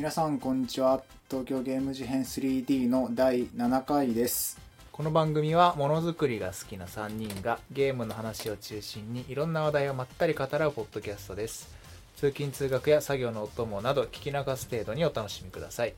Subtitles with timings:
[0.00, 1.02] 皆さんこんにちは。
[1.28, 4.58] 東京ゲーム事変 3D の第7回です。
[4.92, 11.68] この番組はものづくりが好きな3人がゲームの話を中心にいろんな話題をまったり語らうポッドキャストです。
[12.16, 15.92] 通勤通学や作業のお供など聞き流す程度にお楽しみください。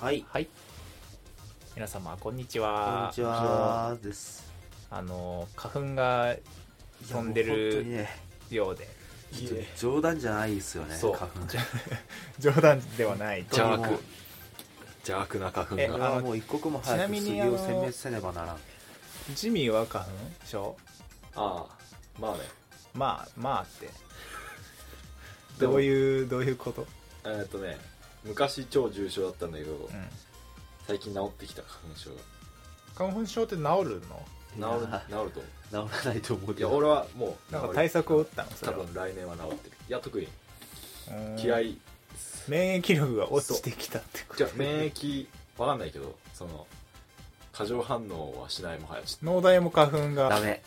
[0.00, 0.48] はい、はい。
[1.76, 3.06] 皆様こんにちこんは。
[3.12, 4.52] にちはです。
[4.90, 6.34] あの花粉が
[7.08, 8.06] 飛んでいやもう本当る
[8.50, 9.03] ようで
[9.76, 10.94] 冗談じゃないですよね。
[10.96, 11.12] そう。
[11.14, 11.40] 花粉。
[12.38, 13.98] 冗談ではない邪悪。
[15.06, 16.10] 邪悪な花粉が。
[16.10, 18.58] はもう一刻もちな早く杉を殲滅せねばならん。
[19.34, 20.10] ジミーは花粉
[20.46, 20.76] 症
[21.34, 22.38] ああまあね。
[22.94, 23.90] まあまあって。
[25.58, 26.86] どういうどういうこと？
[27.24, 27.78] えーっとね
[28.24, 29.90] 昔超重症だったんだけど、うん。
[30.86, 32.10] 最近治ってきた花粉症
[32.94, 33.68] 花粉症って治るの？
[33.82, 33.84] が
[34.54, 35.40] 治る治ると
[35.80, 36.68] 思治らないと思うういけど。
[36.70, 38.50] や俺はもうなんか対策を打ったの？
[38.52, 38.84] そ多れは。
[38.84, 39.76] 分来年は治ってる。
[39.88, 40.28] いや特に。
[41.10, 41.38] うん。
[41.38, 41.72] 嫌い。
[42.12, 44.38] です免疫力が落ちてきたってこと。
[44.38, 45.26] じゃあ免疫
[45.58, 46.66] わかんないけどその
[47.52, 50.28] 過剰反応はしないもはやちょっ農大も花粉が。
[50.28, 50.62] ダメ。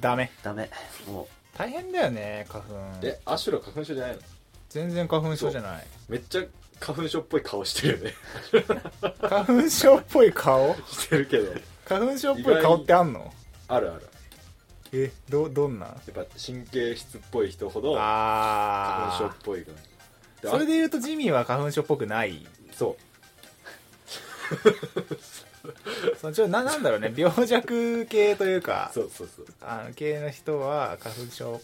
[0.00, 0.30] ダメ。
[0.42, 0.70] ダメ。
[1.08, 2.70] も大変だよね花粉。
[3.00, 4.22] とえアシュラ花粉症じゃないの？
[4.68, 5.86] 全然花粉症じゃない。
[6.08, 6.44] めっちゃ
[6.80, 8.14] 花粉症っぽい顔してるよね。
[9.28, 10.74] 花粉症っぽい顔？
[10.90, 11.52] してるけど
[11.88, 13.32] 花粉症っぽい顔ってあんの？
[13.68, 14.02] あるある。
[14.92, 15.86] えどどんな？
[15.86, 20.48] やっぱ神経質っぽい人ほど花粉症あっぽい感じ。
[20.48, 22.46] あそれで言うとジミーは花粉症っぽくない？
[22.72, 23.02] そう。
[26.20, 27.12] そのちょななんだろうね。
[27.16, 29.46] 病弱系というかそうそうそう。
[29.60, 31.60] あの系の人は花粉症っ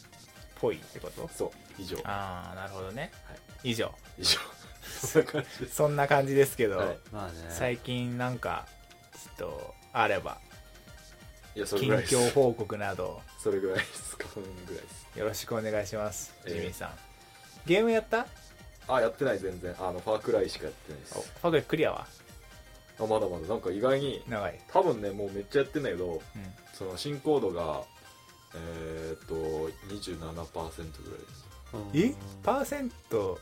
[0.60, 1.28] ぽいってこと？
[1.36, 1.98] そう以上。
[2.04, 3.70] ああなるほどね、はい。
[3.70, 3.92] 以上。
[4.19, 4.38] 以上。
[4.84, 5.60] そんな感じ。
[5.60, 7.32] ですそんな感じですけど、はい、う、まあね。
[7.48, 8.66] 最近なんか
[9.38, 10.38] ちょっとあれば。
[11.54, 12.16] いやそれ近ぐらいです。
[12.16, 13.20] 況報告など。
[13.38, 14.16] それぐらいです。
[14.16, 15.19] 花粉ぐらいです。
[15.19, 16.54] よろしくお願いしますええ。
[16.54, 16.91] ジミーさん、
[17.66, 18.26] ゲームやった？
[18.88, 19.75] あやってない全然。
[19.78, 22.06] あのファークライしかやってないでファグレクリアは？
[22.98, 23.47] あまだまだ。
[23.47, 26.20] なんか意外に長い、多分ねもうめっちゃやってんだけどうん、
[26.72, 27.82] その進行度が
[28.54, 29.34] えー、っと
[29.94, 30.47] 27%ぐらいで
[31.34, 31.47] す。
[31.75, 32.14] うんえ？
[32.42, 33.38] パーセント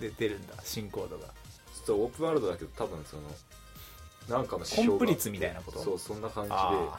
[0.00, 1.26] で出るんだ進行度が。
[1.26, 3.22] ちょっとオープンワールドだけど多分その
[4.28, 5.78] なんかのコンプ率みたいなこと？
[5.78, 6.56] そうそんな感じで。
[6.56, 6.98] あ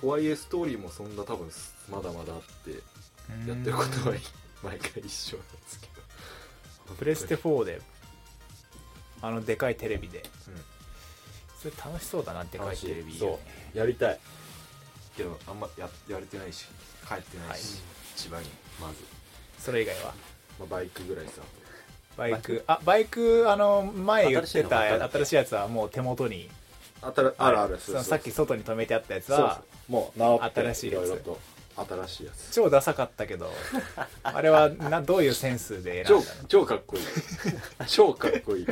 [0.00, 1.50] とはいえストーリーもそんな多分
[1.90, 2.80] まだまだあって
[3.28, 4.16] あやってることは
[4.62, 5.86] 毎回一緒なんですけ
[6.88, 6.94] ど。
[6.94, 7.80] プレステ4で
[9.22, 10.54] あのでかいテレビで、うん。
[11.58, 13.18] それ楽しそうだなでかいテレビ。
[13.18, 13.40] そ
[13.74, 13.78] う。
[13.78, 14.20] やりたい。
[15.16, 16.66] けどあんまややれてないし
[17.08, 17.82] 帰ってないし、はい。
[18.16, 18.48] 千葉に
[18.80, 18.96] まず、
[19.58, 20.14] それ以外は？
[20.58, 21.40] まあ、バイクぐらいさ
[22.16, 22.64] バイク。
[22.66, 26.48] あバイクあの前言ってた新しいやつはもう手元に。
[27.02, 31.02] あたらあるあるそのさっき外に止めてあったやつそうそうはもう直って新しいやつ。
[31.02, 31.40] ろいろと
[31.76, 32.50] 新しいやつ。
[32.52, 33.52] 超ダサかったけど。
[34.22, 36.48] あれはなどういうセンスで選超んだの？
[36.48, 37.02] 超かっこいい。
[37.88, 38.66] 超かっこいい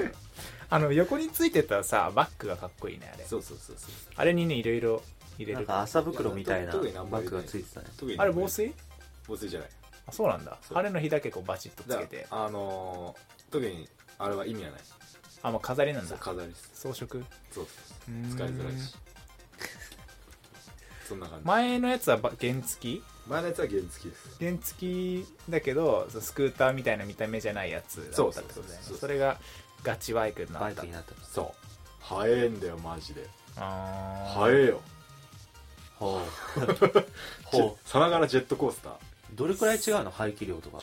[0.70, 3.24] あの横についてたさバッグがかっこいいねあれ。
[3.24, 3.90] そうそうそうそう。
[4.16, 5.02] あれにねいろいろ
[5.38, 5.58] 入れる。
[5.58, 7.86] なんか朝袋みたいなバッグがついてたね。
[7.98, 8.72] 特にあれ防水？
[9.28, 9.68] 防水じゃない
[10.06, 10.58] あそうなんだ。
[10.62, 10.74] そう。
[10.74, 14.80] 晴れの日だけこうバチッとつだけてあのー、特にあれは意味はない。
[15.42, 16.08] あもう飾りなんだ。
[16.08, 16.70] そう飾りです。
[16.74, 17.06] 装飾？
[17.06, 17.26] そう。
[17.50, 17.66] そう
[18.30, 18.94] 使いづらいし。
[21.08, 21.46] そんな感じ。
[21.46, 23.02] 前のやつはば原付き？
[23.26, 24.36] 前のやつは原付きです。
[24.38, 28.42] 原付きだけどそのスクーターみたいな見た目じゃないやつだったってことだよね。
[28.52, 29.38] そうそうそうそれが
[29.82, 30.74] ガチバイクになバった。
[30.74, 31.12] イクになった。
[31.24, 31.66] そう。
[32.00, 33.26] 早えんだよマジで。
[33.56, 34.40] あー。
[34.40, 34.80] 早えよ。
[35.98, 36.20] ほ
[36.56, 36.66] う。
[37.44, 38.92] ほさながらジェットコースター。
[38.92, 38.96] う。
[39.34, 40.78] どれくらい違うの排気量とか。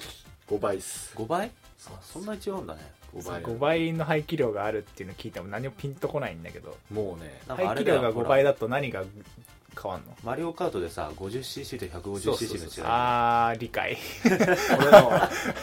[0.47, 1.13] 5倍っす。
[1.16, 1.51] 5倍？
[1.78, 2.81] そそんなに違うんだね。
[3.16, 6.78] 5倍5倍の排気量があるっていうの聞いても何もピンとこないんだけど。
[6.91, 9.03] もうね排気量が5れだよほら倍だと何が
[9.81, 10.16] 変わんの？
[10.23, 12.58] マリオカートでさ、50cc とそうそう 150cc そう。
[12.58, 12.84] の違い。
[12.85, 13.97] あー理解。
[14.29, 14.40] 俺
[14.91, 15.11] の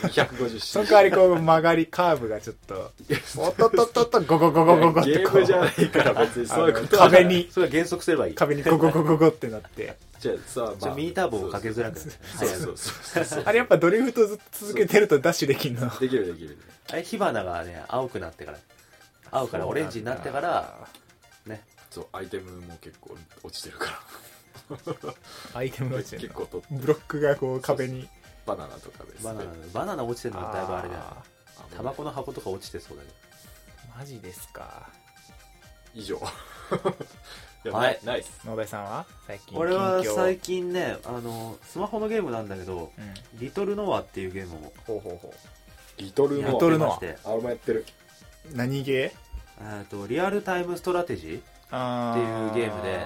[0.09, 1.37] 250その代わりこう。
[1.39, 2.93] 曲がりカーブがちょっと。
[3.39, 5.37] おっとっとっとっとゴゴゴゴゴゴってこう。
[5.37, 6.47] ゲームじゃないから別に。
[6.47, 7.49] そういうこと壁に。
[7.53, 8.35] それは減速すればいい。
[8.35, 9.97] 壁にゴゴゴゴゴってなって。
[10.19, 11.99] じゃあさ、じゃあミーター棒をかけづらく。
[11.99, 12.13] そう
[12.49, 16.59] そうそうそうあれやっぱドリフト続けてるとダッシュできんのできるできる
[16.91, 18.59] あれ火花がね青くなってから
[19.31, 20.87] 青からオレンジになってから
[21.47, 21.63] ね
[21.97, 25.15] そうアイテムも結構落ちてるから。
[25.55, 28.07] アイテムが落ちてるの結構とブロックがこう壁に。
[28.45, 29.25] バナナとかです。
[29.25, 31.01] バナナバナナ落ちてるのはだいぶあれだよ
[31.75, 34.91] タバコの箱とか落ちてそうだけーマジですか。
[35.95, 36.21] 以上。
[37.73, 37.99] はい。
[38.05, 39.07] ナイス野田さんは？
[39.27, 44.73] 最近ど俺は最近ねあのスマホのゲームなんだけどうん「リトルノア」っていうゲームを。
[44.87, 45.35] ほうほうほ
[45.97, 46.53] リトルノア。
[46.53, 46.99] リトルノア。
[46.99, 47.29] てまして。
[47.29, 47.87] あ俺もやってる。
[48.53, 49.15] う何ゲ
[49.59, 51.41] えーとリアルタイムストラテジー。
[51.41, 52.99] あっていうゲームで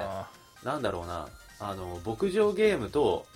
[0.62, 1.28] ーなんだろうな
[1.60, 3.26] あの牧場ゲームと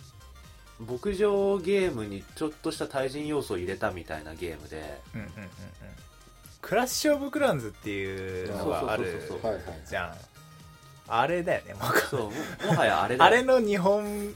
[0.81, 5.51] 牧場ゲームにちょっとした対人要素を入れたみたいなゲームでうんうんうんうん。
[6.61, 9.21] クラッシュ・オブ・クランズっていうのがある
[9.87, 10.15] じゃん。
[11.07, 12.31] あれだよねもうそうも
[12.73, 13.31] もはやあれだよ。
[13.31, 14.35] あれの日本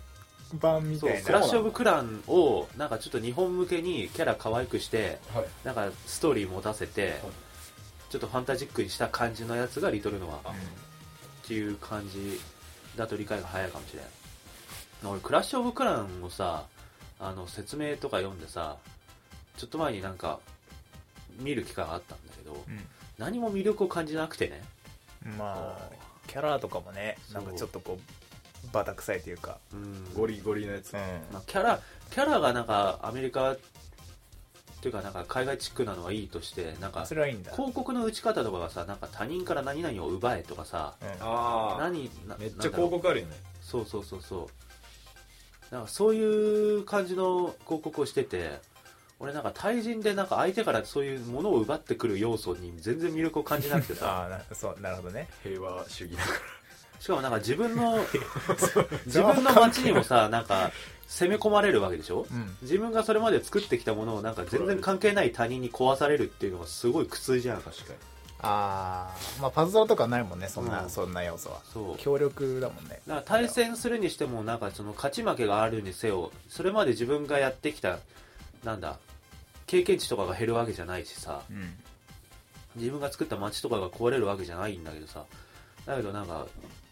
[0.55, 1.23] 版みたいな。
[1.23, 5.46] クラッシュ・オブ・クランをなんかちょっと日本向けにキャラ可愛くしてはい。
[5.64, 7.20] なんかストーリー持たせて
[8.10, 10.55] ちょっとファンタジックにした感じのやつがリトルノアっ
[11.46, 12.40] ていう感じ
[12.96, 14.08] だと理解が早いかもしれない
[15.05, 16.64] 俺クラッシュ・オブ・クランをさ
[17.20, 18.76] あの説明とか読んでさ
[19.56, 20.40] ちょっと前になんか
[21.40, 22.62] 見る機会があったんだけどうん。
[23.19, 24.62] 何も魅力を感じなくてね。
[25.26, 25.90] うんまあ
[26.28, 30.14] キャラとかもねなんかちょっとこうバタ臭いというかうん。
[30.14, 30.94] ゴリゴリのやつ。
[30.94, 31.00] うん。
[31.32, 31.81] まあ、キャラ
[32.11, 33.56] キャラがなんかアメリカ
[34.78, 37.52] っていうかなんか海外チックなのはいいとしてなんかそれはいいんだ。
[37.52, 41.08] 広告の打ち方とかがさなんか他人から何々を奪えとかさうん。
[41.20, 41.76] ああ。
[41.80, 43.36] 何なめっちゃ広告あるよね。
[43.60, 44.48] そうそうそうそ
[45.70, 45.75] う。
[45.75, 48.60] なんかそういう感じの広告をしてて
[49.19, 54.06] 俺なんか対人でなんか相手からそういうものを奪ってくる要素に全然魅力を感じなくてさ。
[54.22, 55.28] ああなそうなるほどね。
[55.42, 56.30] 平和主義だか
[57.00, 57.98] しかもなんか自分の
[59.06, 60.70] 自分の街にもさなんか
[61.08, 62.26] 攻め込まれるわけでしょ？
[62.31, 62.56] うん。
[62.60, 67.56] 自分がそれまで作ってきたものをなんか全然関係ない他人に壊されるっていうのがすごい苦痛じゃん。
[67.56, 67.99] ら確かに。
[68.40, 70.90] ああまあパズドラとかないもんねそんな、うん。
[70.90, 71.60] そんな要素は。
[71.72, 71.99] そう。
[71.99, 73.00] 協力だもんね。
[73.06, 77.99] だから対戦するにしてもなんかその勝ち負けがあるにせよそれまで自分がやってきた
[78.62, 78.99] なんだ
[79.66, 81.40] 経験値とかが減るわけじゃないしさ。
[81.50, 81.72] うん。
[82.76, 85.25] 自分が作った街とかが壊れるわけじゃないんだけどさ。
[85.87, 86.46] だけどなんか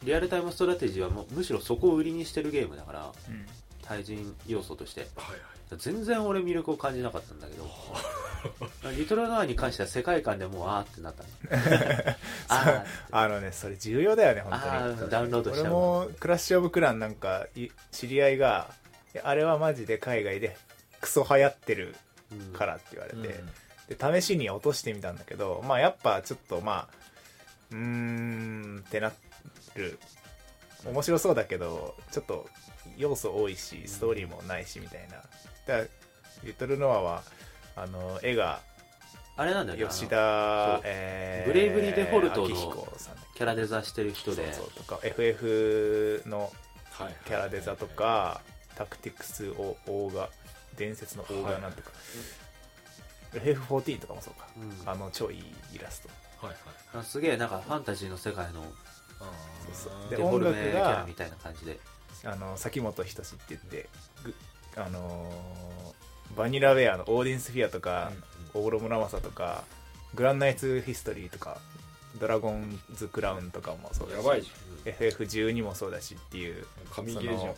[0.04, 3.12] リアルタイムストラテジーはもうむしろそこを売りにしてるゲームだから。
[3.28, 3.46] うん
[3.88, 5.02] 対人要素として。
[5.16, 5.78] はいはい。
[5.78, 7.66] 全然俺魅力を感じなかったんだけど。
[8.96, 12.16] リトルノアに関しては世界観でもうあーってなったね
[12.48, 14.60] ああのねそれ重要だよね本
[14.96, 15.10] 当に。
[15.10, 18.70] ダウンロードしちゃ俺うもクラッシュ・オブ・クランなんかい知り合いが
[19.24, 20.56] あれはマジで海外で
[21.00, 21.96] クソ流行ってる
[22.30, 23.50] うんからって言われて、うん。
[24.12, 26.94] で試しに落としてみたんだけどまあやっぱちょっとまあ
[27.72, 29.12] うーんってな
[29.74, 29.98] る。
[30.84, 32.48] 面白そうだけどちょっと
[32.96, 35.16] 要素多いしストーリーもないしみたいな。
[35.16, 35.26] だか
[35.66, 35.84] ら
[36.44, 37.22] リトルノアは
[37.76, 38.60] あの絵が
[39.37, 40.16] あれなんだよね吉そ田
[40.78, 42.88] う、えーブレイブリーデフォルトの
[43.34, 44.52] キャラデザしてるけ人で。
[44.54, 46.52] そうそうとか FF の
[46.93, 48.40] はいキャラデザとか
[48.76, 50.31] タクティクスオオーガ
[50.76, 51.90] 伝説のオーガなんとか、
[53.34, 54.88] FF14 とかもそうか、うん。
[54.88, 55.44] あの超いい
[55.75, 56.46] イラスト。
[56.46, 58.70] はいはいあすげえなんかファンタジーの世界のそう
[59.75, 59.93] そう。
[60.10, 61.78] デでフォルメキ音楽がャラみたいな感じで
[62.26, 63.88] あの崎本人志って言って
[64.25, 64.34] ぐ
[64.76, 66.06] あのー
[66.37, 68.12] バニラウェアのオーディンスフィアとか、
[68.52, 69.64] オーロムラマサとか
[70.14, 71.61] グランナイツヒストリーとか
[72.20, 74.50] ドラゴンズクラウンとかもそうだしやばいじ
[74.84, 77.55] FF12 もそうだしっていうゃん紙切れじゃん。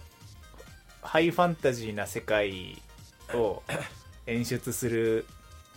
[1.03, 2.81] ハイファンタジーな世界
[3.35, 3.63] を
[4.27, 5.27] 演出する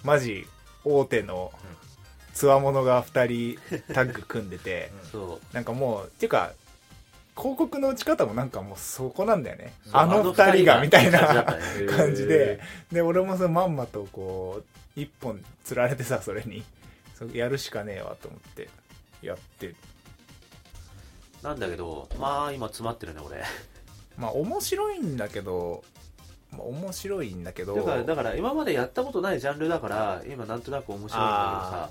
[0.04, 0.48] マジ
[0.84, 1.52] 大手の
[2.34, 5.56] つわものが2人タッグ組んでてそう。
[5.56, 6.54] なんかもうっていうか
[7.38, 9.74] 広告の打ち方もなんかもうそこなんだよね。
[9.92, 11.46] あの2人がみたいな
[11.90, 12.60] 感じで。
[12.92, 14.62] で俺もそのまんまとこ
[14.96, 16.64] う一本つられてさそれに。
[17.34, 18.70] やるしかねえわと思って
[19.22, 19.76] やって。
[21.44, 23.44] なんだけどまあ今詰まってるね俺。
[24.18, 25.84] まあ面白いんだけど、
[26.52, 27.76] まあ、面白いんだけど。
[27.76, 31.22] だからだから今までやったことないジャンルだから今なんとなく面白いんだけど
[31.78, 31.90] さ。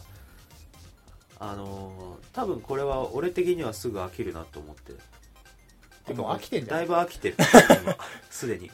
[1.43, 4.93] あのー多分これは俺的にはすぐ飽きるなと思って
[6.11, 6.76] でも飽きてんじゃん。
[6.79, 7.37] だいぶ飽きてる。
[7.85, 7.97] 今
[8.31, 8.71] すでに。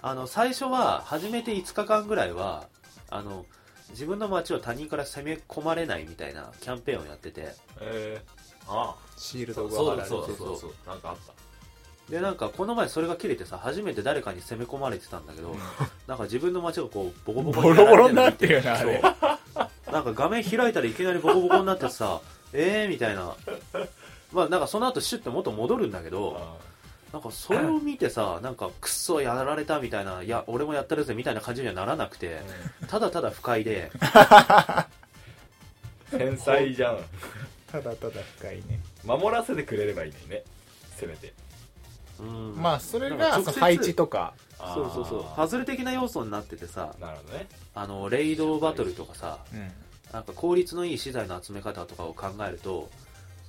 [0.00, 2.68] あの最初は初めて5日間ぐらいは
[3.10, 3.44] あの
[3.90, 7.54] 自分の街を他人から攻め込まれないみたいなキャンペーンをやってて。
[7.80, 10.36] えー、あシールドが貼られてそうそう。
[10.36, 11.32] そうそうなんかあった。
[12.10, 15.54] でなんかこの前それが切れてさ初めて誰かに攻め込まれてたんだけど、
[16.06, 19.02] なんか自分の街がこうボコボコボロボロになってるよねあれ。
[19.02, 19.92] そう。
[19.92, 22.20] なんか画面開いたらいきなりボコボコになってさ
[22.52, 23.34] えーみたいな
[24.36, 26.40] まあなんかその後シュッて元戻るんだけど
[27.12, 32.42] なんかそれを見てさ なんかクソやられたみたいないや俺もやってるぜみたいな感じにはならなくて
[32.86, 33.90] ただただ不快で。
[36.10, 36.98] 天才じゃん。
[37.72, 38.80] ただただ深いね。
[39.04, 40.44] 守らせてくれればいいのにね。
[40.96, 41.32] せめて。
[42.20, 42.54] うん。
[42.56, 44.34] まあそれなんか直接が配置とか。
[44.58, 45.24] そうそうそう。
[45.34, 47.48] パズル的な要素になっててさなるほどね。
[47.74, 49.72] あのレイドバトルとかさうん。
[50.12, 52.88] なんか効率のいい資材の集め方とかを考えると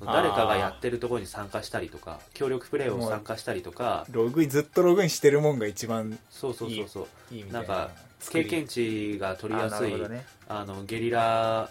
[0.06, 4.06] 誰かがやってるところに参加したりとか協力プレイを参加したりとか。
[4.12, 7.34] ログインずっとログインしてるもんが一番そうそうそうそう。
[7.34, 7.54] いいな。
[7.54, 7.90] なんか
[8.30, 10.26] 経験値が取りやすいあね。
[10.48, 11.70] あのゲリラ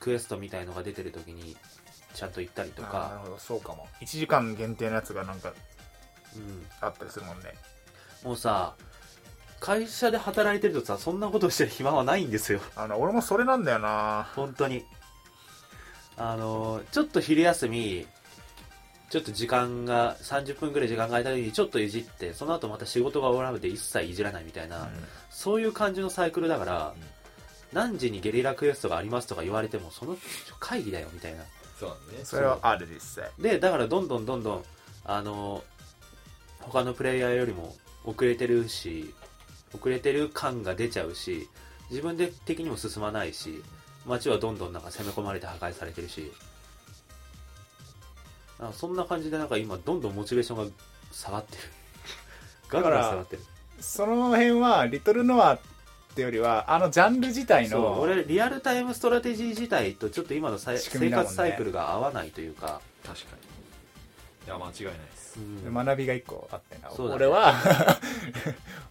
[0.00, 1.56] クエストみたいのが出てる時に
[2.14, 3.38] ちゃんと行ったりとあーなるか、ほど。
[3.38, 3.86] そうかも。
[4.00, 5.52] 1時間限定のやつがなんか
[6.36, 7.54] うん、あったりするもんね。
[8.24, 8.74] もうさ
[9.60, 12.60] 会社で働いてるとさそんなことしてる暇はないんですよ。
[12.76, 14.28] あの俺もそれなんだよな。
[14.34, 14.84] 本当に
[16.16, 18.06] あのちょっと昼休み
[19.10, 24.88] ちょっと時間が30分ぐらい時間が空いた時にちょっといじってその後また仕事が終わらなくて一切いじらないみたいな、
[25.30, 26.94] そういう感じのサイクルだから、
[27.72, 30.16] 何時にゲリラクエストがありますとか言われてもその
[30.58, 31.44] 会議だよみたいな。
[31.78, 32.24] そうだね。
[32.24, 33.30] それはある実際。
[33.38, 34.64] でだからどんどんどんどん
[35.04, 35.62] あの
[36.60, 39.14] 他のプレイヤーよりも遅れてるし
[39.74, 41.48] 遅れてる感が出ちゃうし
[41.90, 43.62] 自分で的にも進まないし
[44.06, 46.32] 街はどんどんなんか攻め込まれて破壊されてるし。
[48.58, 50.72] なんかそんな感じでなんか今どんどんモチベーションが
[51.12, 51.62] 下がってる。
[52.68, 53.42] ガンガン下がってる。
[53.80, 55.58] その辺はリトルノアっ
[56.14, 63.54] てよりはあのジャンル自体そうの俺リアルタイムストラテジー自体とちょっと今のさい生活サイクルが合わないというか、確かに。
[64.46, 65.38] いや間違いないです。
[65.66, 65.74] うん。
[65.74, 67.16] 学びが一個あってな、そうだね。
[67.16, 67.54] 俺は。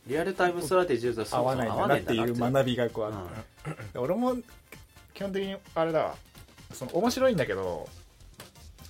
[0.07, 4.35] リアルタイムストラテジーと合わないんだなっていう学びがこうあって、俺も
[5.13, 6.15] 基本的にあれだわ。
[6.73, 7.87] その面白いんだけど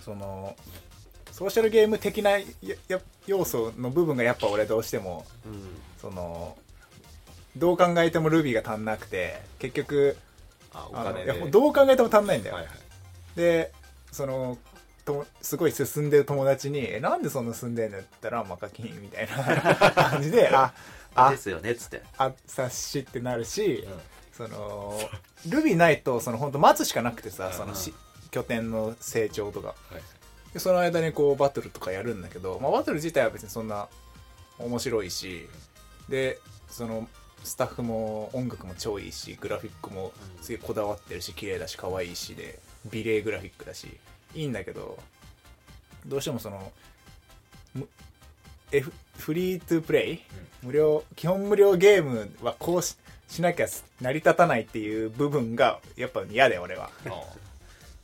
[0.04, 0.56] その
[1.32, 2.46] ソーシャルゲーム的なや
[2.88, 5.76] や要素の部分がやっぱ俺どうしてもうん。
[6.02, 6.58] その
[7.56, 10.18] どう考えてもルビーが足んなくて結局
[10.74, 10.90] あ
[11.40, 12.76] のどう考えても足んないんだよ、はいはい。
[13.36, 13.72] で
[14.12, 14.58] その
[15.06, 20.74] とすごい進んでる友達に「えなんでそんな進んでんの?」って言ったら「まあ課金」みたいな感じで「あ
[21.16, 22.02] あですよねっつって。
[22.18, 24.00] あ察し」ってなるし、うん
[24.34, 25.00] その
[25.48, 27.94] ルビーないとその本当待つしかなくてさ、うんそのし
[28.32, 29.68] 拠点の成長とか。
[29.68, 30.02] はい。
[30.54, 33.88] でその間にこうバトルとかやるんだけど、まあ、バトル自体は別にそんな
[34.60, 35.50] 面白いし
[36.10, 36.38] で
[36.68, 37.08] その
[37.44, 43.98] スタッフも音楽も超いいしグラフィックもすげえこだわってるし綺麗だし可愛いしで美麗グラフィックだし
[44.36, 45.00] いいんだけど
[46.06, 46.72] どうしてもその
[49.18, 50.20] フリートゥープレイ？
[50.62, 52.96] 無料基本無料ゲームはこうし
[53.30, 53.68] しなきゃ
[54.02, 56.90] 成り立たないっていう部分がやっぱ嫌で俺は。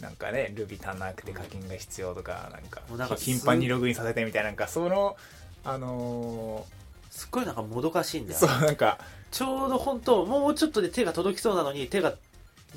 [0.01, 5.17] なんかねルビー足んなくて課金が必要とかなんかなんか頻繁にログインさせてみたいななんかその
[5.65, 6.65] あの
[7.11, 8.97] すっごいなんかもどかしいんだよーそうなんか
[9.29, 12.13] ちょうど本当もうちょっとで手が届きそうなのに手が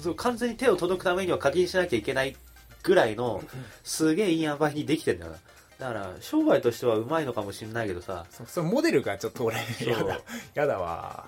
[0.01, 2.37] そう完全に手を届くためには課金しなきゃいけない
[2.83, 3.41] ぐらいの
[3.85, 5.39] すげえいい塩梅にできてんだよな。
[5.79, 8.27] だから商売としてはうまいのかもしれないけどさ。
[8.31, 9.89] そそのモデルがちょっと俺そう。
[9.91, 10.21] や だ
[10.55, 11.27] やだわ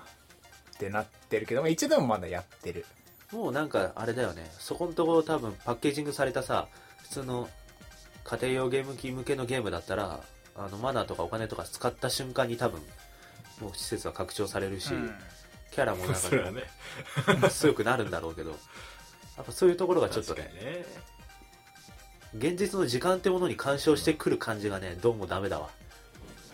[0.75, 2.85] ってなってるけどまあ一度もまだやってる。
[3.31, 4.49] もうなんかあれだよね。
[4.59, 6.67] そこんところ多分パッケージングされたさ
[7.03, 7.49] 普通の
[8.23, 10.19] 家庭用ゲーム機向けのゲームだったら
[10.55, 12.79] あのマナーとかお金とか使った瞬間に多分
[13.61, 14.93] もう施設は拡張されるし、
[15.71, 17.49] キャラもなんかね。
[17.49, 18.51] 強くなるんだろうけど。
[19.37, 20.85] やっぱそういうところがちょっとねにね
[22.35, 25.69] 現実の時間ってものに干渉してくる感じがねどうもダメだわ。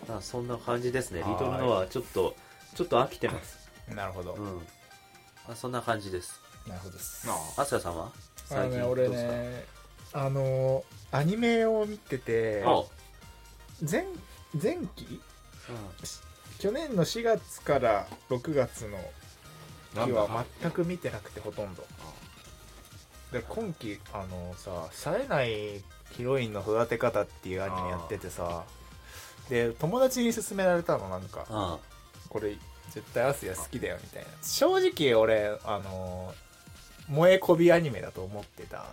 [0.09, 1.19] まあそんな感じですね。
[1.19, 2.35] リトルノアちょっと
[2.75, 4.61] ちょっと飽きてますなるほど、うん。
[5.49, 6.39] あそんな感じです。
[6.67, 7.27] なるほどです。
[7.29, 7.61] あ。
[7.61, 8.11] アスヤさんは？
[8.51, 9.31] あのねどう俺ですか？
[9.31, 9.65] ね
[10.13, 12.83] あのアニメを見ててあ。
[13.81, 14.05] 前
[14.61, 15.05] 前期？
[15.15, 15.19] う
[16.59, 18.97] 去年の4月から6月の
[20.05, 21.83] 期は全く見てなくてほとんど。
[23.31, 28.63] で今期あのさ冴えないヒロインの育て方っていうアニメやっててさ
[29.49, 31.79] で友達に勧められたのなんか。
[32.29, 32.55] これ
[32.91, 34.29] 絶対アスヤ好きだよみたいな。
[34.41, 36.33] 正直俺あの
[37.07, 38.83] 萌えこびアニメだと思ってたん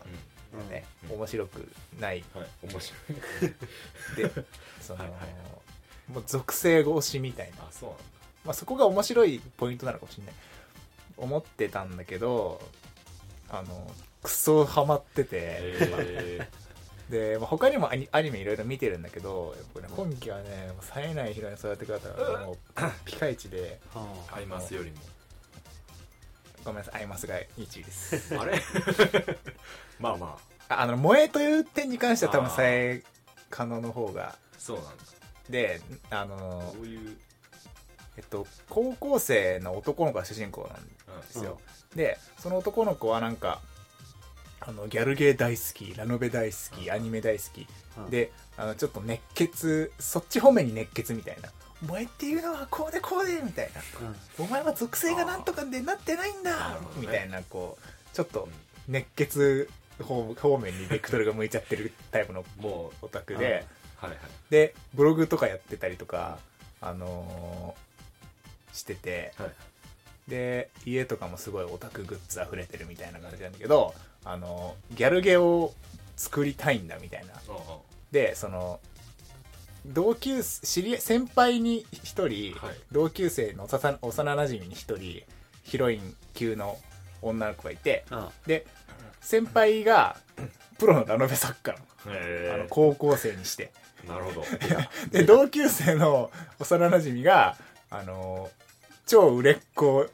[0.52, 1.16] だよね、うん。
[1.16, 1.68] 面白く
[2.00, 2.24] ない。
[2.34, 2.46] はい。
[2.62, 2.96] 面白
[4.22, 4.28] い。
[4.28, 4.44] で
[4.80, 6.12] その、はいはい。
[6.12, 7.64] もう属性越しみたいな。
[7.64, 8.04] あそうなんだ。
[8.44, 10.34] まあ、そこが面白いポイントなのかもしれない。
[11.18, 12.60] 思ってたんだけど
[13.50, 13.90] あの
[14.22, 16.48] クソハマってて、え
[17.10, 22.56] で、まあ、他にもアニアニメいろいろ見てるんだけどやっぱね今期はね冴えないヒロインの育て方がもう
[23.04, 24.96] ピカイチであー、アイマスよりも。
[26.64, 28.36] ごめんなさいアイマスが1位です。
[28.38, 28.60] あれ？
[29.98, 30.38] まあま
[30.68, 30.74] あ。
[30.74, 33.02] ああの萌えという点に関しては多分冴え
[33.48, 34.36] 可能の方が。
[34.58, 34.92] そうなんだ。
[35.48, 37.16] であのどういう？
[38.18, 41.58] えっと高校生の男の子が主人公なんですよ、
[41.94, 43.60] でその男の子はなんか
[44.60, 47.66] あのギャルゲー大好きラノベ大好きアニメ大好き。
[47.98, 48.10] うん。
[48.10, 51.50] であのちょっと熱血そっち方面に熱血みたいな。
[51.80, 54.08] 萌えっていうのはこうでこうでみたいな。
[54.08, 54.44] うん。
[54.44, 58.48] お前は属性がなんとかでなってないんなだみたいなこうちょっと
[58.88, 59.70] 熱血
[60.02, 63.40] 方方面にベクトルが向いちゃってるタイプのもオタクうん。
[63.40, 64.18] ではいはい。
[64.50, 66.38] でブログとかやってたりとか
[66.80, 69.32] あのーしてて。
[69.38, 69.50] はい。
[70.28, 73.94] で家とかもすごいオタクグッズ溢れてるみたいな感じなんだけど
[74.28, 75.72] あのギャルゲを
[76.16, 77.32] 作りたいんだみたいな。
[77.32, 77.78] あ
[78.12, 78.78] でその
[79.86, 82.74] 同級生知り先輩に一人、はい。
[82.92, 85.22] 同級生の幼幼なじみに一人
[85.62, 86.78] ヒロイン級の
[87.22, 88.28] 女の子がいてうん。
[88.46, 88.66] で
[89.22, 90.18] 先輩が
[90.78, 93.72] プロのラノベ作家なの,、えあの高校生にして。
[94.06, 94.44] なるほど。
[95.10, 97.56] で同級生の幼なじみが
[97.90, 98.50] あの
[99.06, 100.06] 超売れっ子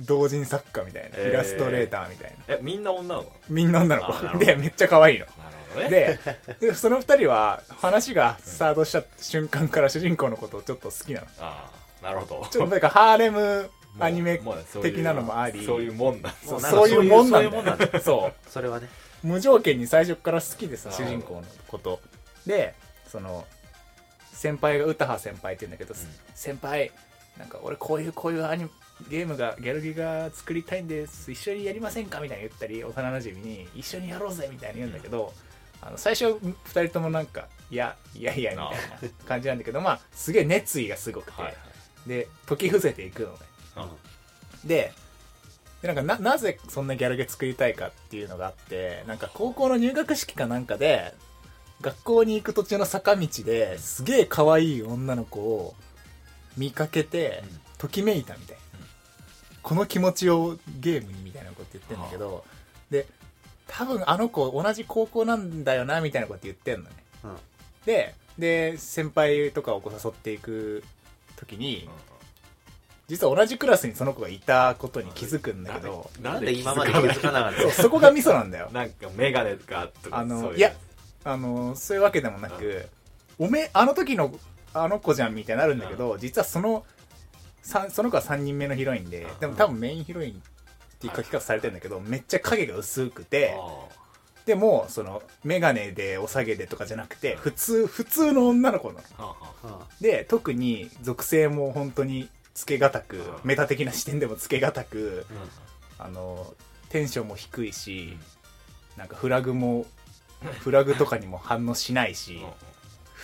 [0.00, 1.30] 同人作家みたいな、えー。
[1.30, 2.54] イラストレーターみたいな。
[2.54, 3.32] えみんな女の子？
[3.48, 4.12] みんな女の子。
[4.12, 4.44] あーなるほど。
[4.44, 5.26] でめっちゃ可愛いの。
[5.26, 5.90] なるほどね。
[5.90, 6.18] で
[6.68, 11.26] でその二人は話がスタートした瞬間から主人公のことをちょっと好きなの。
[11.40, 11.70] あ
[12.02, 12.46] あなるほど。
[12.50, 14.40] ちょっとなんかハーレムアニメ
[14.82, 15.64] 的なのもあり。
[15.64, 16.34] そういうもんだ。
[16.44, 17.86] そうなんかそういうもんなんそういうもんなんだ。
[17.86, 18.88] だよそ それはね。
[19.24, 22.00] う無条件に最初から好きでさ主人公のこと。
[22.46, 22.74] で
[23.10, 23.46] その
[24.32, 25.96] 先輩が歌羽先輩って言うんだけど、ん。
[26.34, 26.92] 先輩
[27.38, 28.70] なんか俺こういうこういうアニメ
[29.08, 31.30] ゲームがギャルゲが作りたいんです。
[31.30, 35.32] 一緒にやりませんかみたいに言ったり幼なじみに一緒にやろうぜみたいに言うんだけど、
[35.82, 41.58] あの最初2人ともなんかいやいやいやみたいな感じなんだけどまあすげえ熱意がすごくて、はいは
[42.06, 42.08] い。
[42.08, 43.38] で時伏せていくのね。
[44.64, 44.92] で
[45.82, 51.14] でなんかななぜそんなギャルゲ作りたいかっていうのがあってなんか高校の入学式かなんかで
[51.82, 55.74] 学校に行く途中の坂道ですげえ可愛い女の子を
[56.56, 57.60] 見かけてうん。
[57.78, 58.62] ときめいたみたいな、
[59.66, 62.44] この気持ちをゲームにみたいなこと言ってんだけど
[62.88, 63.04] で
[63.66, 66.90] 多分あの子同じ高校なんだよなみたいなこと言ってんのね。
[67.24, 67.36] うん。
[67.84, 70.84] でで先輩とかをこう誘っていく
[71.34, 71.88] 時に
[73.08, 78.70] 実は同じクラスにその子がいたことに気づくんだけどなんで今まで気づかなかったそうそこがミソなんだよ。
[78.72, 80.56] なんかメガネがとかあのそうう。
[80.56, 80.76] いや
[81.24, 82.88] あのそういうわけでもなく
[83.36, 84.32] おめあの時の
[84.74, 86.84] あの子じゃんみたいになるんだけど実はその
[87.90, 90.34] その子は3人目のヒロインででも多分メインヒロインっ
[91.00, 93.88] ていう書き方されてるんだけどめっちゃ影が薄くてあ
[94.46, 103.22] でもそのメガネでお下げでとかじゃなくて普通普通の女の子なので特に属性も本当につけがたくうん。
[103.44, 106.04] メタ的な視点でもつけがたくうん。
[106.04, 106.54] あの
[106.90, 108.16] テンションも低いし
[108.96, 109.86] なんかフラグも
[110.60, 112.52] フラグとかにも反応しないしあ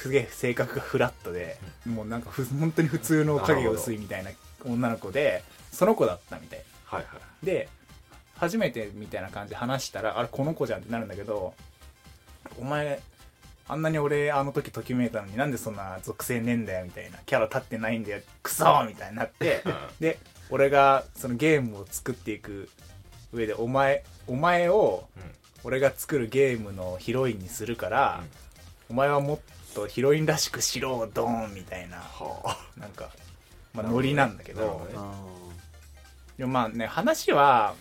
[0.02, 4.30] すげえ性格がフラットでもうなんかふ本当に普通の影が薄いみたいな
[4.64, 7.46] 女の子でその子だったみたいはいはい。
[7.46, 7.68] で
[8.36, 11.54] 初めてみたいな感じで話したらあれこの子じゃんってなるんだけど
[12.58, 13.00] お前
[13.68, 19.62] あんなに俺あの時ときめいたのになんでそんな属性ねえんだよみたいなキャラ立ってないんだよクソーみたいになって
[20.00, 20.18] で
[20.50, 22.68] 俺がそのゲームを作っていく
[23.32, 25.22] 上でお前お前をうん。
[25.64, 28.24] 俺が作るゲームのヒロインにするから、
[28.90, 29.38] お前はもっ
[29.74, 31.96] とヒロインらしくしろドーンみたいな。
[31.96, 33.10] はなんか、
[33.74, 34.86] まあ、ノリなんだけど。
[34.88, 34.94] ね。
[34.96, 35.12] あ
[36.38, 37.74] でもまあね話は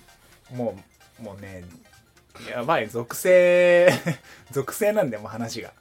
[0.54, 0.78] も
[1.20, 1.64] うもうね
[2.50, 3.90] やばい属性
[4.52, 5.74] 属性なんだよもう話が。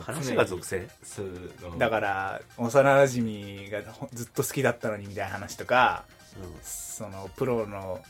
[0.00, 0.88] 話が属性？
[1.78, 6.04] だから幼馴染がほずっと好きだったのにみたいな話とか
[6.36, 6.54] うん。
[6.62, 8.02] そのプロの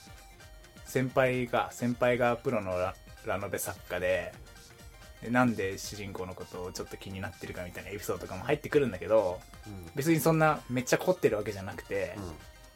[0.85, 2.95] 先輩が先輩がプロのラ
[3.27, 4.46] ラノベ作家でで
[5.31, 9.91] なんで主人公のことをちょっと気になってるかみたいなエピソードとかも入ってくるんだけどうん。
[9.95, 12.23] 別にそんなめっちゃ凝ってるわけじゃなくて、うん。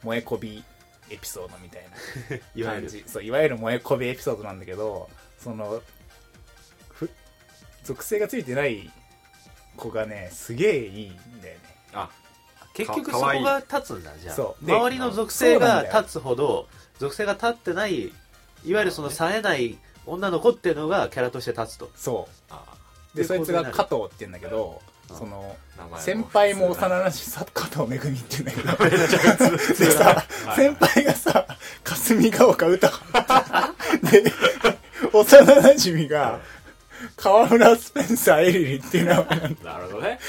[0.02, 0.62] 萌えこび
[1.10, 1.82] エピソードみたい
[2.54, 2.86] いわゆる。
[2.86, 3.04] な感じ。
[3.06, 5.08] そういわゆる萌えこびエピソードなんだけど
[5.38, 5.82] その
[6.90, 7.10] ふ
[7.84, 8.90] 属性がついてない
[9.76, 11.60] 子がねすげえいいんだよね。
[11.92, 12.10] あ
[12.74, 14.34] 結局そこが立つんだじゃあ。
[14.36, 14.66] そう。
[14.66, 18.12] で周りの属性が立つほど属性が立ってない
[18.64, 21.90] いわゆるその冴えない女の子っていうのがキャラとして立つと。
[21.96, 22.34] そあう
[23.14, 25.16] でそいつが加藤って言うんだけどうん。
[25.16, 25.56] その
[25.98, 28.98] 先輩も幼なじみさ加藤めぐみって言うんだけど。
[29.58, 30.56] 普でさ、はい。
[30.56, 31.46] 先輩がさ、
[31.82, 32.88] 霞ヶ丘歌
[34.02, 34.32] で、
[35.12, 36.38] 幼なじみが、
[37.16, 39.72] 河村スペンサーエリリっていう名前なんだ。
[39.72, 40.20] なるほどね。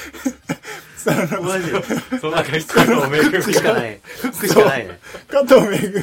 [0.98, 1.84] その、マジで？
[2.20, 4.00] その中に加藤めぐみがフックしかない。
[4.04, 5.00] フックしかないね。
[5.28, 6.00] 加藤めぐ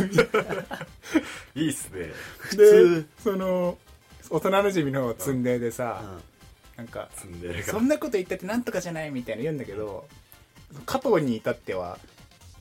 [1.55, 1.63] み。
[1.63, 2.13] いいっすね。
[2.53, 3.79] で、その、
[4.31, 6.03] 幼なじみの積んででさ、
[6.79, 7.73] なんか、ツンデレが。
[7.73, 10.07] そんなこと言ったってなんとかじゃないみたいな言うんだけど、
[10.87, 11.99] 加藤に至っては、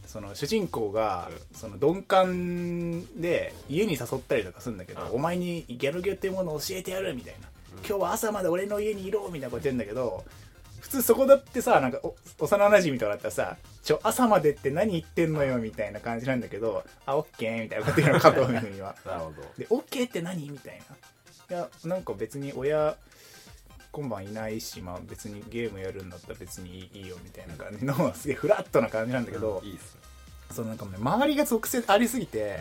[0.05, 5.11] その主人公が、その鈍感で家に誘ったりとかするんだけど、うん。
[5.11, 7.47] お前にギャルゲーっていうものを教えてやるみたいな、
[7.85, 10.23] 今日は朝まで俺の家にいろみたいなこと言うんだけど
[10.79, 18.95] 普通そこだってさなんかお幼馴染とかだったらさ「ちょ朝までって何言ってんのよ」みたいな感じなんだけど「あオッケー」みたいなこと言うの加藤めぐみは。
[19.05, 19.41] なるほど。
[19.57, 20.81] で、OK って何みたい
[21.49, 21.57] な。
[21.57, 22.97] いや、なんか別に親、
[23.97, 30.01] 今晩いないし、まあ別にゲームやるんだったら別にいいよみたいな感じの、すげえフラットな感じなんだけど、いいっすね。
[30.51, 32.59] そのなんかね、周りが属性ありすぎて、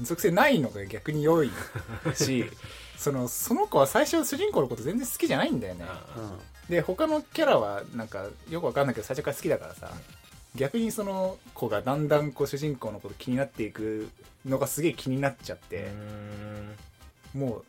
[0.00, 1.52] 属性ないのが逆に良い
[2.16, 2.50] し、
[2.98, 5.86] その、その子は最初主人公のこと全然好きじゃないんだよね。
[6.16, 6.38] うん。
[6.68, 9.90] で他のキャラはなんかよくわかんないけど最初から好きだからさ
[10.54, 14.10] 逆にその子がだんだんこう主人公のこと気になっていく
[14.44, 15.88] のがすげえ気になっちゃって、
[17.34, 17.64] もう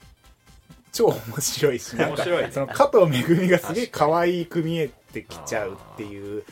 [0.92, 2.44] 超面白いしなんか面白い。
[2.44, 6.44] ねその加藤めぐみがすげえ可愛く見えてきちゃうっていう。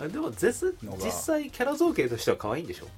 [0.00, 0.98] あでも絶のが。
[1.04, 2.88] 実際キャラ造形としては可愛いんでしょ？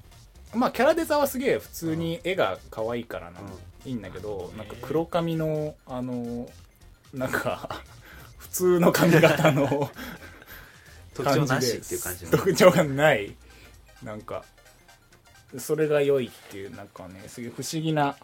[0.57, 3.41] まあキャラデザはすげえ普通に絵が可愛いからな、
[3.85, 6.49] いいんだけどなんか黒髪のあの
[7.13, 7.83] なんか
[8.39, 9.91] 普通の髪型の
[11.15, 12.31] 特徴なしっていう感じの。
[12.31, 13.35] 特徴がない。
[14.03, 14.45] なんか
[15.59, 18.17] それが良いっていうなんかねすげえ不思議な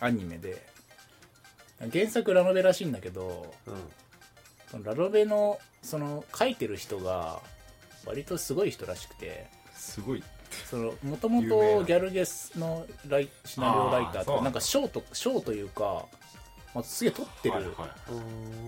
[0.00, 0.69] アニメで
[1.92, 3.74] 原作ラノベらしいんだけどうん。
[4.70, 7.40] そのラノベのその書いてる人が
[8.06, 10.22] 割とすごい人らしくてすごい。
[10.68, 16.06] そのもともとギャルゲスのライシナリオライターあーそうなんか賞と賞というか、
[16.74, 17.70] まあ、すげえ撮ってるはいは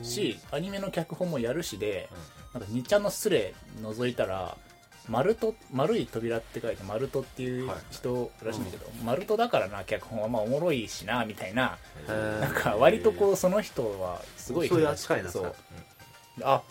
[0.00, 2.08] いし、アニメの脚本もやるしで、
[2.54, 4.56] なんか2ちゃんのスレ覗いたら
[5.08, 7.78] 丸と丸い扉って書いて丸とっていうはい。
[7.90, 11.76] 人らしいんだけど、丸とだからな脚本はまあおもろいしなみたいな。
[12.06, 15.54] なんか割とこうその人はすごい人そういう扱いなんだそう。
[16.42, 16.62] あ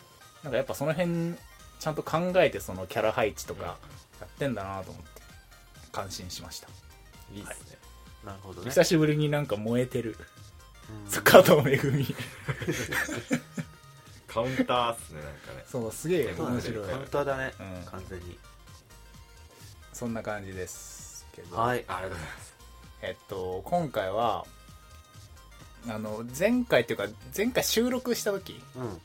[0.43, 1.35] なんかやっぱその辺
[1.79, 3.77] ちゃんと考えてそのキャラ配置とか
[4.19, 5.21] やってんだなと思って
[5.91, 6.67] 感心しました、
[7.33, 7.77] いいですね。
[8.25, 8.69] なるほどね。
[8.69, 10.15] 久しぶりになんか燃えてる。
[10.89, 11.23] うん。
[11.23, 12.05] 加藤めぐみ
[14.33, 15.63] カウンターっすねなんかね。
[15.67, 16.87] そうすげえ面白い。
[16.87, 17.85] カウンターだねうん。
[17.85, 18.37] 完全に。
[19.93, 22.55] そんな感じですけど、はいありがとうございます。
[23.01, 24.45] えっと今回は
[25.89, 29.01] あの前回っていうか前回収録した時うん。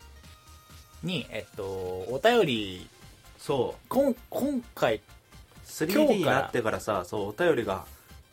[1.03, 2.89] にえっとお便り
[3.39, 3.89] そう。
[3.89, 5.01] こん今回
[5.81, 6.15] 今 3D 日から。
[6.15, 7.85] になってからさそうお便りが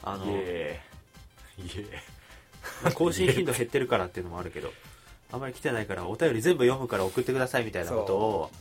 [0.04, 1.86] あのイエーイイ
[2.86, 4.72] エ更新頻度減ってるからっていうのもあるけど
[5.34, 8.52] あんまり来てないからお便り全部読むから送ってくださいみたいなことを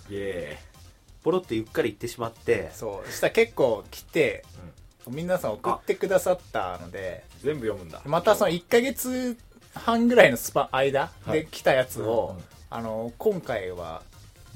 [1.22, 3.06] ポロってゆっかり言ってしまってそう。
[3.08, 4.42] そしたら結構来て、
[5.06, 8.00] 皆さん送ってくださったので全部読むんだ。
[8.06, 9.36] またその1ヶ月
[9.74, 11.42] 半ぐらいのスパ間はい。
[11.42, 12.40] で来たやつを、う。
[12.40, 14.02] んあの今回は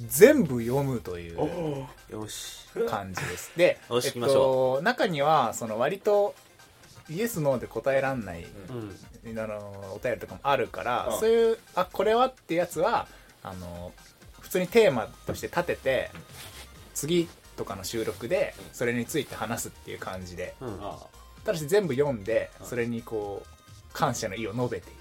[0.09, 3.53] 全部読むというおよし感じです。
[3.59, 6.35] でえっと、中にはその割と
[7.11, 8.97] イエスノーで答えらんない、うん
[9.31, 11.19] あのお便りとかもあるから、うん。
[11.19, 13.07] そういうあこれはってやつは
[13.43, 13.93] あの
[14.41, 16.11] 普通にテーマとして立てて、
[16.95, 20.55] 次とかの収録でそれについて話すっていう感じで。
[20.61, 20.79] うん。
[20.81, 20.99] あ
[21.45, 22.67] ただし全部読んでうん。
[22.67, 24.93] それにこう感謝の意を述べてい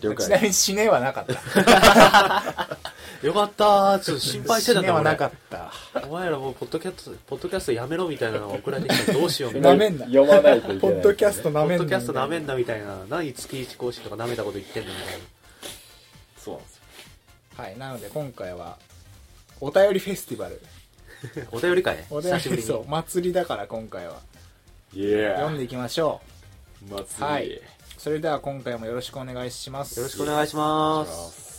[0.00, 2.78] 了くちなみに死ねはなかった
[3.22, 3.98] よかったー。
[4.00, 5.72] ちょっと心配してたんだはなかった。
[6.08, 9.12] お前らもうポッドキャストポッドキャストやめろみたいなのが送られてきた。
[9.12, 10.06] らどうしようみたいななめんな。
[10.06, 10.78] 読まないといけない。
[10.80, 13.04] ポッドキャストなめんなポッドキャストなめんなみたいな。
[13.08, 15.06] 何月1更新とかなめたこと言ってんのみたい
[16.38, 16.82] そうなんですよ。
[17.56, 18.78] はいなので今回は
[19.60, 20.60] お便りフェスティバル。
[21.36, 21.96] な お便り会？
[21.96, 24.20] ねお便久しぶりそう祭りだから今回は。
[24.94, 26.20] イエー読んでいきましょ
[26.90, 26.92] う。
[26.92, 27.24] 祭り。
[27.24, 27.60] はい。
[27.98, 29.98] それでは今回もよろしくお願いします。
[29.98, 31.51] よろしくお願いします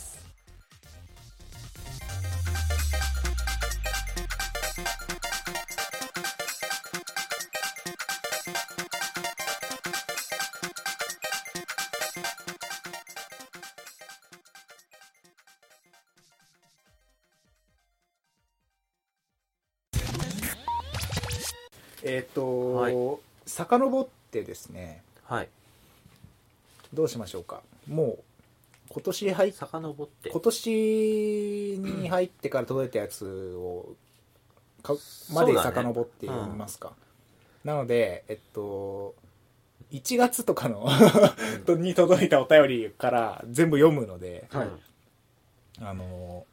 [23.54, 25.48] 遡ってですねはい。
[26.92, 27.62] どうしましょうか。
[27.88, 28.18] もう
[28.90, 30.30] 今年入っ遡って。
[30.30, 30.70] 今年
[31.78, 33.94] に入ってから届いたやつを
[34.82, 34.94] か
[35.32, 36.92] まで遡って読みますか、
[37.64, 39.14] なのでえっと
[39.92, 40.86] 1月とかの
[41.78, 44.66] に届いたお便りから全部読むのではい。
[44.66, 44.80] うん
[45.80, 46.46] あの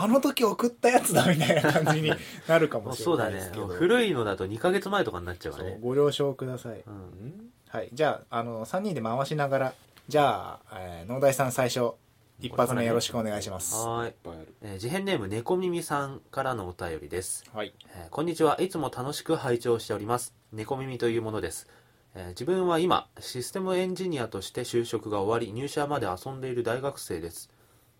[0.00, 2.12] あの時送ったやつだみたいな感じに
[2.46, 5.70] なるかもしれもうそうだねないですけど古いのだと2ヶ月前とかになっちゃうからね。
[5.72, 6.94] そうご了承ください、うん。
[6.94, 7.88] んはい。
[7.92, 9.74] じゃああの3人で回しながら
[10.06, 11.94] じゃあ、えー、農大さん最初
[12.40, 13.74] 一発目よろしくお願いします。
[13.74, 14.14] はーい、
[14.62, 17.44] えー事変ネーム猫耳さんからのお便りです。
[17.52, 17.74] はい。
[17.88, 18.60] えーこんにちは。
[18.62, 20.32] いつも楽しく拝聴しております。
[20.52, 21.66] 猫耳というものです、
[22.14, 27.50] えー自分は今システムエンジニアとして就職が終わり入社まで遊んでいる大学生です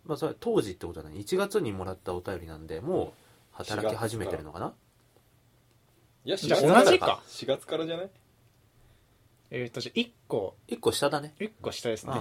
[0.08, 1.16] まあそれ当時ってことだね。
[1.16, 3.12] 1月にもらったお便りなんでも
[3.52, 4.72] う働き始めてるのかな？
[6.24, 7.22] いやじゃあ4月同じか。
[7.28, 8.10] 4月からじゃない？
[9.50, 10.56] えっ、とじゃあ1個。
[10.66, 11.34] 1個下だね。
[11.38, 12.16] 1個下ですね、う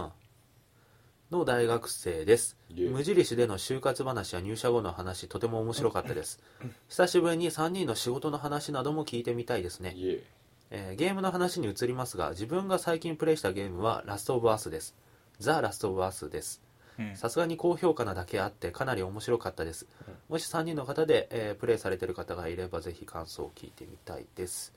[1.35, 1.39] ん。
[1.39, 2.57] の大学生です。
[2.69, 6.41] 無印での就活話や入社後の話とても面白かったです。
[6.89, 9.93] 久しぶりに3人の仕事の話なども聞いてみたいですね。
[9.95, 10.23] イエーイ
[10.71, 14.95] えーゲームの話に移りますが自分が最近プレイしたゲームはラストオブアースです。
[15.39, 16.59] ザ・ラストオブアースです。
[16.61, 16.66] うん
[17.15, 19.87] さすがに高評価なだけあってかなり面白かったです、
[20.29, 24.73] もし3人の方で、えープレイされてる方がいればぜひ感想を聞いてみたいです。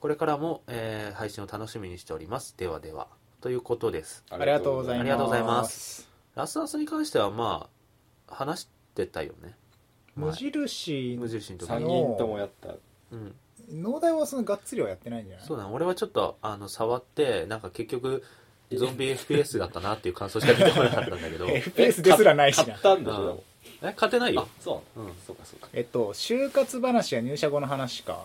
[0.00, 2.54] これからも、えー配信を楽しみにしております。
[2.56, 3.08] ではでは。
[3.40, 4.24] ということです。
[4.30, 5.00] ありがとうございます。
[5.00, 6.08] ありがとうございます。
[6.34, 7.68] ラスアスに関してはま
[8.28, 9.54] あ話してたよね。
[10.14, 11.70] 前無印無印の時。
[11.70, 12.74] 3あの人ともやった
[13.12, 13.34] うん。
[13.70, 15.46] 農大はそのがっつりはやってないんじゃない？
[15.46, 18.22] そうだね俺はちょっとあの触ってなんか結局
[18.78, 21.46] ゾンビ FPS だったなっていう感想しか出てこなかったんだけど。
[21.46, 22.64] FPS ですらないしな。
[22.64, 23.44] 買ったんでしょでも
[23.82, 25.10] え勝てないあよそうなの？
[25.10, 25.16] うん。
[25.26, 25.68] そうかそうか。
[25.72, 28.24] えっと就活話や入社後の話か。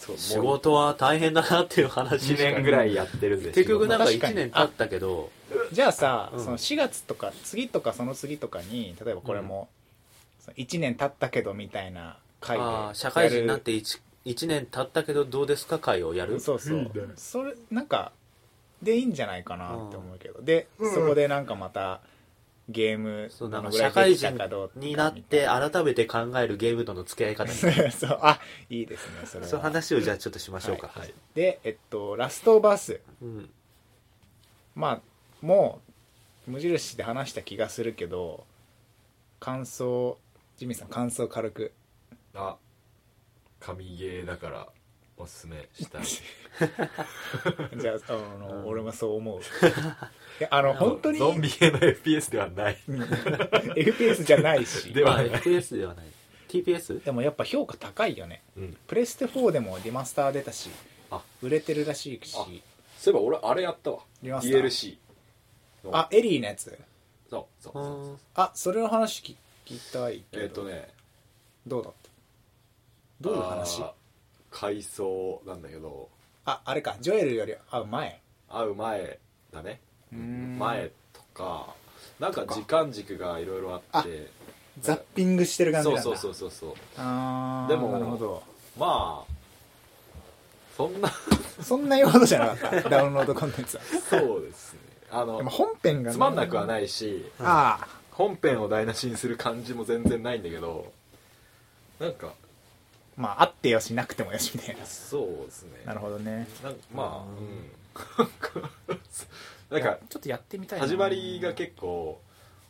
[0.00, 2.42] そう仕事は大変だなっていう話1しか。
[2.52, 4.34] 年ぐらいやってるんで結局なんか1確かに。
[4.36, 5.30] 年経ったけど。
[5.72, 6.44] じゃあさ、うん。
[6.44, 9.68] その4月とか次とかその次とかに例えばこれも、
[10.40, 15.78] その1年経ったけどみたいな回であー社会人になって 1, 1年経ったけどどうですか？
[15.80, 16.38] 会をやる？
[16.40, 18.12] そうそう、いいねそれなんか
[18.82, 22.00] でいいんじゃないかなって思うけど、で、そこでなんかまた
[22.68, 27.58] ゲームそうなんかどのぐらい社会できた人かどうかになって改めて考えるゲームとの付き合い方に
[27.92, 28.18] そう。
[28.22, 29.48] あいいですねそれは。
[29.48, 33.00] そう話をじゃあちょっとしましょうか、はいでえっとラストバース。
[33.22, 33.50] うん、
[34.74, 35.00] まあ
[35.40, 35.80] も
[36.48, 38.44] う無印で話した気がするけど
[39.38, 40.18] 感想
[40.56, 41.72] ジミーさん感想軽く。
[42.34, 42.56] あ
[43.60, 44.68] 神ゲーだから
[45.18, 46.02] おすすめしたい。
[47.80, 49.40] じゃああの、俺もそう思う。
[49.40, 49.42] い
[50.40, 52.78] やあの本当にゾンビ系の FPS ではない。
[52.88, 53.02] うん。
[53.02, 54.92] FPS じゃないし。
[54.92, 55.30] ではない。
[55.30, 56.06] FPS ではない。
[56.48, 57.02] TPS?
[57.02, 58.42] でもやっぱ評価高いよね。
[58.56, 58.76] うん。
[58.86, 60.70] プレステ4でもリマスター出たし
[61.10, 61.20] あ。
[61.42, 62.36] 売れてるらしいし。
[62.36, 62.46] あ。
[62.98, 63.98] そういえば俺あれやったわ。
[64.22, 64.62] リマスター。
[64.62, 64.96] DLC
[65.84, 66.78] のあエリーのやつ。
[67.28, 67.82] そうそうそう。
[67.82, 69.34] そうあそれの話聞
[69.66, 70.88] 聞きたいけど、えっ、とね。
[71.66, 72.08] どうだった？
[73.20, 73.82] どういう話？
[74.58, 76.08] 回想なんだけど
[76.46, 76.96] ああれか。
[77.00, 78.20] ジョエルより会う前。
[78.48, 79.18] 会う前
[79.52, 79.80] だね。
[80.12, 80.56] うん。
[80.58, 81.74] 前とか
[82.18, 84.28] なんか時間軸がいろいろあって
[84.80, 86.02] ザッピングしてる感じなんだ。
[86.02, 86.74] そうそうそうそうそう。
[86.96, 88.42] あーでもなるほど。
[88.78, 89.32] まあ
[90.74, 91.10] そんな
[91.60, 92.88] そんな言うほどじゃなかった。
[92.88, 93.82] ダウンロードコンテンツは。
[94.08, 94.80] そうですね。
[95.10, 100.92] あのでも本編がねつまんなくはないしああ本編を台無しにする感じも全然ないんだけど
[102.00, 102.32] なんか
[103.16, 104.84] まああってよしなくてもよしみたいな。
[104.84, 105.82] そうですね。
[105.84, 106.46] なるほどね。
[106.62, 107.72] なんまあううん。
[109.70, 110.86] なんかちょっとやってみたいな。
[110.86, 112.20] 始まりが結構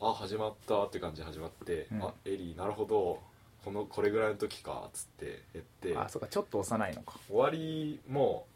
[0.01, 2.03] あ始まったって感じで始まって、うん。
[2.03, 3.21] あエリーなるほど。
[3.65, 5.97] このこれぐらいの時かっつってやって。
[5.97, 7.19] あそうかちょっと幼いのか。
[7.29, 8.47] 終わりも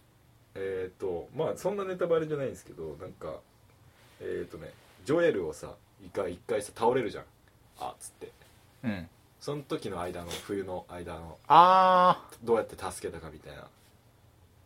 [0.54, 3.40] えっ、とまあそんなネタバレじゃないんですけどなんか
[4.20, 4.72] えっ、とね
[5.04, 5.74] ジョエルをさ
[6.04, 7.24] 一回一回さ倒れるじゃん。
[7.80, 8.30] あっつって。
[8.84, 9.08] うん
[9.40, 13.66] その時の間の冬の間のああどうやって助けたかみたいな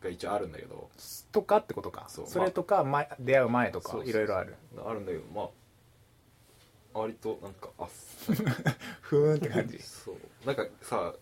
[0.05, 0.89] が一応あるんだけど。
[1.31, 2.05] とかってことか。
[2.07, 4.55] それとか、前出会う前とかいろいろある。
[4.85, 7.87] あるんだけどまあ割となんかあ
[9.01, 9.79] ふーんって感じ。
[9.79, 10.15] そう。
[10.45, 11.13] なんかさ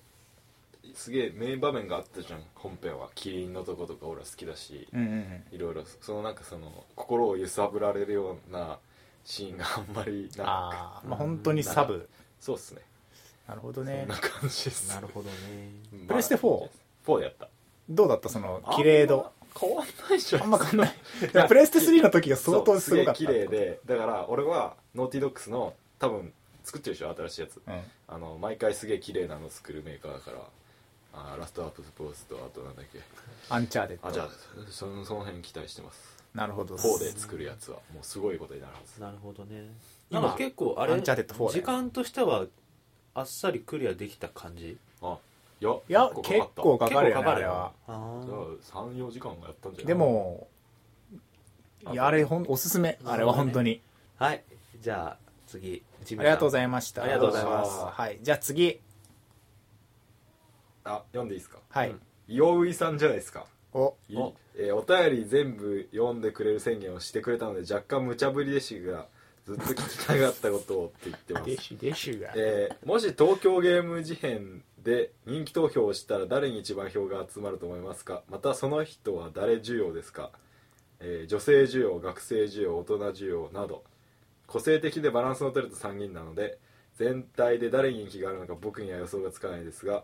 [0.93, 2.43] すげえ名場面があったじゃん。
[2.55, 3.09] 本編は。
[3.15, 4.87] キリンのとことか俺は好きだし。
[4.93, 5.43] うんうんうん。
[5.51, 5.83] いろいろ。
[6.01, 8.79] そのなんかその心を揺さぶられるような
[9.23, 12.09] シーンがあんまりなああまあ本当にサブ。
[12.39, 12.81] そうっすね
[13.47, 14.05] なるほどね。
[14.07, 14.89] そんな感じです。
[14.89, 15.35] なるほどね。
[15.91, 16.69] まあプレステ 4?
[17.05, 17.49] 4でやった。
[17.89, 19.17] どうだったその綺麗度？
[19.17, 20.95] あんま変わんないじゃんあんま変わんない。
[21.33, 23.19] いやプレステ3の時が相当すごかった。
[23.19, 26.31] すげえ綺麗でだから俺はノーティドッグの多分
[26.63, 27.61] 作ってるでしょ新しいやつ。
[27.67, 27.81] うん。
[28.07, 30.37] あの毎回すげえ綺麗なの作るメーカーだから
[31.13, 32.99] あーラストアップスポーツとあとなんだっけ。
[33.49, 34.07] アンチャーテッド。
[34.07, 34.29] あじゃあ
[34.69, 36.13] そのその辺期待してます。
[36.33, 36.75] なるほど。
[36.75, 37.77] 4で作るやつは。
[37.93, 39.01] もうすごいことになるはず。
[39.01, 39.67] なるほどね。
[40.09, 42.45] 今なんか結構あれアンチャーテッド4だよ時間としては
[43.15, 44.77] あっさりクリアできた感じ？
[45.01, 45.17] あ
[45.61, 47.71] いやいや結構かかるよね結構かかるあれは。
[47.87, 49.85] あじゃあ34時間はやったんじゃない？
[49.85, 50.47] でも
[51.91, 52.97] いやあれほんおすすめ。
[53.05, 53.81] あれは本当に。
[54.19, 54.43] あはい。
[54.81, 57.03] じゃあ次ジありがとうございいました。
[57.03, 57.71] ありがとうございます。
[57.85, 58.19] はい。
[58.21, 58.79] じゃあ次。
[60.85, 61.59] あ読んでいいですか？
[61.69, 62.73] はい、うん。
[62.73, 63.45] さんじゃないですか？
[63.73, 63.95] お。
[64.09, 69.07] いおえーお便り全部読んでくれる宣言をしてくれたので若干無茶ぶりでしたが
[69.45, 71.45] ずっと聞きたかったことをって言ってます。
[71.45, 72.33] デシュデシュが。
[72.35, 78.23] えーもし東京ゲーム事変で人気投票をしたら誰に一番票が集まると思いますか？
[78.29, 80.31] またその人は誰需要ですか、
[80.99, 83.83] えー女性需要学生需要大人需要など。
[84.47, 86.57] 個性的でバランスの取れた3人なので
[86.95, 90.03] 全体で誰に人気があるのか僕には予想がつかないですが、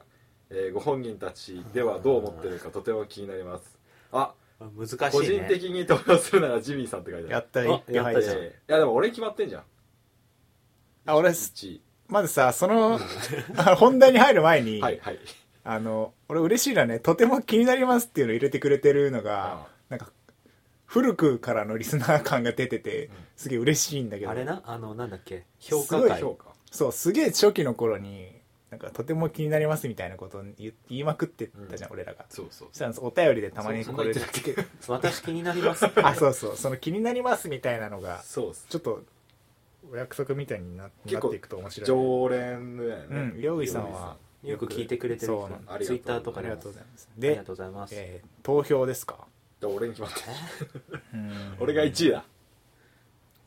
[0.50, 3.78] えーご本人たちではどう思ってるかとても気になります。
[4.12, 5.10] あ難しいね。
[5.12, 7.34] 個人的に投票するならジミーさんって書いてある。
[7.34, 8.38] やったやったじゃん。
[8.38, 9.64] いやでも俺決まってんじゃん。
[11.06, 13.00] あ俺1位まずさその
[13.78, 15.20] 本題に入る前に、はいはい。
[15.64, 20.12] あの俺嬉しいのはねとても気になりますっていうのを入れてくれてるのがあなんか
[20.86, 24.32] 古くからのリスナー感が出ててすげえ嬉しいんだけど。
[24.32, 26.22] あれなあのなんだっけ評価すごい会。
[26.22, 26.50] 評価。
[26.72, 28.39] そうすげえ初期の頃に
[28.72, 32.26] なんかとても気になりますみたいなことを言言いまくってたじゃん、俺らが。
[32.30, 35.86] そうそうそしたらお便りでたまにこれそんな言って私気になります。
[36.04, 36.56] あそうそう。
[36.56, 39.04] その気になりますみたいなのがそうちょっと
[39.92, 43.06] お約束みたいになっていくと面白い常連だよね。
[43.10, 43.42] うん。
[43.42, 47.10] 両井さんはよく聞いてくれてるそうツイッターとかありがとうございます。
[47.12, 47.94] ありがでとうございます。
[47.98, 49.26] えー投票ですか？
[49.60, 50.20] で俺に決まった
[51.14, 52.24] うん俺が1位だ。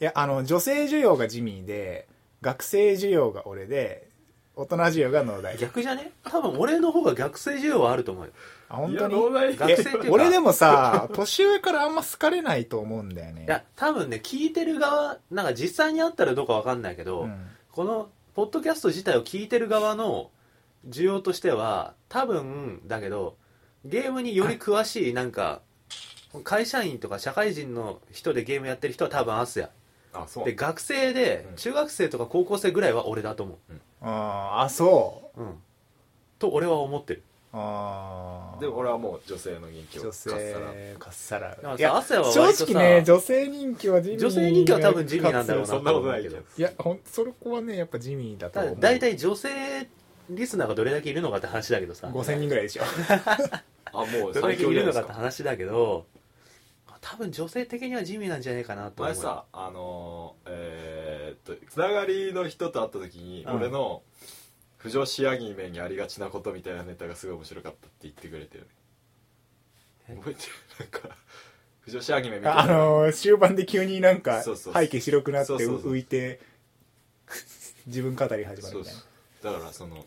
[0.01, 2.09] いやあの女性需要がジミーで
[2.41, 4.09] 学生需要が俺で
[4.55, 6.13] 大人需要が農大逆じゃね？
[6.25, 8.31] 多分俺の方が逆性需要はあると思うよ。
[8.31, 9.15] いやあ本当に？
[9.15, 10.09] 農大学生っていうか。
[10.11, 13.45] 俺でもさ年上からあんま好かれないと思うんだよね。
[13.45, 17.47] いや多分ね聞いてる側なんか実際にあったらどうかわかんないけど、うん。
[17.71, 20.31] このポッドキャスト自体を聞いてる側の
[20.89, 23.37] 需要としては多分だけど
[23.85, 25.61] ゲームにより詳しいなんか
[26.45, 29.71] 会社員とか社会人の人でゲームやってる人は多分アスヤ
[30.13, 30.45] あそう。
[30.45, 31.57] で学生でうん。
[31.57, 33.59] 中学生とか高校生ぐらいは俺だと思
[34.01, 35.41] あーあそう。
[35.41, 35.55] ううん。
[36.39, 37.23] と俺は思ってる。
[37.55, 46.39] ああで俺はもう女性の人気を女かっさら性かっさらだからいやさアスヤは割正とさ直ね女性人気はジミー女性人気は多分ジミーなんだろうなそんなことないけど。
[46.39, 49.51] いやほんそれこはねやっぱジミーだとただ思う大体女性
[50.31, 52.07] リスナーがどれだけいるのかって話だけどさ。
[52.07, 52.85] 5000人ぐらいでしょ。
[53.93, 55.13] あもうどれだけ強じゃないでするのかってか。
[55.15, 56.07] 話だけど
[57.03, 63.57] 多分女性的には地味なんじゃないかなと思う前さあのーえーっとつながりの人と会った時に、うん。
[63.57, 64.03] 俺の
[64.79, 68.67] 不女子アニメにありがちなことみたいなネタがすごい面白かったって言ってくれてる。
[70.09, 70.13] え？
[70.15, 70.53] ね覚えてる？
[70.81, 71.17] なんか
[71.81, 72.61] 不女子アニメみたいな。
[72.61, 75.93] あのー終盤で急になんかそうそう背景白くなってそうそうそう。
[75.95, 76.41] 浮いて
[77.87, 78.95] 自分語り始まるそうみたい
[79.43, 80.05] そうだからそのな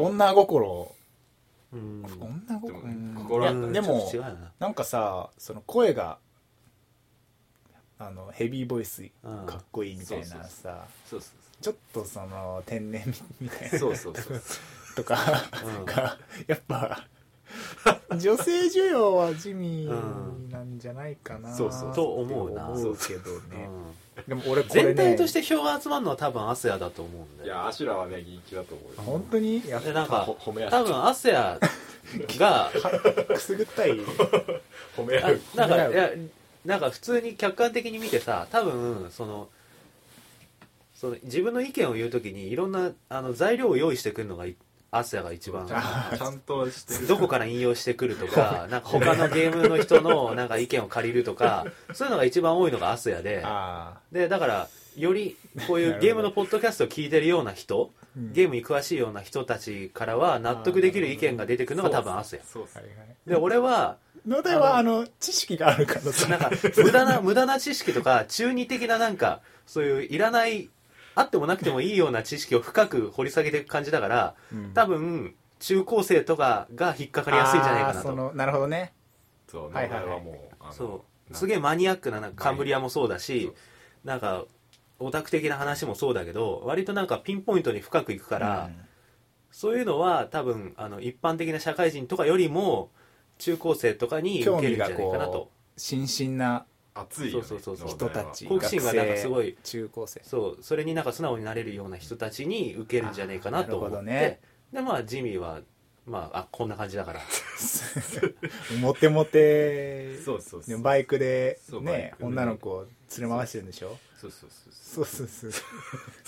[0.00, 0.95] 女心
[1.72, 2.04] うん。
[2.04, 2.80] 女心
[3.14, 3.72] 心いやうん。
[3.72, 4.52] でもちょっと違うよな。
[4.58, 6.18] なんかさその声が
[7.98, 9.46] あのヘビーボイスうん。
[9.46, 13.02] かっこいいみたいなそうそうさそうそちょっとその天然
[13.40, 13.76] みたいな。
[13.76, 14.42] うそうそうそう。
[14.96, 15.16] とか
[15.64, 15.84] うん。
[15.84, 17.06] がやっぱ
[18.18, 19.86] 女性需要は地味
[20.50, 21.54] なんじゃないかな。
[21.54, 21.94] そうそう。
[21.94, 22.68] と思うな。
[22.68, 24.28] 思うけどうね、ん。
[24.28, 29.02] でも俺これね全体として票が集まるのは多分アスヤだと思うんだよいやアシュラはね人気だと思うよ。
[29.02, 29.62] 本当に？
[29.68, 31.58] やっでなんかめ合多分アスヤ
[32.38, 32.70] が
[33.28, 33.92] くすぐったい。
[34.00, 35.40] あ褒め合う。
[35.54, 36.10] なんかいや
[36.64, 39.48] なんか普通に客観的に見てさ多分その
[40.94, 44.56] その自分の意見を言うときにいろんなあの材料を用意してくるのがい
[44.90, 45.66] アスヤが一番。
[45.66, 47.06] ちゃんちゃんとしてる。
[47.06, 53.42] どこから引用してくるとか なんか他のゲームの人のなんか意見を借りるとかそういうのが一番多いのがアスヤで。
[53.44, 62.42] あでだからよりこういう ゲームのポッドキャストを聞いてるような人ゲームに詳しいような人たちからは納得できる意見が出てくるのが多分アスヤ。
[63.26, 66.28] で俺は野田はあの知識があるからさ。
[66.28, 70.70] なんか無駄な無駄な知識とか中二的ななんかそういういらない
[71.16, 74.72] あってもなくてもいいような知識を深く掘り下げていく感じだからうん。
[74.72, 78.32] 多分中高生とかが引っかかりやすいんじゃないかなと。
[78.34, 78.92] なるほどね。
[79.50, 81.34] そうはいはいはい名前はもうあのそう。
[81.34, 83.50] すげえマニアックななんかカンブリアもそうだし
[84.04, 84.44] なんか
[84.98, 88.70] オタク的な話もそうだけど割となんかピンポイントに深くいくから、
[89.50, 92.90] そういうのは多分あの一般的な社会人とかよりも
[93.38, 95.32] 中高生とかに受けるんじゃないかなと。
[95.32, 96.64] こう新進な
[97.00, 97.96] 熱いよねそうそうそうそう。
[97.96, 98.46] 人たち。
[98.46, 99.52] 好奇心がなんかすごい。
[99.52, 99.70] 学生。
[99.70, 100.62] 中高生そう。
[100.62, 104.40] それになんか素直になれるような人たちに受けるんじゃないかなと思って、ね。
[104.72, 105.60] でまあジミーは
[106.06, 107.20] まああこんな感じだから。
[108.80, 110.18] モテモテ。
[110.18, 110.78] そうそうそう。
[110.80, 112.26] バイクでねクで。
[112.26, 112.86] 女の子を
[113.18, 113.96] 連れ回してるんでしょ？
[114.20, 115.26] そうそうそうそう。
[115.26, 115.62] そうそう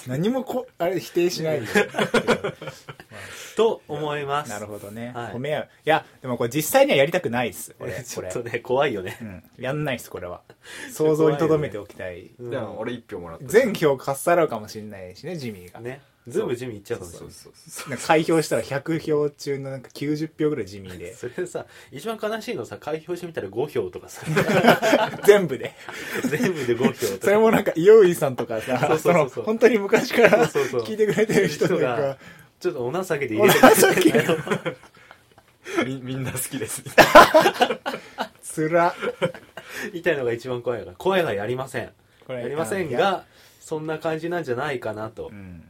[0.09, 1.65] 何もこあれ否定しないよ。
[3.57, 4.51] と思います。
[4.51, 5.33] なるほどね、はい。
[5.33, 5.69] 褒め合う。
[5.87, 7.75] いやでもこれ実際にはやりたくないっす。
[7.81, 8.29] 俺ち これ。
[8.29, 10.43] ょっとね怖いよね、うん、やんないっすこれは。
[10.93, 12.31] 想像にとどめておきたい。
[12.39, 17.91] う んでも俺一票もらった全票かっさらうかもしれないしねジミーが、ね全部ジミーいっちゃうかもしれないそうそうそう。
[17.91, 21.15] なんか開票したら100票中のなんか90票ぐらいジミーで。
[21.17, 24.23] それさ一番悲しいのさ開票してみたら5票とかさ。
[25.25, 25.75] 全部で。
[26.29, 27.25] 全部で5票とか。
[27.25, 29.39] それもなんか伊予井さんとかさそうそうそうそう。
[29.39, 30.83] の本当に昔からそうそうそう。
[30.83, 32.19] 聞いてくれてる人と人がか
[32.61, 34.77] ちょっとお情けで入れてくれて
[35.85, 36.83] みみんな好きです。
[38.43, 38.95] つら。
[39.93, 41.91] みたいのが一番怖いから怖いがやりません。
[42.27, 43.25] これやりませんが
[43.61, 45.29] そんな感じなんじゃないかなと。
[45.29, 45.63] う、ん。
[45.63, 45.68] い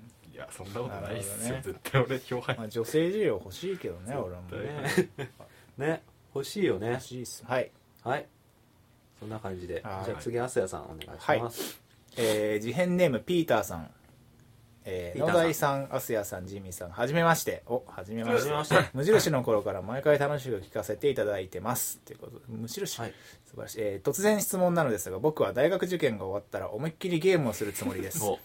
[0.48, 5.28] やそんなことないっすよ、なるほど絶対俺票入っまあ、女性需要欲しいけどね俺もね。
[5.78, 6.02] ね
[6.34, 6.90] 欲しいよね。
[6.90, 7.44] 欲しいっす。
[7.46, 7.70] はい。
[8.02, 8.26] はい。
[9.18, 9.80] そんな感じで。
[9.80, 10.10] じはい。
[10.12, 11.80] ゃあ次アスヤさんお願いします、
[12.16, 13.90] えー、事変ネームピーターさん、
[14.84, 15.36] えー、ピーターさん。
[15.36, 17.62] 野田井さん、アスヤさん、ジミーさん、はじめまして。
[17.66, 18.36] お、はじめまして。
[18.36, 18.90] はじめまして。
[18.94, 21.98] 無印の頃から毎回楽しく聞かせていただいてます。
[21.98, 23.14] ということで、無印、はい。
[23.46, 28.22] 素晴らしい、えー突然質問なのですが、僕は大学受験が終わったら思いっきりゲームをするつもりです。
[28.24, 28.38] お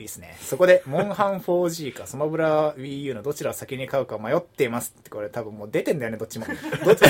[0.00, 0.34] いいですね。
[0.40, 6.46] そこで、モンハン 4G かスマブラ Wii U のどちらを先に買うか迷っていますって、これ多分もう出てんだよね、どっちも。
[6.84, 7.02] どっち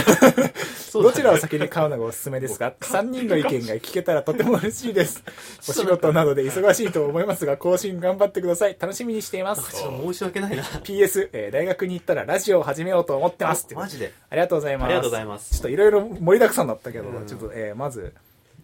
[0.93, 5.23] どちらを先に買うのがおすすめですか ?3 人の意見が聞けたらとても嬉しいです。
[5.69, 8.77] お仕事などで忙しいと思いますが、更新頑張ってください。
[8.79, 9.71] 楽しみにしています。
[9.73, 13.77] ちょっと申し訳ないな PS、えー大学に行ったらラジオを始めようと思ってますって。
[13.77, 14.87] マジでありがとうございます。
[14.87, 18.13] ありがとうございますちょっといろいろ盛りだくさんだったけど、うんちょっと、えーまず、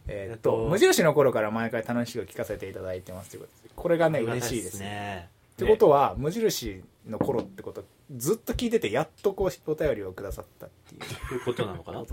[0.09, 0.69] えーっと、えっと。
[0.69, 4.87] 無印の頃から毎回楽しく聞かせていただいてますということで、これがね、嬉しいですね。
[4.87, 5.29] ね。
[5.55, 11.29] ってことは、無印の頃ってことはずっと聞いててやっとこうお便りをくださったっていう。
[11.29, 12.05] ということなのかな？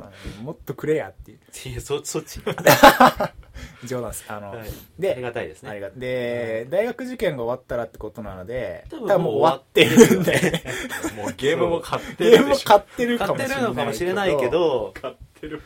[0.42, 1.70] もっとくれやっていう。
[1.70, 2.40] いやそそっち。
[3.86, 4.26] 冗談です。
[4.28, 4.60] あの、はい。
[4.60, 5.70] ありでがたいですね。
[5.70, 10.64] ありがで大学受験が終わったらってことなので多多分もう終わわってるんで。
[11.16, 14.94] もうゲームも買ってゲームも買ってる買かもしれないってるのかもしれないけど。
[15.00, 15.62] 買ってる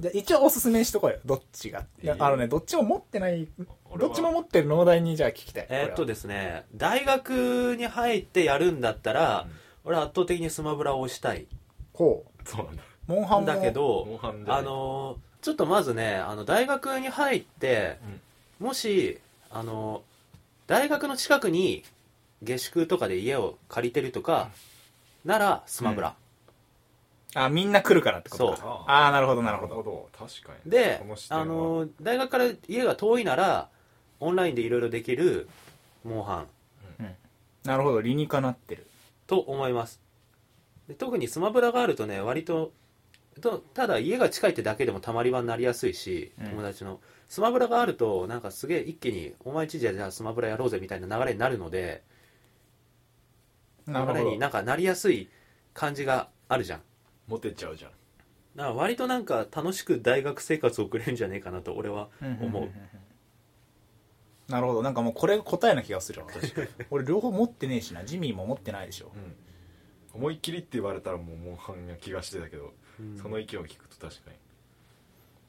[0.00, 1.18] じゃあ一応おすすめしとこうよ。
[1.24, 3.46] どっちがいやあのねどっちも持ってない
[3.90, 4.08] 俺は。
[4.08, 5.66] どっちも持ってる農大にじゃあ聞きたい。
[5.68, 9.46] えーっとでですね大学に入ってやるんだったら、
[9.84, 11.46] 俺は圧倒的にスマブラをしたい。
[11.92, 12.48] こう。
[12.48, 12.82] そうなんだ。
[13.06, 13.46] モンハンも。
[13.46, 17.98] だけモンどハンあのーちょっとまずねあの大学に入って、
[18.58, 19.18] もし
[19.50, 20.02] あの
[20.66, 21.82] 大学の近くに
[22.42, 24.50] 下宿とかで家を借りてるとか、
[25.24, 26.14] ならスマブラ、
[27.34, 28.56] あみんな来るからってことか。
[28.56, 28.68] そう。
[28.86, 29.82] ああなるほどなるほど。
[29.82, 30.08] ど。
[30.12, 30.70] 確かに。
[30.70, 33.68] であの大学から家が遠いなら
[34.18, 35.48] オンラインでいろいろできる
[36.04, 36.46] モンハン。
[37.64, 38.86] なるほど理にかなってる。
[39.26, 40.00] と思います。
[40.88, 42.72] で特にスマブラがあるとね割と
[43.40, 46.46] とただ家が近いってだけでもたまり場になりやすいし、うん。
[46.48, 47.00] 友達の。
[47.28, 52.02] スマブラがあるとなんかすげえ一気に「お前んちじゃじゃあスマブラやろうぜ」みたいな流れになるので
[53.86, 55.28] 流れになんかなりやすい
[55.72, 56.82] 感じがあるじゃん
[57.30, 57.90] モテちゃうじゃん。
[58.56, 62.70] だから割となんか楽しく大学生活を送れるんじゃねえかなと俺は思う,、
[64.50, 64.82] なるほど。
[64.82, 66.26] なんかもうこれが答えな気がするわ
[66.90, 68.04] 俺両方持ってねえしな。
[68.04, 69.12] ジミーも持ってないでしょ。
[69.14, 69.36] うん。
[70.12, 73.16] 思いっきりって言われたらもうモンハンな気がしてたけど、うん。
[73.16, 74.36] その意見を聞くと確かに。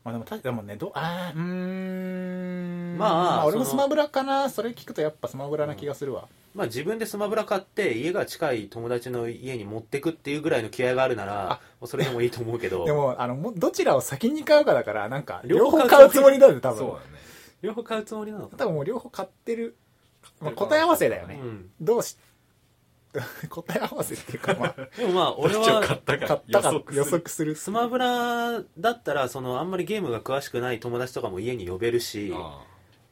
[0.03, 2.97] まあでも確かでもねどあーうーん。
[2.99, 4.49] まあ俺もスマブラかな。
[4.51, 12.83] それ聞くとやっぱスマブラな気がするわ、まあ自分でスマブラ買って家が近い友達の家に持ってくっていうぐらいの気合があるならそれでもいいと思うけど。
[12.85, 16.77] でもあのもどちらを先に買うかだからなんか両両方方買うつもりだよ多分。
[16.77, 17.01] そうだね。
[17.61, 19.77] 両方買うつもりなのか多分もう両方買ってる、
[20.39, 21.69] まあ、答え合わせだよね、うん。
[21.79, 22.17] どうし
[23.49, 27.03] 答え合わせっていうかまあでもまあ俺はったか買ったか予予測する。
[27.03, 27.55] 測する。
[27.55, 32.61] スマブラだったらそのあんまりゲームが詳しくない友達とかも家に呼べるしあ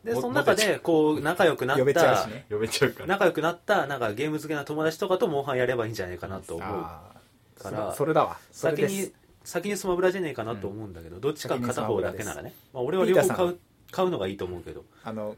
[0.04, 2.46] でもその中でこう仲良くなっ呼べちゃうたしね。
[2.50, 3.08] あ呼べちゃうから。
[3.08, 8.38] 仲良くなったなんかゲーム好きな友達とかとモンハンやればいいんじゃないかなと思うあーからそそれだわ。
[8.52, 8.94] それ先です。
[9.08, 13.60] に先にスマブラじゃねえかなと思うんだけど、どっちか片方だけならね、まあ、俺はピーターさん両方買う
[13.92, 14.86] 買うのがいいと思うけど。
[15.04, 15.36] あの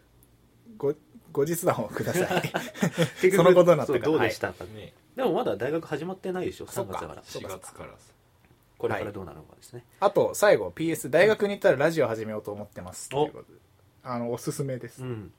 [0.78, 0.94] ご
[1.32, 2.52] 後日談をください。
[3.22, 4.94] 結 そのことになったそうからどうでしたか、ね。
[5.16, 6.94] でもまだ大学始まってないでしょ3そっか。
[6.94, 7.24] 月だから。
[7.24, 7.98] そう4か月からさ
[8.78, 13.10] これからどうなるのかですね、あと最後 PS 大学に行ったらラジオ始めようと思ってます。
[13.14, 13.26] お。
[13.26, 13.60] ということで
[14.04, 15.32] あのおすすめです、うん。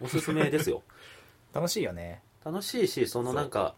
[0.00, 0.82] おすすめですよ。
[1.52, 2.22] 楽しいよね。
[2.44, 3.74] 楽しいしそのなんか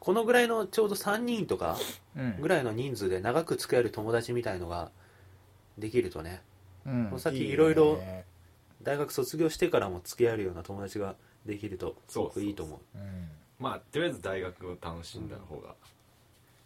[0.00, 1.76] このぐらいのちょうど3人とか
[2.16, 2.40] うん。
[2.40, 4.90] ぐらいの人数で長く付き合える友達みたいのが
[5.76, 6.42] できるとね。
[6.86, 7.04] うん。
[7.06, 8.00] この先いろいろ
[8.82, 11.14] 大学卒業してからも付き合えるような友達が
[11.46, 12.98] できるとすごくいいと思う。
[12.98, 13.30] うん。
[13.58, 15.74] まあとりあえず大学を楽しんだ方が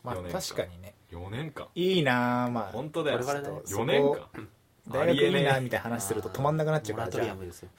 [0.03, 0.41] まあ四年間。
[0.41, 0.95] 確かにね。
[1.11, 1.68] 4年間。
[1.74, 2.72] いいなあまあ。
[2.72, 3.18] 本当だよ。
[3.18, 3.49] これからね。
[3.66, 4.49] 4年間
[4.89, 7.37] 大学いいなみたいなあ話すると止まんなくなっちゃうからじゃ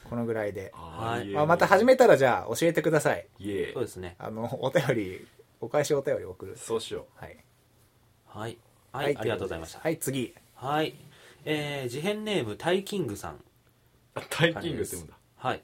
[0.10, 1.28] このぐらいで、はい。
[1.30, 3.28] まあ、また始めたらじゃあ教えてください。
[3.74, 4.16] そうですね。
[4.20, 5.28] あのお便り
[5.60, 6.58] お返しお便り送る。
[6.58, 7.38] そうしよはい。
[8.26, 8.58] はい。
[8.92, 9.80] はい、ありがとうございました。
[9.80, 10.34] はい次。
[10.56, 10.96] はい。
[11.46, 13.44] えー、事変ネームタイキングさん。
[14.30, 15.14] タイキングって言うんだ。
[15.36, 15.62] はい、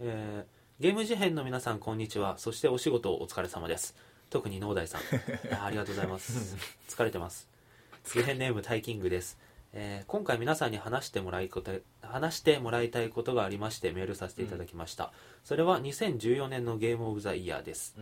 [0.00, 2.38] えーゲーム事変の皆さんこんにちは。
[2.38, 3.94] そしてお仕事お疲れ様です。
[4.30, 5.00] 特に農大さん。
[5.54, 6.56] あありがとうございます。
[6.88, 7.48] 疲れてます。
[8.02, 9.38] 事変ネームタイキングです、
[9.74, 15.12] えー今回皆さんに話してもらいこと話してもらいたいことがありましてメールさせていただきました、
[15.44, 17.96] それは2014年のゲームオブザイヤーです。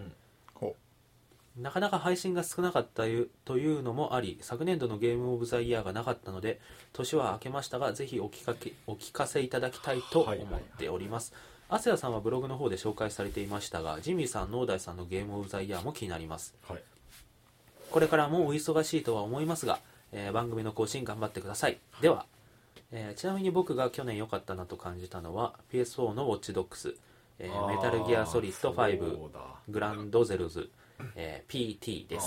[0.54, 0.74] ほ
[1.56, 6.60] なかなか配信が少なかったゆというのもあり昨年度のゲームオブザイヤーがなかったので
[6.92, 11.32] 年は明けましたがぜひお聞かけお聞かせいただきたいと思っております。
[11.68, 16.54] アセヤさんはブログの方で紹介されていましたがジミーさんノーダイさんのゲームオブザイヤーも気になります。
[16.68, 16.82] はい。
[17.90, 19.80] これからもお忙しいとは思いますが、
[20.12, 21.78] えー番組の更新頑張ってください。
[22.00, 22.26] では、
[22.92, 26.94] えーちなみに僕が去年良かったなと感じたのは PS4 のウォッチドックス
[27.38, 29.40] えーメタルギアソリッド5そうだ。
[29.68, 30.70] グランドゼロズ、
[31.16, 32.26] えー PT です。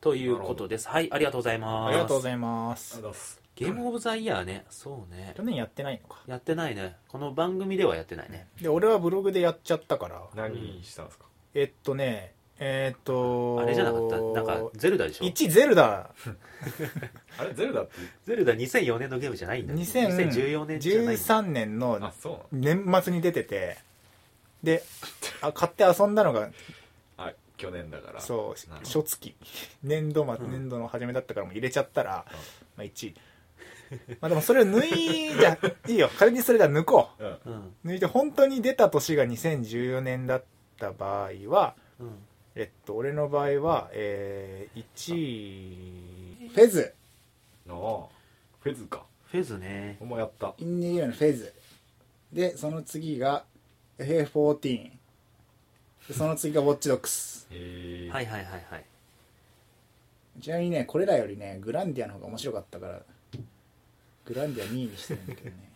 [0.00, 0.88] ということです。
[0.88, 1.88] はいありがとうございます。
[1.88, 2.94] ありがとうございます。
[2.94, 3.42] ありがとうございます。
[3.56, 4.66] ゲームオブザイヤーね。
[4.68, 5.32] そうね。
[5.34, 6.20] 去年やってないのか。
[6.26, 6.94] やってないね。
[7.08, 8.46] この番組ではやってないね。
[8.60, 10.22] で俺はブログでやっちゃったから。
[10.34, 11.24] 何したんですか？
[11.54, 14.16] えっとねえっとあれじゃなかった？
[14.16, 16.10] なんかゼルダでしょ？1ゼルダ。
[17.38, 17.92] あれゼルダって？
[18.24, 19.72] ゼルダ2004年のゲームじゃないんだ。
[19.74, 21.12] よ2014年じゃないんだ。
[21.12, 22.12] 2013年の
[22.52, 23.76] 年末に出てて。
[24.62, 24.82] で
[25.42, 26.48] あ買って遊んだのが
[27.18, 28.20] あ去年だから。
[28.20, 29.34] そう初月。
[29.82, 30.50] 年度末うん。
[30.52, 32.24] 年度の初めだったからもう入れちゃったら、
[32.76, 33.14] まあ、1位。
[34.20, 35.56] まあでもそれを抜いじゃ
[35.88, 36.08] いいよ。
[36.18, 37.52] 仮にそれが抜こどうん。
[37.52, 37.74] うん。
[37.84, 40.44] う抜いて本当に出た年が2014年だっ
[40.78, 42.18] た場合はうん
[42.56, 46.48] えっと俺の場合はえー、1位。
[46.48, 46.94] フェズ。
[47.68, 47.74] ああ
[48.60, 49.04] フェズか。
[49.26, 49.98] フェズね。
[50.00, 50.54] お前やった。
[50.58, 51.52] インディーのフェズ。
[52.32, 53.44] でその次が
[53.98, 54.90] FA14
[56.08, 57.46] でその次がウォッチドックス。
[57.50, 58.10] へえ。
[58.10, 58.84] はいはいはいはい。
[60.40, 63.02] ちなみにねこれらよりねグランディアの方が面白かったから
[64.24, 65.72] グランディア2位にしてるんだけどね。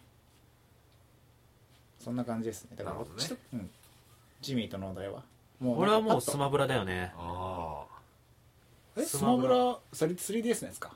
[2.01, 2.70] そんな感じですね。
[2.76, 3.70] だからウォッチドックうん、
[4.41, 5.22] ジミーとのお題は？
[5.61, 7.13] も俺はもうスマブラだよね。
[7.17, 7.85] あ
[8.97, 10.93] えスマブスマブララそれ 3DS のやつか。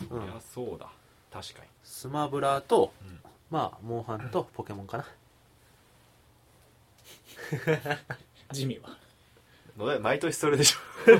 [0.00, 0.90] いやそうだ。
[1.32, 1.68] 確かに。
[1.84, 3.20] スマブラとうん。
[3.50, 5.06] まあモンハンとポケモンかな。
[8.50, 10.78] ジミーは毎年それでしょ。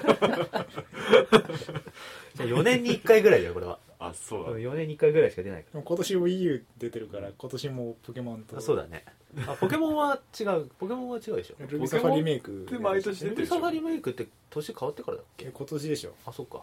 [2.34, 3.78] じゃあ4年に1回ぐらいだよこれは
[4.08, 4.50] あそうだ。
[4.58, 9.04] 4年に1回ぐらいしか出ないかでも今年 WiiU 出てるから今年もポケモンとらあそうだね。
[9.46, 10.66] あポケモンは違う。
[10.78, 11.54] ポケモンは違うでしょ。
[11.66, 13.54] ルビサファリメイクで毎年出てるでしょ。
[13.56, 15.46] ルビサファリメイクって年変わってからだっけ？
[15.46, 16.14] え今年でしょ。
[16.26, 16.62] あそっか。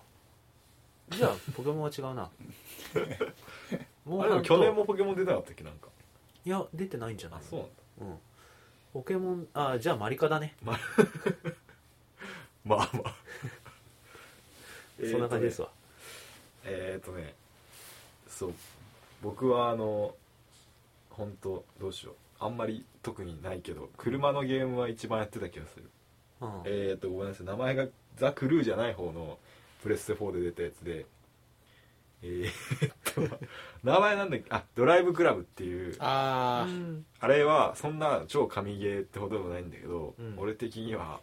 [1.10, 2.30] じゃあポケモンは違うな。
[4.06, 5.64] モあれでも去年もポケモン出なかったっけ？
[5.64, 5.88] なんか。
[6.46, 7.74] いや出てないんじゃないあそうなんだ。
[8.02, 8.20] うん。
[8.94, 10.56] ポケモンあじゃあマリカだね。
[10.64, 10.78] まあ
[12.66, 13.16] まあ。
[15.10, 15.74] そんな感じですわわ
[16.64, 17.34] えーとね
[18.28, 18.54] そう
[19.22, 20.16] 僕はあの
[21.10, 22.16] 本当どうしよう。
[22.42, 25.90] あんまり特にないけど車のゲームは一番やってた気がする。
[26.42, 26.62] うん。
[26.66, 27.46] えーとごめんなさい。
[27.46, 27.88] 名前が
[28.18, 29.38] ザ・クルーじゃない方の
[29.84, 31.06] プレステ4で出たやつで
[32.22, 33.38] えー、っと
[33.84, 34.46] 名前なんだっけ？
[34.50, 35.96] あドライブクラブっていう。
[36.00, 36.66] あ
[37.20, 40.36] あれはそんな超神ゲーってほどでもないんだけど、うん。
[40.38, 41.20] 俺的には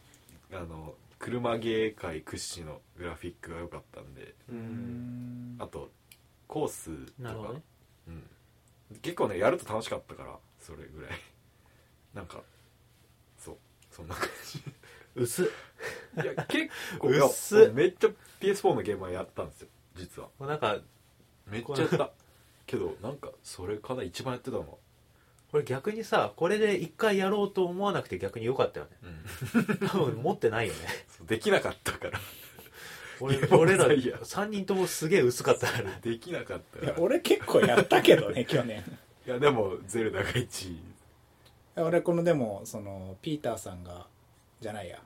[0.53, 0.95] あの
[1.27, 5.57] 車ゲー界屈指のグラフィックが良かったんでううん。
[5.57, 5.91] んあと
[6.47, 7.29] コースとか。
[7.29, 7.63] なるほどね。
[8.07, 11.11] うん、結構ねやると楽しかったからそれぐらい。
[12.15, 12.43] なんか
[13.37, 13.57] そう
[13.91, 14.29] そんな感
[15.17, 15.47] 薄っ。
[16.17, 16.71] じいや結
[17.01, 17.73] 構うっ。
[17.73, 18.09] めっちゃ
[18.41, 20.29] PS4 のゲームはやったんですよ実は。
[20.39, 20.81] もうなんか
[21.47, 22.13] めっちゃやった。
[22.67, 24.79] けどなんかそれかな一番やってたの
[25.51, 28.93] これ逆にさこれで一回やろうと思わなくて逆に良かったよね。
[29.85, 29.89] うん。
[29.89, 30.81] 多分持ってないよね。
[31.27, 32.21] できなかったから。
[33.21, 35.91] 俺俺らいや3人ともすげえ薄かったから。
[36.01, 36.93] できなかったから。
[36.93, 38.83] いや俺結構やったけどね 去年。
[39.27, 40.81] いやでもゼルダが1位。
[41.77, 44.07] 俺このでもそのピーターさんが
[44.61, 45.01] じゃないや。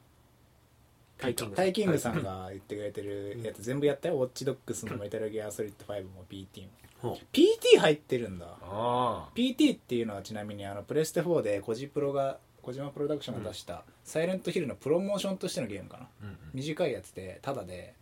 [1.18, 4.14] タイキングタイキングさんが言ってくれてるやつ全部やったよ。
[4.14, 6.70] ウォッチドックスのメタルギアソリッド5も PT も
[7.00, 8.46] ほ PT 入ってるんだ。
[8.62, 16.04] あ PT っていうのはちなみにあのプレステ4でコジプロが小島プロダクションが出した「サイレントヒル」のプロモーションとしてのゲームかな。
[16.04, 16.38] あうん。
[16.52, 17.94] 短いやつでただで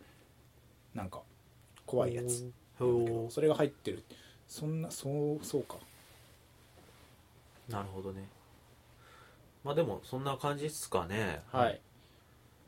[0.93, 1.21] なんか
[1.85, 2.51] 怖いやつ。
[2.77, 4.03] それが入ってる。
[4.47, 5.77] そんなそうそうか。
[7.69, 8.27] なるほどね。
[9.63, 11.41] まあでもそんな感じっすかね。
[11.51, 11.79] はい。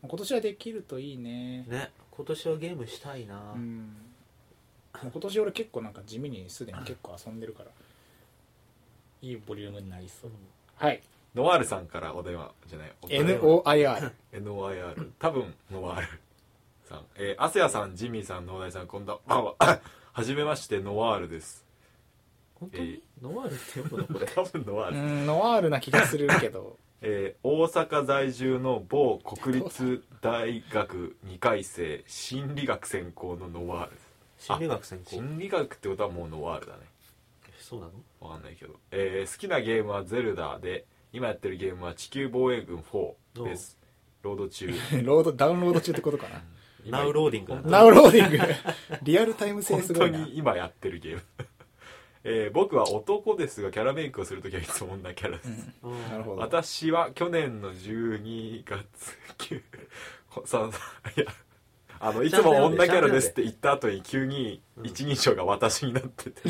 [0.02, 1.66] 今年はできるといいね。
[1.68, 4.11] ね今年はゲームしたいな、うん
[5.02, 7.72] 今年俺結構なんか地味にすでに結構遊んでるから。
[9.24, 10.32] いいボリュームになりそう。
[10.76, 11.02] はい。
[11.36, 16.08] ノワールさんからお電話じゃない？NOIR NOIR 多分ノワール
[16.84, 17.06] さん。
[17.16, 19.56] えー、アセヤさんジミーさん農大さんこんばんは。
[20.14, 21.66] はじめましてノワールです。
[22.56, 24.08] 本当に、ノワールって読むの？
[24.08, 24.26] これ。
[24.28, 26.78] 多分ノワーうル、んノワールな気がするけど。
[27.04, 33.96] えー大阪在住の某国立大学2回生心理学専攻のノワール。
[33.96, 34.11] です
[34.42, 35.10] 心理学専攻。
[35.12, 36.80] 心理学ってことはもうノワールだね。
[37.60, 37.94] そうなの？
[38.20, 43.78] わかんないけど、えー好きなゲームはゼルダで今やってるゲームは地球防衛軍4です。
[44.24, 44.68] ロード中。
[45.04, 46.42] ロードダウンロード中ってことかな？
[46.84, 48.38] 今 Now Loading Now Loading。
[49.04, 50.18] リアルタイム性本当すごいな。
[50.26, 51.22] に今やってるゲーム、
[52.24, 56.02] えー僕は男ですがキャラメイクをするときはいつも女キャラです、うん。
[56.10, 56.42] なるほど。
[56.42, 58.82] 私は去年の12月
[59.38, 59.62] 9
[60.48, 60.70] さ
[61.16, 61.26] いや
[62.04, 66.42] あのいつも女キャラですって言った後に急に一人称が私になってて、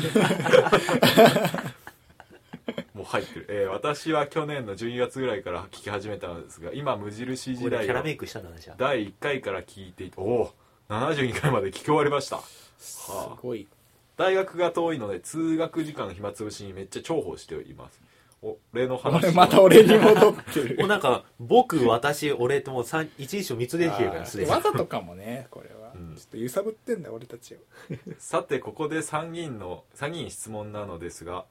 [2.94, 8.76] もう入ってる、えー私は去年の12月ぐらいから聞き始めたのですが今無印時代をこれキャラメイクしたんだねじゃあ。
[8.78, 10.54] 第1回から聞いていておお
[10.88, 12.40] 72回まで聞き終わりました。
[12.78, 13.10] す
[13.42, 13.68] ごい。
[14.16, 18.00] 大学が遠いので通学時間の暇つぶしにめっちゃ重宝しています
[18.42, 20.76] 俺の話俺また俺に戻ってる。
[20.80, 24.50] もうなんか僕私俺ともう三一一緒三つできてるからすでに。
[24.50, 26.16] わざとかもねこれは、うん。
[26.16, 27.58] ちょっと揺さぶってんだよ俺たちを。
[28.18, 31.44] さてここで参議院の参議院質問なのですが、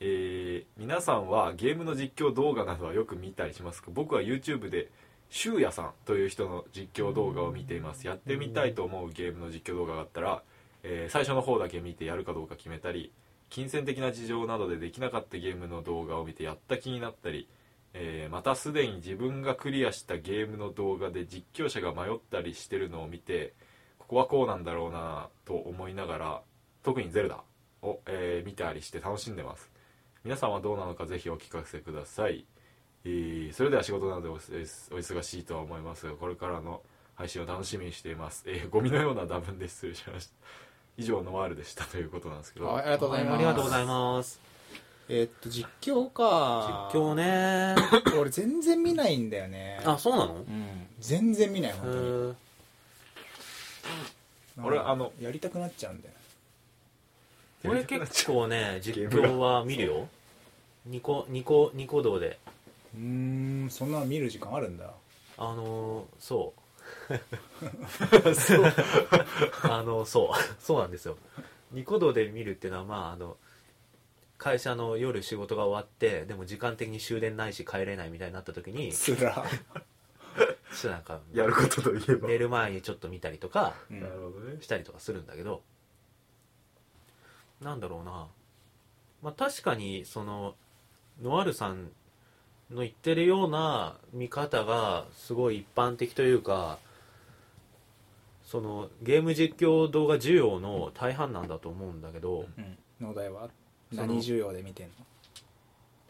[0.00, 3.90] えー皆さんはゲームの実況動画などはよく見たりしますか？
[3.92, 4.90] 僕は YouTube で
[5.30, 8.06] シュウヤさんという人の実況動画を見ています。
[8.06, 10.42] やってみたいと思うゲームの実況動画があったら、
[10.82, 13.12] えー最初の方だけ見てやるかどうか決めたり
[13.50, 17.48] 金銭的な事情などでできなかったゲームの動画を見てやった気になったり、
[17.92, 23.54] えーまたすでに自分がクリアしたゲームの動画で実況者が迷ったりしてるのを見て
[23.98, 26.42] ここはこうなんだろうなと思いながら
[26.82, 27.42] 特に「ゼルダ
[27.82, 29.70] を」えー見たりして楽しんでます。
[30.24, 32.46] 皆さんはどうなのかぜひお聞かせください、
[33.04, 36.82] えーそれでは仕事などでおお忙しいとは思いますがこれからの
[37.14, 40.73] 配信を楽しみにしています、えーゴミのような打分で失礼しました。
[40.96, 42.66] 以上のワールでしたということなんですけど。
[42.66, 43.34] はいありがとうございます。
[43.34, 44.40] ありがとうございます。
[45.08, 46.88] えーっと実況か。
[46.94, 47.74] 実況ね。
[48.18, 49.80] 俺全然見ないんだよね。
[49.84, 50.34] あそうなの？
[50.34, 50.86] うん。
[51.00, 51.96] 全然見ないへ本当に。
[51.96, 52.34] ー。
[54.62, 56.14] 俺あのやりたくなっちゃうんだよ
[57.64, 60.08] 俺結構ね実況は見るよ。
[60.86, 62.38] ニコニコニコ動で。
[62.94, 63.00] うー
[63.66, 64.90] んそんなの見る時間あるんだ。
[65.38, 66.60] あのーそう
[69.62, 70.28] あ のそう。
[70.60, 71.16] そうなんですよ。
[71.72, 73.36] ニコ動で見るっていうのはまああの
[74.38, 79.36] 会社の夜仕事が終わってでも時間的に終電ないし帰れないみたいになった時にちつら。
[79.38, 79.44] ょっ
[80.82, 82.28] となんかやることといえば。
[82.28, 84.00] 寝る前にちょっと見たりとかうん。
[84.00, 84.60] なるほどね。
[84.60, 85.62] したりとかするんだけど
[87.60, 88.28] なんだろうな。
[89.22, 90.54] まあ確かにその
[91.22, 91.90] ノアルさん
[92.70, 96.78] の言ってるような見方がすごい一般的というか
[98.44, 102.78] そのゲーム実況動画需要の大半なんだと思うんだけどうん。
[103.00, 103.48] 農大は
[103.90, 104.90] その何需要で見てんい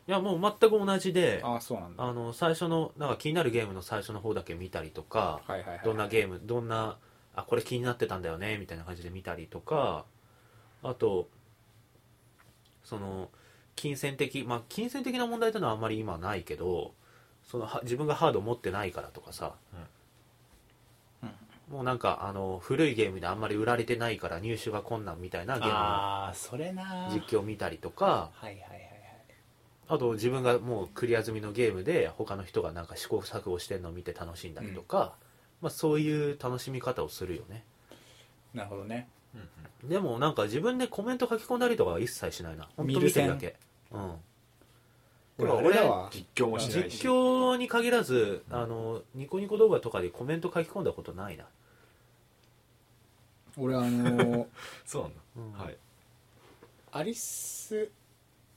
[0.07, 2.05] やもう全く同じでのああそうなんだ。
[2.05, 5.81] あの最初のなんか気になるゲームの最初の方だけ見たりとかはいはいはい。
[5.85, 6.99] どんなゲームどんな
[7.35, 10.05] あこれ気になってたんだよねみたいな感じで見たりとか
[10.83, 11.29] あと
[12.85, 13.31] その
[13.77, 16.93] 金銭的まあ金銭的な問題というのはあんまり今ないけど
[17.45, 19.55] そのは自分がハードを持ってないからとかさ、
[21.70, 25.72] もうなんかあの古いゲームであんまり売られてないから入手が困難みたいなゲーム。
[27.09, 28.31] の実況を見たりとか。
[28.33, 28.91] はいはいはいはい。
[29.89, 35.14] あと自分がもうクリア済みのゲームで他の人がなんか試行錯誤してるのを見て楽しんだりとか、
[35.61, 37.64] まあ、そういう楽しみ方をするよね。
[38.55, 39.09] なるほどね
[39.85, 42.68] でもなんか自分でコメント書き込んだりとかは一切しないな。
[42.76, 43.57] 本当見てるだけ。
[43.93, 44.12] うん。
[45.37, 46.99] 俺でもあれだわ実況もしないし。
[46.99, 51.45] 実況に限らずあのニコニコ動画とかでコメント書き込んだことないな、
[53.59, 54.47] 俺あの
[54.87, 55.53] そうなんだ、うん。
[55.53, 55.76] はい。
[56.93, 57.91] アリス・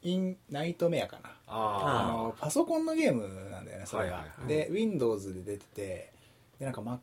[0.04, 1.32] イン・ナイトメアかな。
[1.48, 4.48] ああのパソコンのゲームなんだよねそれが、はいはいはい。
[4.48, 6.12] で Windows で出てて
[6.60, 7.00] でなんか Mac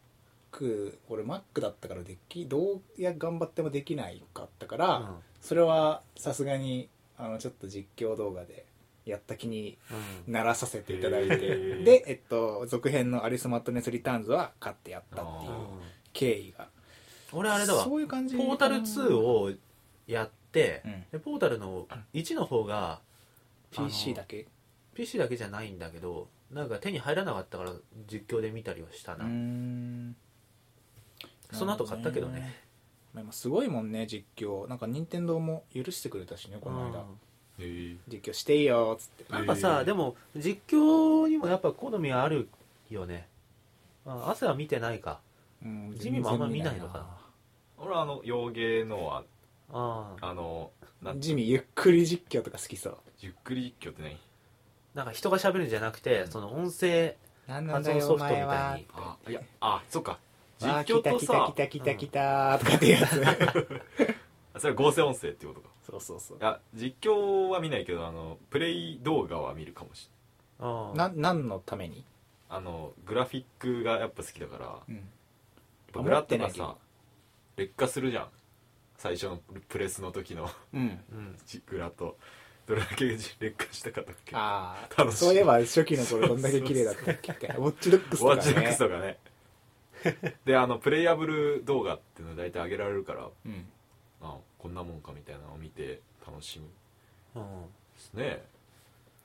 [1.09, 5.07] 俺 Mac だったからできどうや頑張ってもできないかったから、うん。
[5.41, 8.67] それはさすがにあのちょっと実況動画で
[9.05, 9.79] やった気に
[10.27, 10.33] うん。
[10.33, 11.83] ならさせていただいてへー。
[11.83, 15.67] で、えっと、続編の「アリス・マットネス・リターンズ」は買ってやったっていううん
[16.13, 16.69] 経緯が。
[17.33, 17.85] 俺あれだわ。
[17.85, 19.53] そういう感じポータル2を
[20.07, 21.05] やって、うん。
[21.13, 23.01] でポータルの1の方が
[23.73, 24.47] PC だけ
[24.95, 27.73] ？PC だけじゃないんだけどなんか手に入らなかったから
[28.07, 30.15] 実況で見たりはしたな、ん
[31.53, 32.57] その後買ったけどね。
[33.13, 34.69] まあ今すごいもんね実況。
[34.69, 37.05] なんか任天堂も許してくれたしねこの間、
[37.59, 37.97] え。
[38.09, 39.33] 実況していいよっつって。
[39.33, 42.49] なんかさ、でも実況にもやっぱ好みはある
[42.91, 43.29] よね。
[44.07, 45.21] あ汗は見てないか。
[45.65, 47.07] うんジミーもあんま見ないのかな。
[47.79, 49.23] 俺はあの洋芸のは
[49.73, 50.31] ああ。
[50.31, 50.71] あの
[51.03, 52.97] なんジミーゆっくり実況とか好きそう。
[53.21, 54.17] ゆっくり実況って何？
[54.95, 57.17] なんか人が喋るんじゃなくてその音声
[57.47, 58.87] なん発音ソフトみたいに。
[58.95, 60.19] あいやあそっか
[60.65, 70.09] 実わあ況と来た来た来さた来た来たとかっていうやつそれは合成音声っていうことかそうそうそういや実況は見ないけどあのプレイ動画は見るかもし
[70.61, 72.05] れああな何のために、ない
[72.51, 75.01] あのグラフィックがやっぱ好きだからやっうん、
[75.93, 76.77] ぱグラとか持ってないさ
[77.57, 78.29] 劣化するじゃん
[78.97, 80.85] 最初のプレスの時のうんう
[81.15, 82.17] んじグラと
[82.67, 89.19] どれだけ劣化したかったっけあ楽しいあそういえば初期の頃どんだけ綺麗だったっけウォッチドックスとかワッチドックスねとかね
[90.45, 93.67] であのプレイヤブル動画っていうの大体上げられるからうん。
[94.23, 96.67] あこんなもんかみたいなのを見て楽しむ。
[97.41, 97.63] うん。
[97.95, 98.43] ですね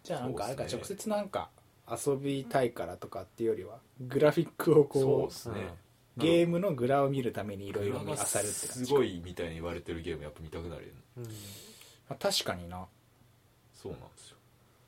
[0.03, 1.49] じゃあなんかあれか、直そうっすね接なんか
[1.89, 5.73] 遊びたいからとかっていうよりはグラフィックをそうこうですね。
[6.17, 10.93] ゲームのグラを見るためにいろいろ見漁るって感すじごいみたいに言われてるゲームやっぱ見たくなるよね。
[11.17, 11.23] うん。
[11.23, 11.30] ま
[12.09, 12.86] あ、確かにな。
[13.73, 14.38] そうなんですよ。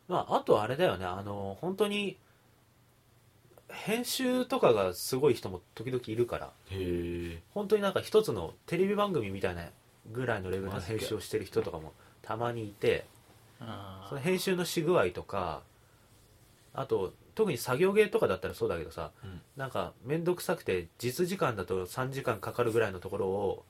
[0.10, 1.06] まああとあれだよね。
[1.06, 2.18] あの本当に
[3.72, 6.52] 編集とかがすごい人も時々いるから
[7.54, 9.66] 本当になんか一つのテレビ番組みたいな
[10.12, 13.06] ぐらいのレベルの編集をしてる人とかもたまにいて
[13.60, 15.62] あその編集のし具合とか
[16.74, 19.42] あと特に作業ゲーとかだったらそうだけどさ、うん。
[19.56, 23.66] なんか面倒くさくて実時間だと3時間かかるぐらいのところを、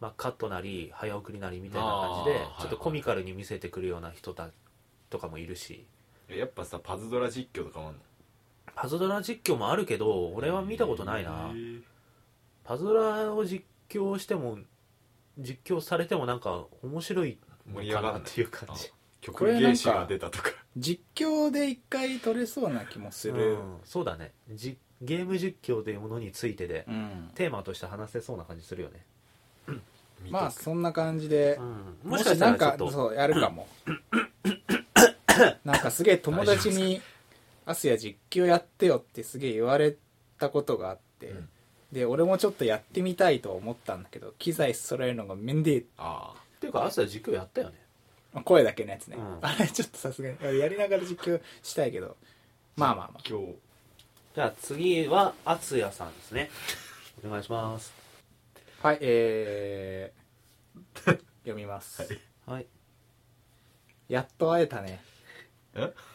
[0.00, 4.50] まあ、カットなり早送りなりみたいな感じでちょっとコミカルに見せてくるような人だ
[5.10, 5.84] とかもいるし。
[6.28, 8.00] やっぱさパズドラ実況とかもあんの？
[8.74, 11.52] パズドラ実況もあるけど俺は見たことないな。
[12.64, 14.58] パズドラを実況しても
[15.38, 17.38] 実況されてもなんか面白い
[17.72, 18.90] 盛り上がないのからなっていう感じ。
[19.20, 20.50] 曲芸師が出たとか。
[20.76, 23.54] 実況で一回撮れそうな気もする。
[23.54, 24.32] うんそうだね。
[24.50, 29.04] じゲーム実況というものについてでうん、テーマとして話せそうな感じするよね、
[30.30, 31.58] まあそんな感じで、
[32.04, 32.90] うん、もしかしたらちょっと。
[32.90, 33.68] そうやるかも。
[35.64, 37.02] なんかすげえ友達に
[37.66, 39.96] 「アスヤ実況やってよ」ってすげえ言われ
[40.38, 41.48] たことがあって、うん。
[41.92, 47.76] で俺もちょっとやってみたいと思ったんだけど機材揃えるのがめんであっていうか朝実況やったよね。
[48.36, 49.38] え声だけのやつね、うん。
[49.40, 50.58] あれちょっとさすがに。
[50.58, 52.16] やりながら実況したいけど。
[52.76, 53.22] まあまあまあ。
[53.28, 53.54] 今日
[54.34, 56.50] じゃあ次は敦也さんですね。
[57.24, 57.92] お願いします。
[58.82, 61.00] あはいえー、
[61.44, 62.20] 読みます、はい。
[62.46, 62.66] はい。
[64.08, 65.00] やっと会えたね。
[65.00, 65.13] え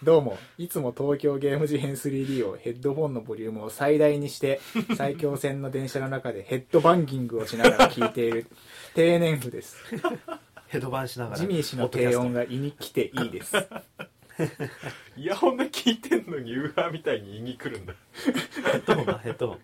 [0.03, 0.37] どうも。
[0.57, 4.61] いつも東京ゲーム事変 3D をヘッドフォンのボリュームを最大にして
[4.95, 8.47] 最強戦の電車の中でヘッドバンギングをしながら聞いている
[8.95, 9.77] 低年譜です。
[10.67, 13.57] ヘッドバンしながらジミー氏の低音が胃に来ていいです。
[15.17, 17.93] イヤホンで聞いてんのにウーハーみたいに言いに来るんだ。
[18.23, 18.31] ヘ
[18.77, 19.59] ッドホンだヘッドホン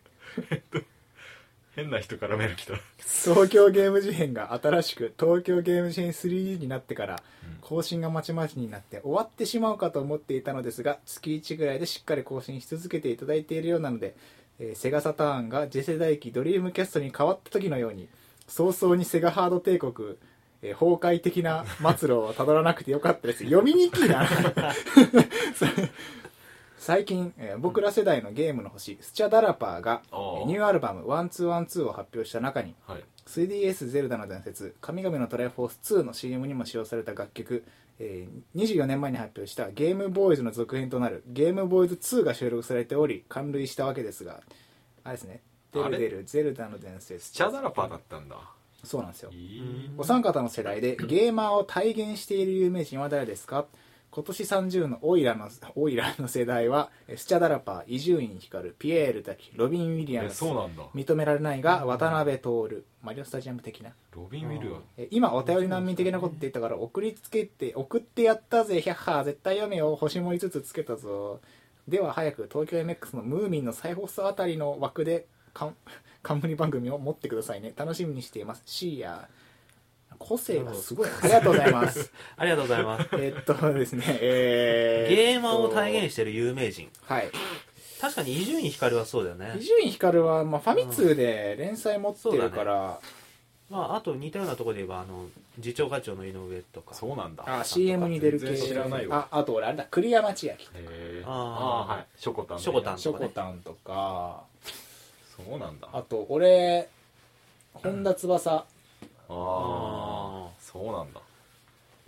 [1.76, 7.58] 変な人からメール来た東京ゲーム事変が新しく東京ゲーム事変 3D になってからうん。
[7.62, 14.16] 更新がまちまちになって終わってしまうかと思っていたのですが月1ぐらいでしっかり更新し続けていただいているようなので、
[14.60, 18.08] えーセガサターンが次世代機ドリームキャストに変わった時のように
[18.48, 19.94] 早々にセガハード帝国、
[20.62, 21.66] えー崩壊的な
[21.98, 23.44] 末路をたどらなくてよかったです。
[23.44, 24.28] 読みにくいな
[26.86, 30.44] 最近、えー僕ら世代のゲームの星スチャダラパーが、えあー。
[30.44, 33.04] ーニューアルバム「1212」を発表した中にはい。
[33.26, 37.64] 3DS ゼルダの伝説神々のトライフォース2の CM にも使用された楽曲、
[37.98, 44.44] えー24年前に発表したゲームボーイズの続編となるゲームボーイズ2が収録されており感涙したわけですが
[45.04, 45.42] あれですね。
[45.74, 47.32] デルデルゼルダの伝説。
[47.32, 48.38] チャダラパーだったんだ。
[48.84, 49.32] そうなんですよ。
[49.32, 53.66] いいお三方の世代で ゲーマーを体現している有名人は誰ですか？
[54.16, 60.84] 今年30のオイラのオイラの世代はえスチャダラパー伊集院光ピエール滝ロビン・ウィリアムえスそうなんだ。
[60.96, 63.90] 認められないが渡辺徹マリオスタジアム的な。
[64.16, 68.80] ロビン・ウィルはえ今お便り難民的なことって言ったから送りつけて送ってやったぜ。
[68.80, 71.42] ヒャッハー絶対読めよ星も5つつけたぞ。
[71.86, 75.28] では早く東京 MX のムーミンの再放送あたりの枠で
[76.24, 77.74] 冠番組を持ってくださいね。
[77.76, 78.64] 楽しみにしています。
[78.66, 79.28] シーヤ
[80.18, 82.12] 個性がすごいありがとうございます。
[82.38, 83.10] ありがとうございます。
[83.14, 86.90] えっとですねえゲーマーを体現ししてる有名人。
[87.04, 87.30] はい。
[88.00, 89.56] 確かに伊集院光はそうだよね。
[89.60, 93.00] 伊集院光は、まあ、ファミ通で連載持ってるから、
[93.70, 95.28] まああと似たようなところで言えばあの
[95.62, 96.94] 次長課長の井上とか。
[96.96, 97.44] そうなんだ。
[97.48, 98.46] あ CM に出る系。
[98.48, 99.28] 全然知らないわ。
[99.32, 99.86] ああと俺あれだ。
[99.90, 101.34] 栗山千明へえあー。
[101.34, 102.06] あーはい。
[102.18, 102.64] ショコタンね。
[102.64, 104.44] ショコタンショコタンとか。
[105.36, 105.90] そうなんだ。
[105.92, 106.90] あと俺
[107.74, 108.52] 本田翼。
[108.52, 108.66] あ
[109.30, 111.22] ああそうなんだ。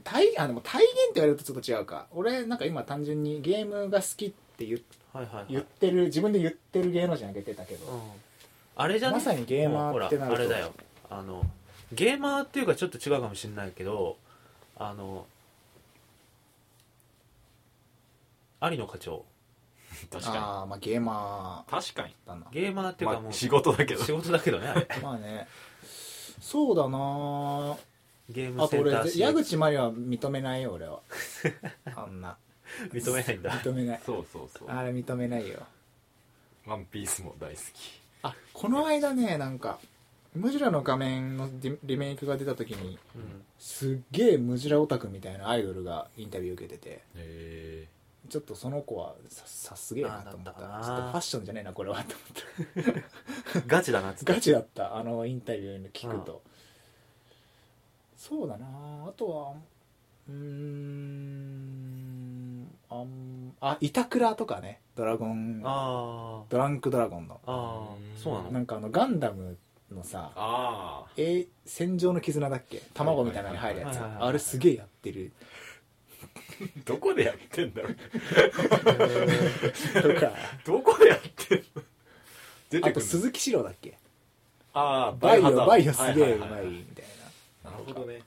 [0.03, 2.07] 体あでも体現って言われるとちょっと違うか。
[2.11, 4.79] 俺なんか今単純にゲームが好きって言
[5.13, 5.45] はいはいはい。
[5.49, 8.01] 言ってる自分で言ってる芸能人あげてたけど、うん。
[8.75, 9.15] あれじゃね？
[9.15, 10.37] まさにゲーマーってなると。
[10.37, 10.71] あれだよ。
[11.09, 11.43] あの
[11.91, 14.17] ゲーマーっていうかちょっと違うかもしれないけど
[14.77, 15.25] あの
[18.61, 19.23] 有野課長。
[20.11, 22.13] 確かああまあゲーマに確かに
[22.51, 24.03] ゲーマーっていうかもう、まあ仕事だけど。
[24.03, 24.87] 仕事だけどねあれ。
[25.01, 25.47] まあね
[26.47, 27.75] そうだな。
[28.29, 31.01] ゲームあと俺センター矢口真理は認めないよ俺は。
[31.93, 32.37] あんな。
[32.93, 33.51] 認めないんだ。
[33.51, 34.01] 認めない。
[34.05, 34.69] そうそうそう。
[34.69, 35.59] あれ認めないよ。
[36.65, 38.01] ワンピースも大好き。
[38.23, 39.77] あこの間ねなんか
[40.33, 43.43] ムジュラの画面のリリメイクが出た時にうん。
[43.59, 46.89] すっげえムジュラオタクみたいなアイドルがインタビュー受けてて。
[46.89, 47.87] へえ
[48.29, 50.53] ちょっとその子はささすげえなと思った。
[50.53, 52.03] ちょっとファッションじゃねえなこれは。
[52.03, 52.15] と
[52.75, 52.93] 思っ
[53.53, 54.33] たガチだなっつって。
[54.33, 56.41] ガチだったあのインタビューの聞くと、
[58.17, 58.67] そうだな。
[59.07, 59.53] あとは
[60.29, 61.77] うーん
[62.89, 64.81] あんあ板倉とかね。
[64.95, 67.39] ドラゴンあドランクドラゴンの。
[67.45, 68.51] あああそうなの？
[68.51, 69.57] なんかあのガンダム
[69.93, 72.81] のさあえ戦場の絆だっけ？
[72.93, 73.99] 卵みたいなのに入るやつ。
[73.99, 75.45] あれすげえやってるあ
[76.85, 77.95] どこでやってんだろう？
[80.01, 80.31] とか。
[80.65, 81.83] どこでやってんの？
[82.69, 83.97] 出あとてくる鈴木史郎だっけ？
[84.73, 87.05] ああバイオバイオすげえはいうまいみたい。
[87.63, 88.21] なるほどね。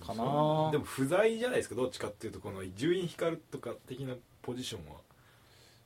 [0.00, 1.74] なかなでも不在じゃないですか？
[1.74, 4.96] どっちかっていうとこの伊集院光とか的なポジションは。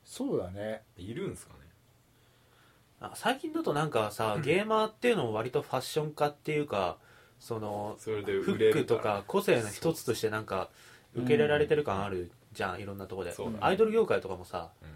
[0.04, 0.82] そうだね。
[0.96, 1.60] いるんですかね？
[3.00, 6.96] あ最近だとなんかさゲーマーっていうのも割とファッション化っていうか
[7.40, 10.70] そのそれでフ売れるックとか個性の一つとしてなんか
[11.14, 13.32] 受け入れられてる感あるじゃんいろんなとこで。
[13.32, 13.58] そうだね。
[13.60, 14.88] アイドル業界とかもさうん。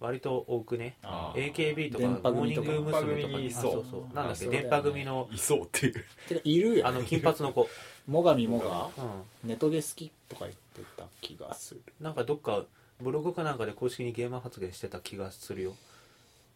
[0.00, 1.52] 割と多くねあー。
[1.52, 3.22] AKB とか電波モーニン組とかグ娘。
[3.22, 3.72] とか電波組あそう。
[3.72, 4.00] そうそう。
[4.02, 4.62] なんだっけあそうだよね。
[4.62, 5.92] 電波組のいそうっていう。
[6.28, 7.68] てかいるよあの金髪の子。
[8.10, 8.90] 最上もが
[9.44, 11.82] うネトゲ好きとか言ってた気がする。
[12.00, 12.64] んなんかどっか
[13.00, 15.74] ブログかなんかで公式にゲーマー発言してた気がするよ。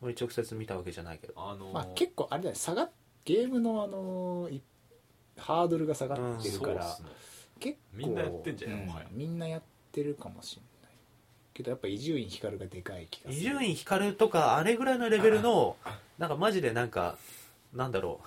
[0.02, 1.34] 俺直接見たわけじゃないけど。
[1.36, 2.56] あのーまあ結構あれだね。
[2.56, 2.90] 下がっ
[3.24, 4.60] ゲームのあのい
[5.36, 7.08] ハードルが下がってるから、そうっすね
[7.58, 9.06] 結構みんなやってんじゃないもはや。
[9.12, 10.92] みんなやってるかもしれない
[11.54, 13.42] けどやっぱ伊集院光がでかい気がする。
[13.42, 15.76] 伊集院光とかあれぐらいのレベルの
[16.18, 17.16] なんかマジでなんか
[17.74, 18.20] なんだろ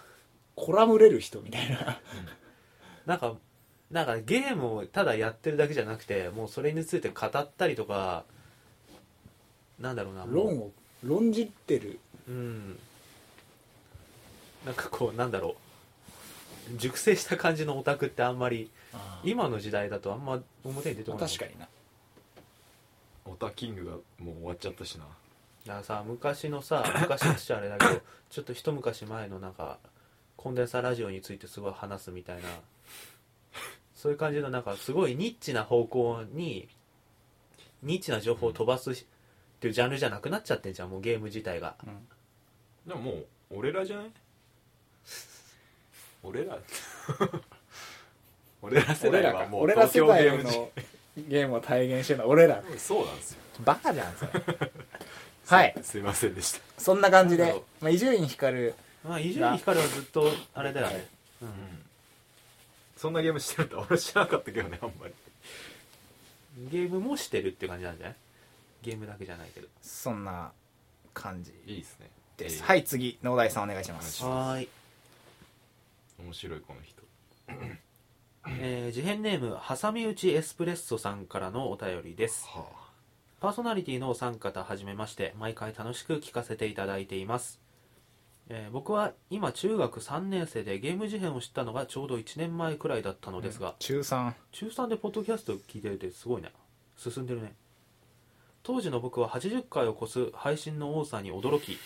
[0.56, 1.78] コラムれる人みたいな。
[1.78, 3.36] うなんか
[3.92, 8.24] なんかゲームをただやってるだけじゃなくてもうそれについて語ったりとか
[9.80, 10.36] なんだろうなもう。
[10.36, 10.72] 論を
[11.04, 12.00] 論じてる。
[12.28, 12.80] うん。
[14.66, 15.56] なんかこうなんだろ
[16.72, 16.78] う。
[16.78, 18.70] 熟成した感じのオタクってあんまり
[19.24, 21.68] 今の時代だとあんま表に出てこない確かにな。
[23.26, 25.06] オタキングがもう終わっちゃったしな。
[25.66, 29.78] だからさ昔のさ 昔としあれだけどちょっと一昔前のなんか
[30.38, 32.48] コンデンサーラジオについてすごい話すみたいな
[33.94, 36.70] そういう感じのなんかすごいニッチな方向に
[37.84, 38.96] ニッチな情報を飛ばすっ
[39.60, 41.76] ていうジャンルじゃなくなっちゃってんじゃんもうゲーム自体が。
[42.88, 44.12] でももう俺らじゃない？
[46.24, 46.58] 俺ら
[48.62, 50.72] 俺ら世俺代はもう俺ら世東京ゲー代ムの
[51.30, 52.64] ゲームを体現してるのは俺ら。
[52.78, 53.40] そうなんですよ。
[53.66, 54.32] バカじゃんそれ。
[55.48, 55.76] はい。
[55.82, 56.60] すいませんでした。
[56.78, 57.62] そんな感じで。
[57.90, 61.08] 伊集院光まあ伊集院光はずっとあれだよね、
[61.42, 61.50] うん
[62.98, 65.14] そんなゲームしてるんだ俺知らなかったけどねあんまり。
[66.70, 68.16] ゲームもしてるっていう感じなんじゃない？
[68.82, 69.68] ゲームだけじゃないけど。
[69.82, 70.52] そんな
[71.14, 72.10] 感じいいですね。
[72.36, 74.22] です、はい次農大さんお願いします。
[74.26, 74.70] はーい。
[76.20, 77.02] 面白いこの人
[78.60, 82.48] えー、事変ネームはさみ打ちエスプレッソさんからのお便りです。
[82.48, 82.66] は
[83.40, 87.62] パーソナリティのお三方はじめまして毎回楽しく聞かせていただいています、
[88.50, 96.52] えー僕は今中学3年生でゲーム事変を知ったのがちょうど1年前くらいだったのですが、中3中3でポッドキャスト聞いてるってすごいね。
[96.98, 97.54] 進んでるね。
[98.64, 101.78] 当時の僕は80回を超す配信の多さに驚き、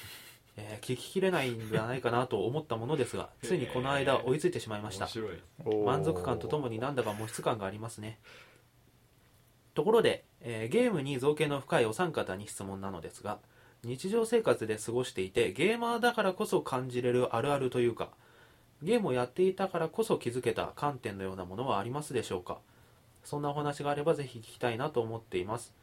[0.58, 5.08] えー聞ききれないんじゃないかなと思ったものですが ついにこの間追いついてしまいました。
[5.86, 8.20] 満足感とともになんだか模質感がありますね。
[9.74, 13.40] ところで、えーゲームに造形の深いお三方に質問なのですが
[13.84, 18.12] 日常生活で過ごしていてゲーマーだからこそ感じれるあるあるというか
[18.82, 22.60] ゲームをやっていたからこそ気づけた観点のようなものはありますでしょうか。
[23.24, 25.74] そんなお話があればぜひ聞きたいなと思っています。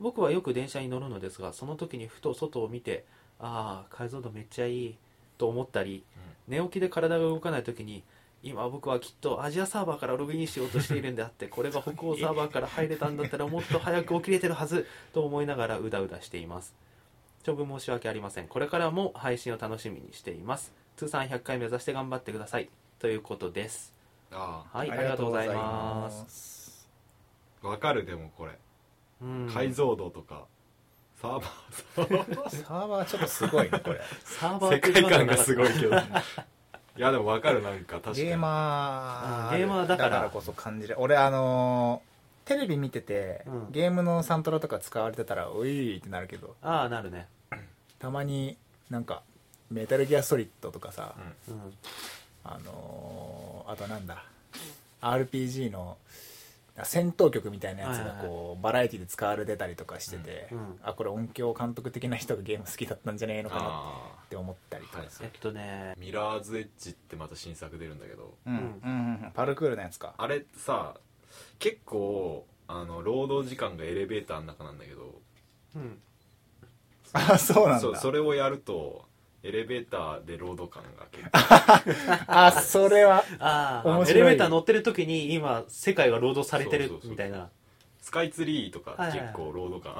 [0.00, 3.04] 僕はよく電車に乗るのですがその時にふと外を見て
[3.40, 4.96] ああ解像度めっちゃいい
[5.38, 6.04] と思ったり、
[6.48, 8.02] 寝起きで体が動かない時に
[8.42, 16.74] 今僕はきっとアジアサーバーからログインしようとしているんであって これが北欧サーバーから入れたんだったらもっと早く起きれてるはずと思いながらうだうだしています。
[17.42, 18.48] 長文申し訳ありません。
[18.48, 20.72] これからも配信を楽しみにしています。
[20.96, 22.68] 通算100回目指して頑張ってください。
[22.98, 23.94] ということです。
[24.30, 26.88] あはいありがとうございます。
[27.62, 28.58] あわかるでもこれ。
[29.22, 29.50] うん。
[29.52, 30.46] 解像度とか
[31.20, 32.50] サーバー。
[32.50, 34.00] サーバーちょっとすごいねこれ。
[34.24, 34.74] サーバー。
[34.74, 35.96] 世界観がすごいけど。
[35.96, 36.00] い
[36.96, 38.16] やでもわかるなんか確かに。
[38.16, 39.52] ゲーマー。
[39.52, 40.96] うんゲーマーだからこそ感じる。
[40.98, 42.10] 俺あのー
[42.48, 43.70] テレビ見てて、うん。
[43.70, 46.56] ゲームのサントラとか使われてたらおいってなるけど。
[46.62, 47.28] ああなるね。
[47.98, 48.56] たまに
[48.88, 49.22] なんか
[49.70, 51.14] メタルギアソリッドとかさ、
[51.48, 51.74] うん。
[52.44, 54.24] あのーあとなんだ
[55.02, 55.96] RPG の
[56.84, 60.80] 戦闘曲みたいなやつがこうバラエティで使われてたりとかしてて、うんうん。
[60.82, 65.08] あこれ音響監督的な人がゲーム好きだったんじゃねえのかなあって思ったりとかはい。
[65.22, 66.00] えっとねー。
[66.00, 68.34] ミラーズエッジってまた新作出るんだけど。
[68.46, 69.20] うんうん。
[69.22, 70.14] うんパルクールのやつか。
[70.16, 70.94] あれさ
[71.58, 75.20] 結構あの労働時間がエレベーターの中なんだけど。
[75.76, 75.98] うん。
[77.12, 77.98] あそうなんだ。
[77.98, 79.09] それをやると
[79.42, 82.24] エレベーターで労働感が結構。
[82.26, 83.24] あそれは。
[83.38, 87.48] ああエレベーター乗ってる時に今世界が労働されてるみたいな。
[88.02, 89.94] スカイツリーとか結構ロード感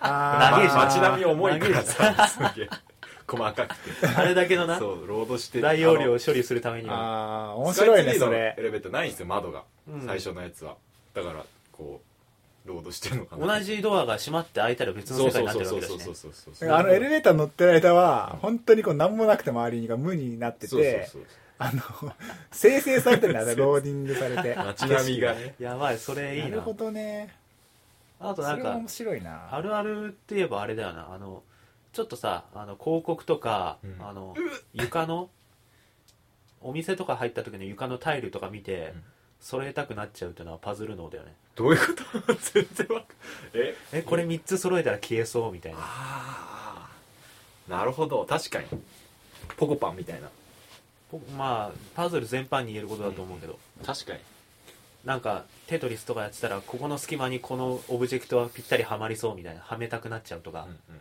[0.00, 1.58] あー長いし街並み重い。
[1.58, 2.68] から長いし街並み重いからさすげえ。
[3.28, 4.06] 細かくて。
[4.06, 4.78] あれだけのな。
[4.78, 8.54] そうロードして大容量を処理するためにはああ面白いねそれ。
[8.58, 10.06] エレベーターないんですよ窓が、うん。
[10.06, 10.76] 最初のやつは。
[11.14, 12.15] だからこう
[12.66, 13.58] ロードしてるのかな。
[13.58, 15.98] 同じドアが閉まって開いたら別の世界になってるわけだしね。
[15.98, 21.08] そうそうそうそうだからあのエレベーター乗ってる間は本当にこう何もなくて周りにが無になってて
[21.58, 21.80] あの
[22.50, 24.54] 生成されてるんだね ローディングされて。
[24.54, 25.34] 街並みが。
[25.34, 26.42] ね やばいそれいな。
[26.44, 27.34] なるほどね。
[28.18, 29.48] あとなんか面白いな。
[29.54, 31.12] あるあるって言えばあれだよな。
[31.12, 31.42] あの
[31.92, 33.96] ちょっとさあの広告とか、うん。
[34.06, 34.34] あの
[34.72, 35.30] 床の
[36.60, 39.04] お店とか入った時の床のタイルとか見て、うん
[39.40, 41.34] 揃えたくなっちゃうっていうのはパズル脳だよね。
[41.54, 42.34] どういうこと？
[42.52, 43.10] 全然わかん
[43.54, 43.74] え？
[43.92, 45.78] えこれ3つ揃えたら消えそうみたいな。
[45.80, 46.90] あ
[47.68, 48.24] あなるほど。
[48.26, 48.66] 確かに。
[49.56, 50.28] ポコパンみたいな。
[51.10, 54.20] 僕まあパズル全般に言えることだと思うけど、確かに。
[55.04, 59.60] なんかテトリスとかやってたらここの隙間にこのオブジェクトはぴったりはまりそうみたいな。
[59.60, 61.00] はめたくなっちゃうとか、うんうん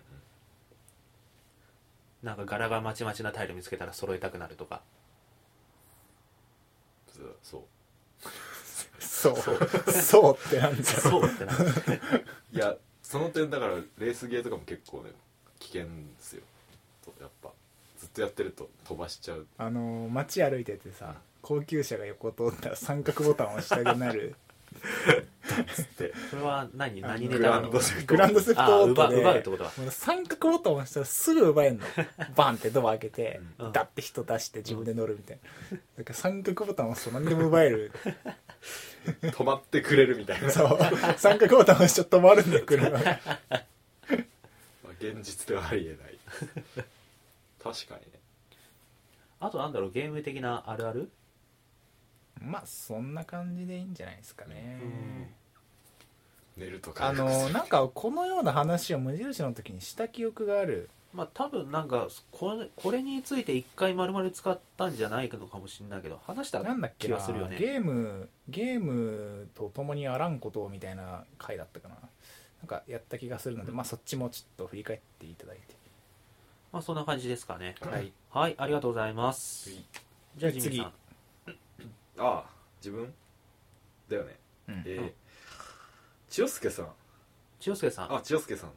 [2.24, 4.82] なんか柄がまちまちなタイル見つけたら揃えたくなるとか。
[7.20, 7.62] うんそう
[9.08, 9.92] そう。
[9.92, 10.48] そう。
[10.48, 12.02] ってなんそうってなる
[12.54, 15.12] いやその点だからレースゲーとかも結構ね
[15.60, 15.90] 危険で
[16.20, 16.42] すよ。
[17.04, 17.50] とやっぱ。
[18.00, 19.48] ずっとやってると飛ばしちゃう。
[19.58, 24.36] あの街歩いててさ高級車が横通ったら三角ボタンを押したくなる
[26.36, 27.02] それは何？
[27.02, 27.68] 何ネグラタなの？
[27.70, 28.08] ンドセフト。
[28.08, 29.72] グランドセフあトオートで奪う奪うってことは？
[29.92, 31.86] 三角ボタンを押したらすぐ奪えんの。
[32.36, 33.72] バンってドア開けて、うん。
[33.72, 35.40] ダッて人出して自分で乗るみたい
[35.72, 37.92] な、だから三角ボタンを押すと何でも奪える。
[39.22, 40.80] 止まってくれるみたいな、そう。
[41.18, 42.90] 三角ボタンを押しちゃ止まるんだよ車。
[42.90, 43.12] がま
[43.52, 43.64] あ、
[45.00, 46.20] 現実ではありえない。
[47.64, 48.20] 確かにね。
[49.40, 49.92] あとなんだろう？
[49.92, 51.10] ゲーム的なあるある？
[52.42, 54.82] まあそんな感じでいいんじゃないですかね、
[56.58, 57.08] 寝るとか。
[57.08, 60.90] あのなんかこのような話を無印の時にした記憶がある。
[61.14, 67.16] まあ多分なんかこれこれについて一回丸々使ったんじゃないのかもしれないけど話したなんだっけな？
[67.16, 67.58] 気がするよね。
[67.58, 71.96] ゲームゲームと共にあらんことをみたいな回だったかな。
[71.96, 75.76] なんかやった気がするので、まあそっちもちょっと振り返っていただいて。
[76.74, 77.76] まあそんな感じですかね。
[77.80, 78.12] はい。
[78.32, 79.70] はいありがとうございます。
[80.36, 80.92] じゃあジミーさん。
[80.92, 81.54] あ
[82.18, 82.46] あ
[82.80, 83.14] 自分？
[84.10, 84.36] だよね。
[84.68, 84.84] うん。
[84.86, 85.12] えーうん
[86.36, 86.88] 千代介さん。
[87.62, 88.14] 千代介さん。
[88.14, 88.72] あ千代介さん。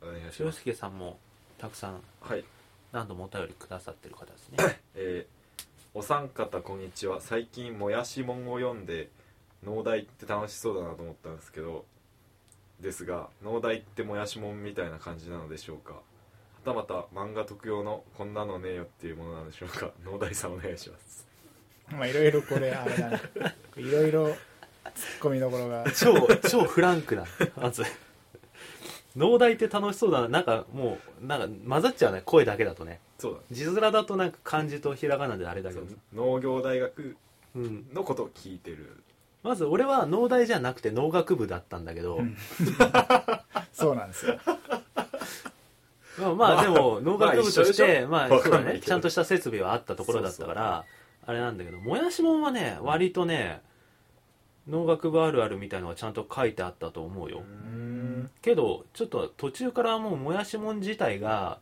[0.00, 1.18] お願いし千代ます介さんも
[1.58, 2.42] たくさんはい。
[2.92, 4.80] 何度もお便りくださってる方ですね。
[4.96, 7.20] えーお三方こんにちは。
[7.20, 9.10] 最近もやしもんを読んで
[9.62, 11.84] 農大って楽しそうだなと思ったんですけど
[12.80, 15.92] ですが農大ってもやしもんみたいな感じなのでしょうか。
[15.92, 16.00] は
[16.64, 19.92] たまた漫画特用のこんなのねえよっていうものなんでしょうか。
[20.02, 21.28] 農大さんお願いします。
[21.90, 23.18] まあいろいろこれあれだな
[23.76, 24.38] いろいろツ
[24.90, 25.84] ッコミどころが。
[25.92, 27.24] 超超フランクな
[27.60, 27.84] まず。
[29.16, 30.22] 農大って楽しそうだ。
[30.22, 33.00] ななんかもうなんか混ざっちゃうね声だけだとね。
[33.18, 37.16] そうだ字面だとなんか漢字とひらがなであれだけど農業大学
[37.54, 38.96] うん、のことを聞いてる。
[39.44, 42.36] まず俺は農大じゃなくて農学部だったんだけど、うん。
[43.72, 44.38] そうなんですよ。
[46.18, 48.80] まあまあでも農学部としてまあそうだね。
[48.80, 50.84] ちゃんとした設備はあったところだったから
[51.26, 53.60] あれなんだけどもやしもんはね割とね
[54.68, 57.40] 農学部あるあるみたいのがちゃんと書いてあったと思うよ。
[57.40, 61.58] んけどちょっと途中からもうもやしもん自体が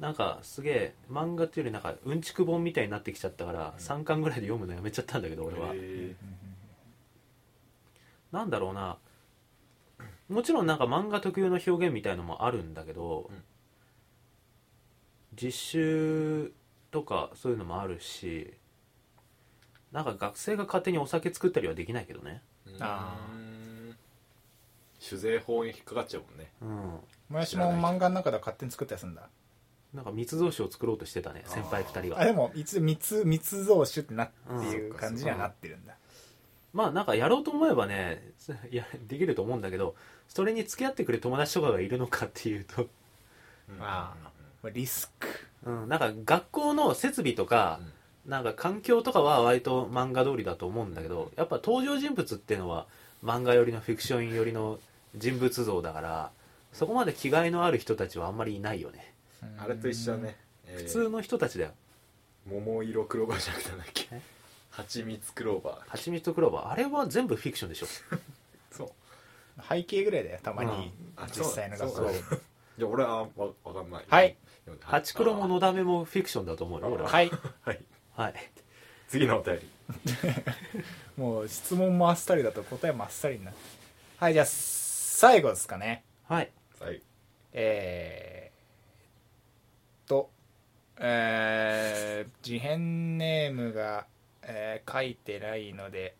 [0.00, 5.70] なんかすげえ漫画っていうよりなんかうんちく本みたいになってきちゃったから3巻ぐらいで読むのやめちゃったんだけど俺は。
[5.74, 6.14] へ
[8.32, 8.96] なんだろうな。
[10.28, 13.42] もちろんなんか漫画特有の表現みたいのもあるんだけど、うん。
[15.40, 16.52] 実習
[16.90, 18.54] とかそういうのもあるし
[19.92, 22.42] なんか学生が勝手にお酒作ったりはできないけどね。
[22.66, 22.76] ー。
[22.80, 23.96] あうん。
[24.98, 26.50] 酒税法に引っかかっちゃうもんね。
[26.62, 27.34] うん。
[27.34, 29.28] もやしも漫画の中では勝手に作ったやつなんだ。
[29.94, 35.96] なんか密造酒を作ろうとしてたね先輩2人があでも一応密密造酒ってなっていう感じにはなってるんだ、
[36.72, 38.32] まあなんかやろうと思えばね
[38.70, 39.94] いやできると思うんだけど
[40.28, 42.88] それに付き合ってくれる友達とかがいるのかっていうと、
[43.80, 44.14] あ
[44.62, 45.28] まあリスク。
[45.64, 47.80] うん、なんか学校の設備とか、
[48.26, 52.86] なんか環境とかは割と漫画通りだと思うんだけどやっぱ登場人物っていうのは
[53.24, 54.78] 漫画寄りのフィクション寄りの
[55.16, 56.30] 人物像だから
[56.72, 59.12] そこまで気概のある人たちはあんまりいないよね。
[59.58, 60.78] あれと一緒だね、えー。
[60.78, 61.72] 普通の人たちだよ。
[62.48, 64.08] 桃色クローバーじゃなくてなんだっけ？
[64.12, 64.20] え？
[64.70, 65.90] 蜂蜜クローバー。
[65.90, 66.70] はちみつとクローバー。
[66.70, 67.86] あれは全部フィクションでしょ。
[68.70, 68.88] そう。
[69.68, 70.70] 背景ぐらいだよたまに。
[70.70, 70.90] うん。
[71.16, 71.96] あ実際の学校。
[71.96, 72.06] そう。
[72.06, 72.40] そ う
[72.78, 73.28] じゃあ俺はわ
[73.64, 74.04] わかんない。
[74.08, 74.36] はい。
[74.80, 77.10] ハチクロものだめもフィクションだと思うよ俺は。
[77.10, 77.30] はい。
[77.62, 77.84] はい
[78.14, 78.34] はい。
[79.08, 79.68] 次のお便り。
[81.16, 83.56] もう質問もあっさりだと答えもあっさりになる
[84.16, 86.04] はいじゃあ最後ですかね。
[86.24, 86.50] はい。
[86.80, 87.02] はい。
[87.52, 90.30] えー、と
[90.98, 94.06] えー、事変ネームが、
[94.42, 96.16] えー書いてないので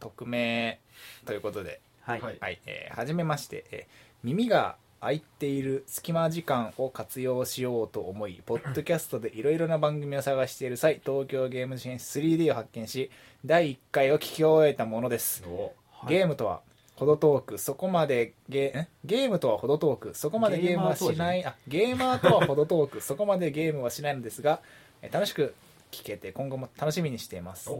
[0.00, 0.80] 匿名
[1.24, 1.80] ということで。
[2.02, 2.38] はい、はい。
[2.40, 13.10] はい、えーはじめまして、えー耳が空いている隙間時間を活用しようと思い、ポッドキャストでいろいろな番組を探している際、東京ゲーム事変 3D を発見し、
[13.44, 15.42] 第1回を聞き終えたものです。
[15.44, 16.14] おはい。
[16.14, 16.60] ゲームとは、
[16.94, 24.60] ほど遠く、そこまでゲんゲームとはほど遠く、そこまでゲームはしない、あ、ゲーマーとはほど遠く、そこまでゲームはしないのですが、
[25.02, 25.52] えー楽しく
[25.90, 27.70] 聞けて、今後も楽しみにしています。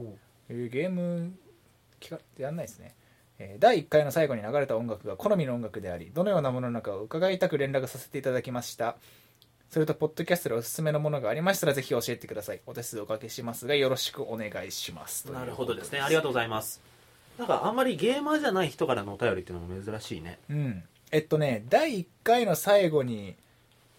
[0.50, 1.32] ーゲーム
[2.00, 3.01] 聞かやんないですね、えー
[3.58, 8.96] 第1回の最後に流れた音楽が好みの音楽でありどのようなものなのかを伺いたく連絡させていただきました。
[9.70, 12.60] それとポッドキャストでおすすめのものがありましたらぜひ教えてください。
[12.66, 15.32] お手数おかけしますがよろしくお願いします。
[15.32, 16.00] なるほどですね。
[16.00, 16.82] ありがとうございます。
[17.38, 20.38] なんかあんまりゲーマーじゃない人からのお便りっていうのも珍しいね。
[20.50, 20.84] うん。
[21.10, 23.34] えっとね第1回の最後に、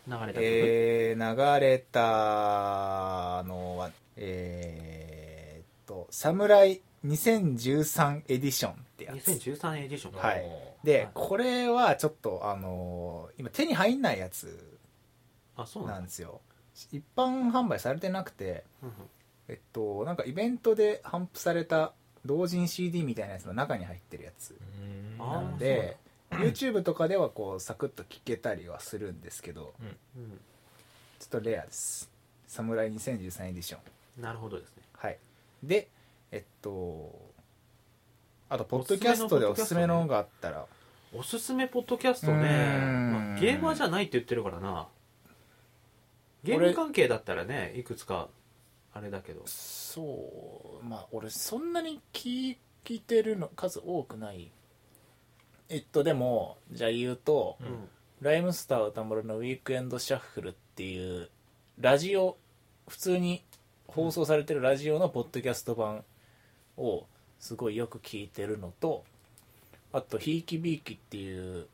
[0.07, 9.31] 流れた曲、えー流れたのはえーっと「サムライ2013エディション」ってやつ。
[9.31, 10.19] 2013エディション。
[10.19, 10.41] はい。
[10.45, 11.09] おで、はい。
[11.13, 14.77] これはちょっとあのー今手に入んないやつ
[15.55, 16.41] あそうなんですよ。
[16.91, 18.95] 一般販売されてなくてうんうん。
[19.49, 21.93] えっとなんかイベントで頒布された
[22.25, 24.57] 同人 CD みたいなやつの中に入ってるやつ
[25.19, 25.97] なので
[26.31, 29.73] YouTube とかではこうサクッと聴けたりはするんですけど
[30.15, 30.39] うん。
[31.19, 32.09] ちょっとレアです
[32.47, 33.77] 「サムライ2013エディショ
[34.19, 34.21] ン。
[34.21, 35.17] なるほどですね」はい。
[35.61, 35.87] で
[36.31, 37.32] えっと
[38.49, 40.65] あとポッドキャストでおすすめののがあったら。
[41.15, 42.79] おすすめポッドキャストね、
[43.11, 44.87] まあゲーマーじゃないって言ってるからな。
[46.43, 48.29] ゲーム関係だったらねいくつか
[48.93, 49.41] あれだけど。
[49.45, 52.57] そうまあ俺そんなに聞
[52.89, 54.51] いてるの数多くない。
[55.69, 57.89] えっとでもじゃあ言うと、うん。
[58.21, 61.29] ライムスター歌丸のウィークエンドシャッフルっていう
[61.77, 62.37] ラジオ
[62.87, 63.43] 普通に
[63.85, 66.05] 放送されてるラジオのポッドキャスト版
[66.77, 67.05] を
[67.43, 69.03] すごいよく聞いてるのと
[69.91, 71.67] あとひいきびいきっていう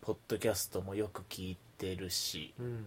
[0.00, 2.86] ポッドキャストもよく聞いてるしうん。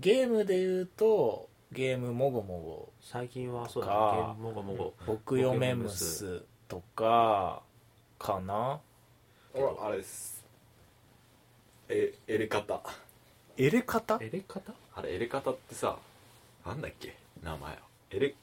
[0.00, 3.94] ゲームで言うとゲームもごもご最近はそうだね。
[3.94, 4.94] かゲームもごもご。
[5.06, 7.62] 僕よメムスとか
[8.18, 8.80] かな？
[9.54, 10.44] 俺あれです。
[11.88, 12.80] えエレカタ。
[13.56, 14.16] エレカタ？
[14.16, 15.96] いエレ方あれエレカタってさ
[16.66, 17.14] なんだっけ？
[17.44, 17.78] 名前は。
[18.10, 18.34] エレ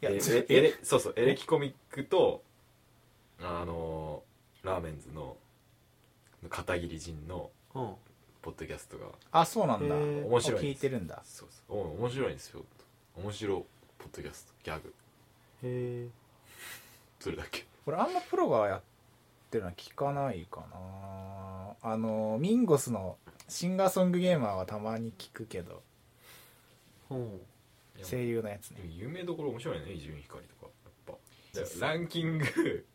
[0.00, 2.42] やえつエレそうそうエレキコミックと
[3.40, 4.22] あの
[4.62, 5.36] ラーメンズの
[6.48, 7.94] 片桐仁のうん。
[8.42, 9.96] ポッドキャストがあそうなんだ。
[9.96, 10.24] へー。
[10.24, 11.20] 面白い聞いてるんだ。
[11.24, 11.78] そうそう。
[11.78, 12.64] お面白いんですよ。
[13.16, 13.66] 面白
[13.98, 14.94] ポッドキャストギャグ。
[15.64, 16.08] へえ
[17.18, 17.66] それだけ。
[17.86, 18.80] 俺あんまプロがやっ
[19.50, 21.90] てるのは聞かないかな。
[21.90, 23.16] あのミンゴスの
[23.48, 25.82] シンガーソングゲーマーはたまに聞くけど。
[27.10, 27.14] う。
[27.16, 27.40] ん
[28.04, 28.78] 声優のやつね。
[28.90, 31.12] 有名どころ面白いね伊集院光とかやっぱ。
[31.60, 32.86] でランキング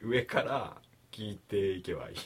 [0.00, 0.76] 上から
[1.10, 2.16] 聞いていけばいい。
[2.16, 2.18] っ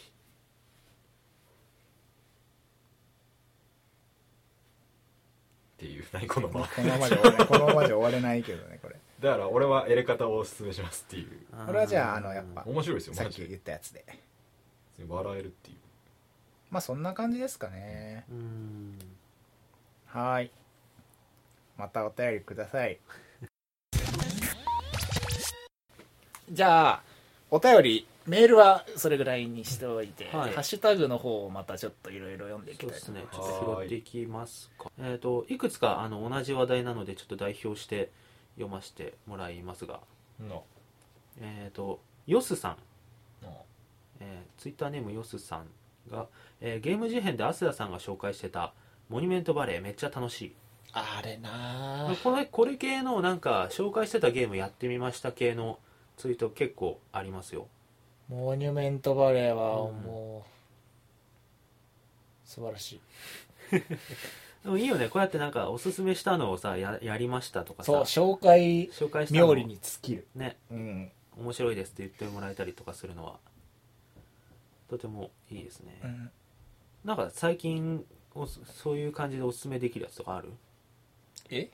[5.78, 8.96] ていう何この間このままじゃ終われ このままじゃ終われないけどねこれ。
[9.20, 11.46] だから俺はエレカタをおすすめしますっていう。
[11.66, 14.04] これはじゃああのやっぱ面白いですよさっき言ったやつで。
[15.06, 15.76] 笑えるっていう。
[16.70, 18.24] まあそんな感じですかね。
[18.28, 18.98] うん。
[20.06, 20.50] はーい
[21.78, 22.98] またお便りください。
[26.50, 27.02] じゃあ
[27.50, 30.52] お便りメールはそれぐらいにしておいて、はい。
[30.52, 33.40] ハッシュタグの方をまたちょっといろいろ読んでいきそうたいと思いますですね。
[33.40, 34.90] ちょっと拾っていきますか。
[34.98, 38.10] えっ、といくつかあの同じ話題なのでちょっと代表して
[38.56, 40.00] 読ませてもらいますが。
[40.40, 40.64] の。
[41.40, 42.76] えっ、とヨスさん。
[44.20, 45.66] えー、ツイッターネームヨスさん
[46.10, 46.26] が、
[46.60, 48.72] えーゲーム事変でアスラさんが紹介してた
[49.08, 50.52] モニュメントバレーめっちゃ楽しい
[51.18, 55.78] あれなこれこれ系のなんか紹介してたゲームやってみました系の
[56.16, 57.68] ツイート結構ありますよ。
[58.28, 60.02] モニュメントバレーはうん。
[60.02, 63.00] もう、素晴らしい。
[64.64, 65.08] でもいいよね。
[65.08, 67.92] こうやってなんかおすすめしたのをさややりましたとかさ。
[67.92, 69.52] そう紹介紹介したの。
[69.52, 70.26] 冥利に尽きる。
[70.34, 70.56] ね。
[70.70, 73.38] うん、面白いですって言ってもらえたりとかするのは。
[74.88, 76.30] とてもいいですね、うん、
[77.04, 78.04] なんか最近
[78.64, 80.52] そういう感じでおすすめできるやつとかある？
[81.50, 81.70] え？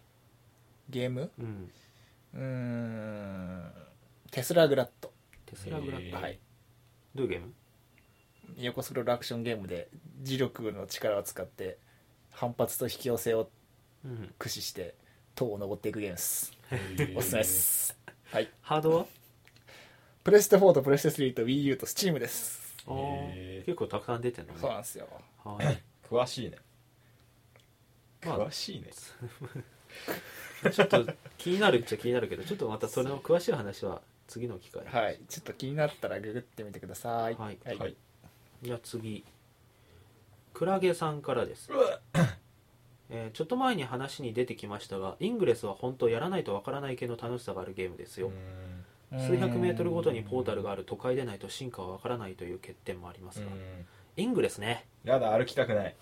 [0.90, 1.30] ゲーム？
[1.38, 1.70] うん。
[2.34, 3.72] うーん。
[4.30, 5.12] テスラグラット。
[5.46, 6.38] テスラグラッド、はい。
[7.14, 7.52] どういうゲーム？
[8.58, 9.88] 横スクロールアクションゲームで
[10.22, 11.78] 磁力の力を使って
[12.30, 13.48] 反発と引き寄せを
[14.04, 14.34] うん。
[14.38, 14.94] 駆使して
[15.34, 16.52] 塔を登っていくゲームです。
[17.16, 17.96] おすすめです。
[18.30, 18.50] はい。
[18.60, 19.06] ハードは？
[20.22, 22.74] プレステ4とプレステ3と WiiU と Steam です。
[22.86, 22.94] あー。
[22.96, 23.66] へー。
[23.66, 24.58] 結構たくさん出てんのね。
[24.60, 25.08] そうなんですよ。
[25.44, 25.82] はい。
[26.08, 26.58] 詳しいね
[28.26, 28.90] まあ詳しいね。
[30.72, 31.06] ちょっと
[31.36, 35.20] 気になるっちゃ気になるけどちょっとまたそれの詳しい話は次の機会はい。
[35.28, 37.34] ちょっと気になったらググってみてください。
[37.34, 37.58] はい。
[37.78, 37.96] はい。
[38.62, 39.24] じゃあ次。
[40.54, 41.68] クラゲさんからです、
[43.10, 48.30] えーちょっと前に話に出てきましたがイングレスは本当やらないとわからない系の楽しさがあるゲームですよ、
[49.12, 53.46] 数百メートルごとにポータルがある都会でないと進化はわからないという欠点もありますが、
[54.16, 54.86] イングレスね。
[55.04, 55.94] やだ歩きたくない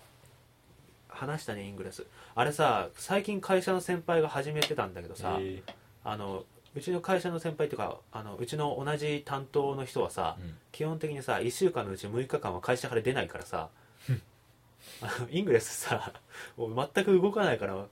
[1.13, 2.05] 話したねイングレス。
[2.35, 5.61] あれさ最近会社の先輩が始めてたんだけどさ、え。
[6.03, 6.45] あの
[6.75, 10.57] うちの会社の先輩っていうかあのうちの同じ担当の人はさ、ーうん。
[10.71, 13.69] 基本的にさ1週間のうち6日間は会社から出ないからさ
[15.29, 16.13] イングレスさ
[16.57, 17.85] もう全く動かないから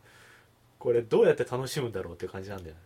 [0.79, 2.81] これどうやって楽しむんだろうっていう感じなんだよね。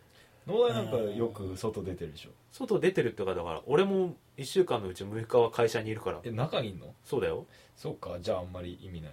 [0.46, 2.30] 農大なんかよく外出てるでしょ？
[2.52, 6.20] 外出てるってかだから俺も1週間のうち6日は会社にいるから。
[6.22, 6.94] え中にいんの？
[7.04, 7.46] そうだよ。
[7.74, 9.12] そうかじゃああんまり意味ない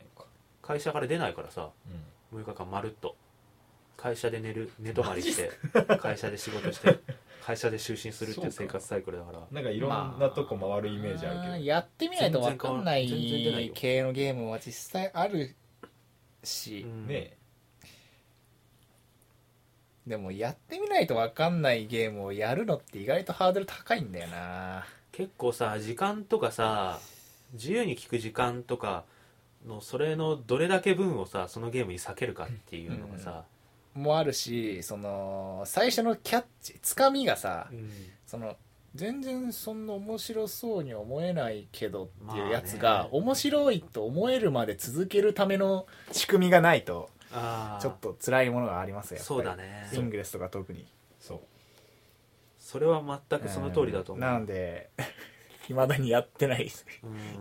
[0.63, 1.69] 会社から出ないからさ
[2.33, 2.41] うん。
[2.41, 3.15] 6日間まるっと。
[3.95, 5.51] 会社で寝る寝泊まりして
[5.99, 6.99] 会社で仕事して
[7.45, 9.39] 会社で就寝するっていう生活サイクルだから。
[9.51, 15.55] なんかいろんなとこ回るイメージあるけど、やってみないと分かんない系のゲームは実際ある
[16.43, 17.07] し、うん。
[17.07, 17.37] ね
[20.07, 24.85] でもやってみないと分かんないゲームをやるのって意外とハードル高いんだよな。
[25.11, 26.99] 結構さ時間とかさ
[27.53, 29.05] 自由に聞く時間とか
[29.65, 33.45] のそれのどれだけ分をさそのゲームに避けるかっていうのがさ、
[33.93, 37.89] もあるしその最初のキャッチつかみがさうん。
[38.25, 38.55] その
[38.95, 47.09] 全然そんな面白そうに思えないけどっていうやつまが、面白いと思えるまで続けるための仕組みがないと
[47.81, 49.89] ちょっと辛いものがありますよそうだね。
[49.93, 50.85] イングレスとか特に。
[51.19, 51.39] そう。
[52.59, 54.33] それは全くその通りだと思う、ん。
[54.33, 54.89] なので
[55.69, 56.71] いまだにやってない。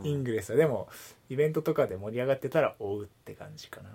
[0.02, 0.58] イングレスは。
[0.58, 0.88] でも
[1.28, 3.90] イベントとかで盛り上がってたら追うって感じかな。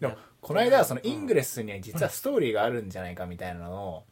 [0.00, 4.04] でもやこの間そのイングレスには実はストーリーがあるんじゃないかみたいなのを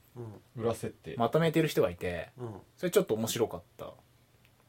[0.56, 0.62] うん。
[0.62, 2.54] 裏設定、まとめてる人がいてうん。
[2.76, 3.92] それちょっと面白かった。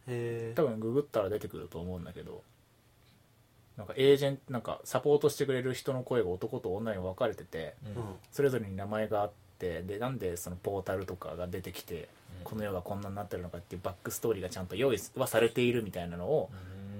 [0.07, 2.43] へえ多分ググったら出てくると思うんだけど
[3.77, 7.75] なんかエージェントなんかサポートしてくれる人の声が男と女に分かれてて
[8.31, 12.09] それぞれに名前があってでなんでそのポータルとかが出てきて
[12.47, 16.49] この世がこんなになってるのかっていうバックストーリーがちゃんと用意はされているみたいなのを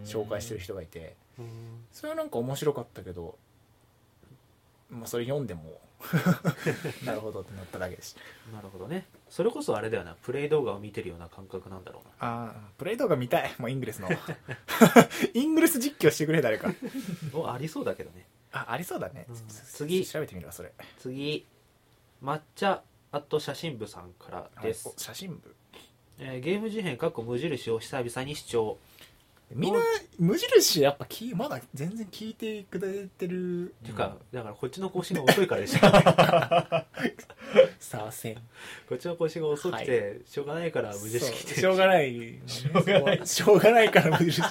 [0.04, 1.16] 紹介してる人がいて。
[1.40, 1.48] うん。
[1.94, 3.38] それはなんか面白かったけど
[4.90, 5.80] まあそれ読んでも
[7.06, 8.18] なるほどってなっただけです
[8.54, 9.08] なるほどね。
[9.30, 10.16] それこそあれだよな。
[10.22, 12.28] プレイ動画を見てるような感覚なんだろうな。
[12.28, 13.56] ああプレイ動画見たい。
[13.58, 14.10] もうイングレスの。
[15.34, 16.72] イングレス実況してくれ誰か。
[17.34, 18.28] おありそうだけどね。
[18.52, 19.36] あありそうだね、うん。
[19.48, 20.04] 次。
[20.04, 20.74] 次調べてみるわそれ。
[21.00, 21.46] 次。
[22.22, 24.90] 抹茶あと写真部さんからです。
[24.90, 25.56] お、写真部？
[26.20, 28.78] えーゲーム事変かっこ無印を久々に視聴。
[29.52, 29.80] みんな
[30.20, 33.70] 無印やっぱきまだ全然聞いてくれてる。
[33.70, 35.80] っていうか、だからこっちの更新が遅いからでしょ。
[37.80, 38.36] さあせん。
[38.90, 42.40] こっちの更新が遅くて、しょうがないから無印来てそうしょうがない。
[43.26, 44.42] しょうがないから無印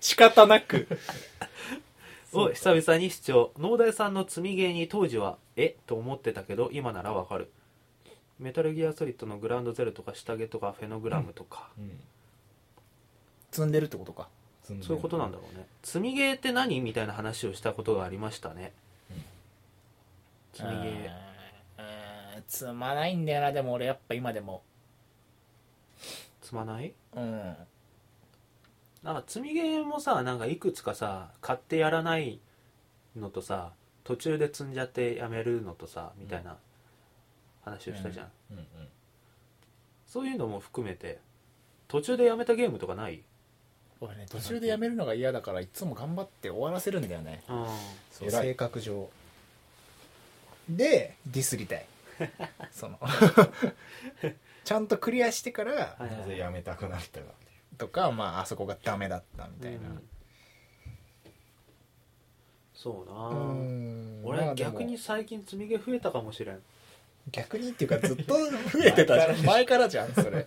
[0.00, 0.86] 仕方なく。
[2.34, 3.52] を久々に視聴。
[3.58, 5.76] 農大さんの積みゲーに当時はえ？
[5.86, 7.50] と思ってたけど今ならわかる
[8.42, 11.98] メタルギアソリッドのグラウンドゼロとか下着とかフェノグラムとか、うん。
[13.50, 14.28] 積んでるってことか。
[14.62, 14.86] 積んでる。
[14.88, 15.66] そういうことなんだろうね。
[15.82, 18.72] 積みゲーって何みたいな話をしたことがありましたね、
[19.10, 19.22] うん。
[20.52, 21.10] 積みゲー
[22.38, 23.52] う積まないんだよな。
[23.52, 24.62] でも俺やっぱ今でも。
[26.42, 26.92] 積まない？
[27.14, 27.56] うん。
[29.02, 32.38] なんか積みゲーもさなんかいくつかさ買ってやらない
[33.16, 33.72] のとさ
[34.04, 36.56] 途中で積んじゃってやめるのとさみたいな
[37.62, 38.66] 話をしたじゃん、うんうん
[40.06, 41.20] そういうのも含めて
[41.88, 43.22] 途中でやめたゲームとかない？
[43.98, 47.42] 俺ね途中でやめるのが嫌だからいつも頑張って終わらせるんだよね。
[47.48, 47.66] うん。
[48.10, 48.42] そう偉い。
[48.48, 49.08] 性格上。
[50.68, 51.86] でディスりたい。
[52.70, 52.98] その。
[54.64, 57.76] ちゃんとクリアしてからはいなぜやめたくなったかっていう。
[57.78, 59.88] とかまああそこがダメだったみたいな。
[59.88, 60.08] うん。
[62.74, 64.20] そうな、うん。
[64.24, 64.72] 俺まあでも。
[64.72, 66.62] 逆に最近積みゲー増えたかもしれん
[67.30, 69.46] 逆にっていうかずっと増えてたじゃん。
[69.46, 70.46] 前からじゃんそれ。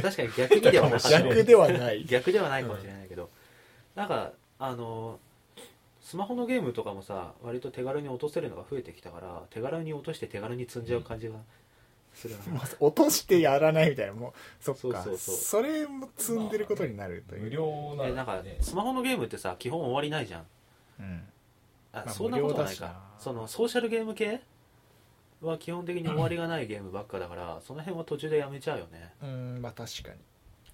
[0.00, 1.22] 確かに逆にではなかった。
[1.22, 2.04] 逆ではない。
[2.04, 3.28] 逆ではないかもしれないけど、
[3.94, 5.18] なんかあの
[6.00, 11.34] スマホのゲームとかもさ割と手軽に落とせるのが増えてきたから手軽に落として手軽に積んじゃう感じが
[12.14, 14.14] するな、まず落としてやらないみたいな。
[14.14, 14.80] もうそっか。
[14.80, 15.36] そうそうそう。
[15.36, 18.56] それも積んでることになるという、無料なえなんからね。
[18.60, 20.46] スマホのゲームってさ基本終わりないじゃん。
[21.00, 21.22] うん。
[21.92, 23.00] あ、まあそんなことはないか。
[23.18, 24.40] そのソーシャルゲーム系
[25.40, 29.12] は基本的に終わりがないゲームばっかだからその辺は途中でやめちゃうよね。
[29.22, 30.16] うんまあ確かに。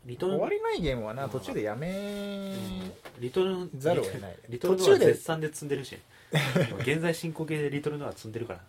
[0.06, 2.92] リトル終わりないゲームはなうん途中でやめうん。
[3.20, 4.36] リトルざるを得ない。
[4.48, 5.98] リトルのは途中で絶賛で積んでるし。
[6.80, 8.60] 現在進行形でリトルのは積んでるから。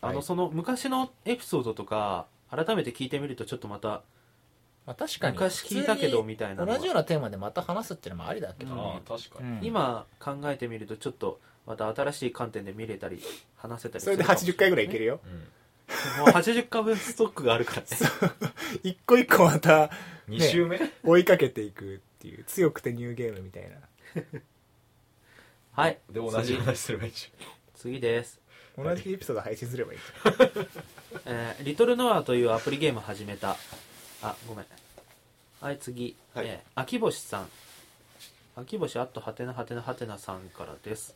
[0.00, 4.02] あの、はいその昔のエピソードとか改めて聞いてみるとちょっとまた
[4.86, 5.34] まあ確かに。
[5.34, 8.72] 昔聞いたけどみたいな同じようなテーマでまた話すっていうのもありだけど。
[8.72, 8.78] うん。
[8.78, 9.64] ね確かに、うん。
[9.64, 13.22] 今考えてみるとちょっとまた新しい観点で見れたり
[13.56, 15.20] 話せたりそれで80回ぐらいいけるよ。
[15.22, 16.24] うん。
[16.24, 17.82] もう80回分ストックがあるから。
[17.82, 17.86] ね
[18.82, 19.90] 一個一個また
[20.30, 23.76] 2週目、追いかけていくっていう強くてニューゲームみたいな。
[25.72, 25.98] はい。
[26.10, 27.30] で同じ話すればいいじ
[27.74, 28.40] 次です。
[28.76, 29.98] 同じエピソード配信すればいい。
[31.26, 33.58] えーリトルノアというアプリゲーム始めた。
[34.22, 34.66] あごめん。
[35.60, 36.46] はい次、はい。
[36.46, 37.50] えー秋星さん
[38.58, 41.14] 秋星あとはてなはてなはてなさんからです。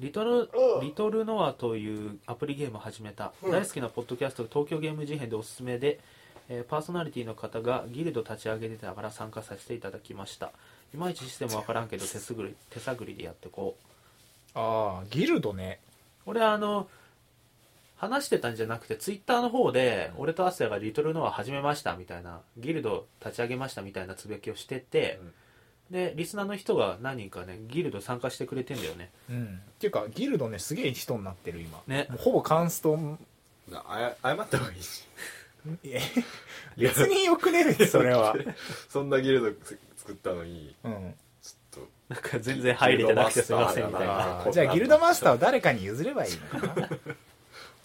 [0.00, 0.50] リトル
[0.82, 6.00] リトルノアというアプリゲームを始めた、大好きなポッドキャスト東京ゲーム事変でおすすめで、
[6.48, 10.52] えーパーソナリティの方がギルド立ち上げてたから参加させていただきました。
[10.92, 13.76] いまいちシステムわからんけど手探り手探りでやってこ
[14.54, 14.58] う。
[14.58, 15.80] ああギルドね。
[16.26, 16.88] 俺はあの
[17.96, 25.20] 話してたんじゃなくてツイッターの方で俺とアスヤがリトルノア始めましたみたいなギルド立ち上げましたみたいなつぶやきをしてて、
[25.92, 29.10] でリスナーの人が何人かねギルド参加してくれてんだよね。
[29.30, 29.44] うん。
[29.44, 29.48] っ
[29.78, 31.80] ていうかギルドねすげえ人になってる今。
[31.86, 32.06] ね。
[32.08, 35.04] もうほぼカンストゃあや謝った方がいいし。
[35.84, 36.00] え
[36.78, 38.34] 別によくねえそれは。
[38.88, 39.66] そんなギルド
[39.96, 41.14] 作ったのにうん。
[41.42, 44.40] ちょっなんか全然入れてなくてすいませんみたいな。
[44.40, 46.86] あー じゃあギルドマスターを誰かに譲ればいいのかな。
[46.86, 46.98] いと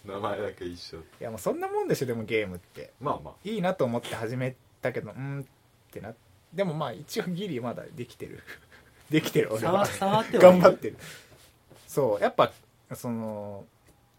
[0.06, 0.98] 名前だけ一緒。
[1.20, 2.92] やもうそんなもんでしょでもゲームって。
[3.02, 3.34] まあまあ。
[3.44, 6.14] いいなと思って始めたけどうんってな
[6.52, 8.42] でもまあ一応ギリまだできてる。
[9.10, 9.86] できてる俺触は。
[9.86, 10.96] 触って頑張ってる。
[11.86, 12.52] そうやっぱ
[12.94, 13.64] その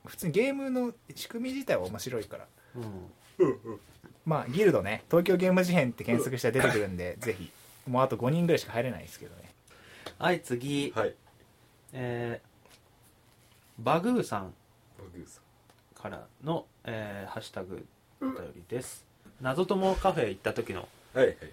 [0.05, 2.47] 普通にゲームの仕組み自体は面白いから。
[2.75, 3.79] うん。
[4.25, 7.51] まあギルドね東京ゲーム事変って検索したら出てくるんでぜひ。
[7.87, 9.53] もうあと5人ぐらいしか入れないですけどね。
[10.17, 11.15] はい次、はい。
[11.93, 12.49] えー
[13.79, 14.53] バグーさん。
[14.97, 15.39] バグーさ
[15.95, 17.85] からの、えーハッシュタグ
[18.21, 19.05] お便りです。
[19.41, 20.87] 謎友カフェ行った時の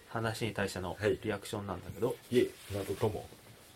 [0.09, 1.19] 話に対してのはい。
[1.23, 3.27] リアクションなんだけど、いえ謎とも。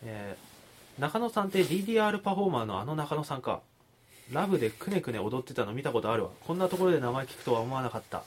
[0.04, 0.50] えー
[0.98, 3.62] 中野さんって DDR パフォーマーのあの中野さんか。
[4.32, 6.30] ラブでくねくね踊ってたの見たことあるわ。
[6.46, 8.22] こんなところで名前聞くとは思わなかった。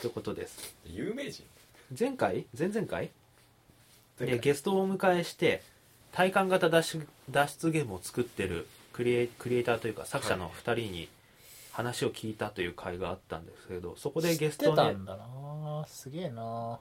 [0.00, 0.74] ということです。
[0.84, 1.44] 有名人？
[1.98, 2.44] 前回？
[2.56, 3.10] 前々回？
[4.18, 4.36] 前回。
[4.36, 5.62] でゲストをお迎えして
[6.12, 11.08] 体感型脱出脱出ゲームを作ってるクリエイクリエイターというか作者の2人に
[11.72, 15.18] 話を聞いたという回があったんですけどそこでゲストね知ってたんだ
[15.86, 16.78] すげえな。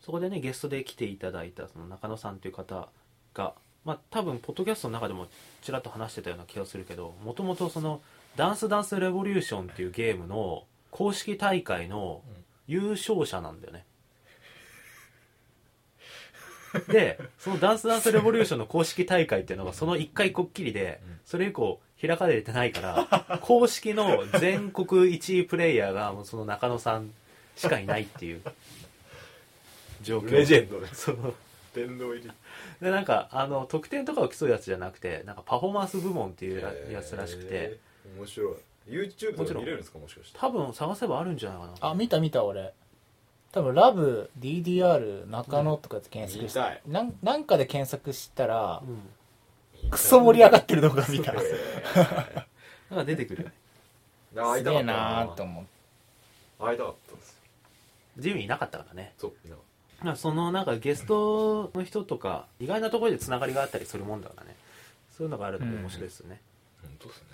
[0.00, 2.88] そこでねゲストで来ていただいたその中野さんという方
[3.32, 3.54] が
[3.86, 5.28] まあ多分ポッドキャストの中でも
[5.62, 8.02] ちらっと話してたような気がするけどもともとその
[8.36, 12.20] 「ダンスダンスレボリューション」っていうゲームの公式大会の
[12.66, 13.84] 優勝者なんだよね、
[16.88, 27.12] でその「ダンスダンスレボリューション」の公式大会っていうのがその1回こっきりでそれ以降開かれてないから公式の全国1位プレイヤーがその中野さん
[27.56, 28.42] しかいないっていう。
[30.02, 30.30] 状況。
[30.32, 31.34] レジェンドですそう
[31.74, 32.30] 殿堂入り。
[32.80, 37.78] でなんかあの得点とかを競うやつじゃなくてなんかパフォーマンス部門っていうややつらしくて。
[38.18, 38.54] 面白い。
[38.86, 39.98] YouTube とか見れるんですか？
[39.98, 40.38] もしかして。
[40.38, 41.90] 多分探せばあるんじゃないかな。
[41.90, 42.72] あ見た見た俺。
[43.52, 46.80] 多分ラブ DDR 中野とかで検索して、見たい。
[46.86, 49.90] なんなんかで検索したらうん。
[49.90, 51.34] クソ盛り上がってる動画見たへ
[52.90, 53.54] なんか出てくるよね。
[54.34, 55.70] ー会いたかったすげえなーと思って
[56.58, 57.23] 会いたかった
[58.18, 59.14] ジミーいなかったからね。
[59.18, 59.58] そうみんな
[60.02, 64.56] まあそのなんかゲストの人とか意外なところでつながりがあったりするもんだからね。
[65.16, 66.40] そういうのがあるのも面白いですよね、
[66.82, 67.26] 本当ですね。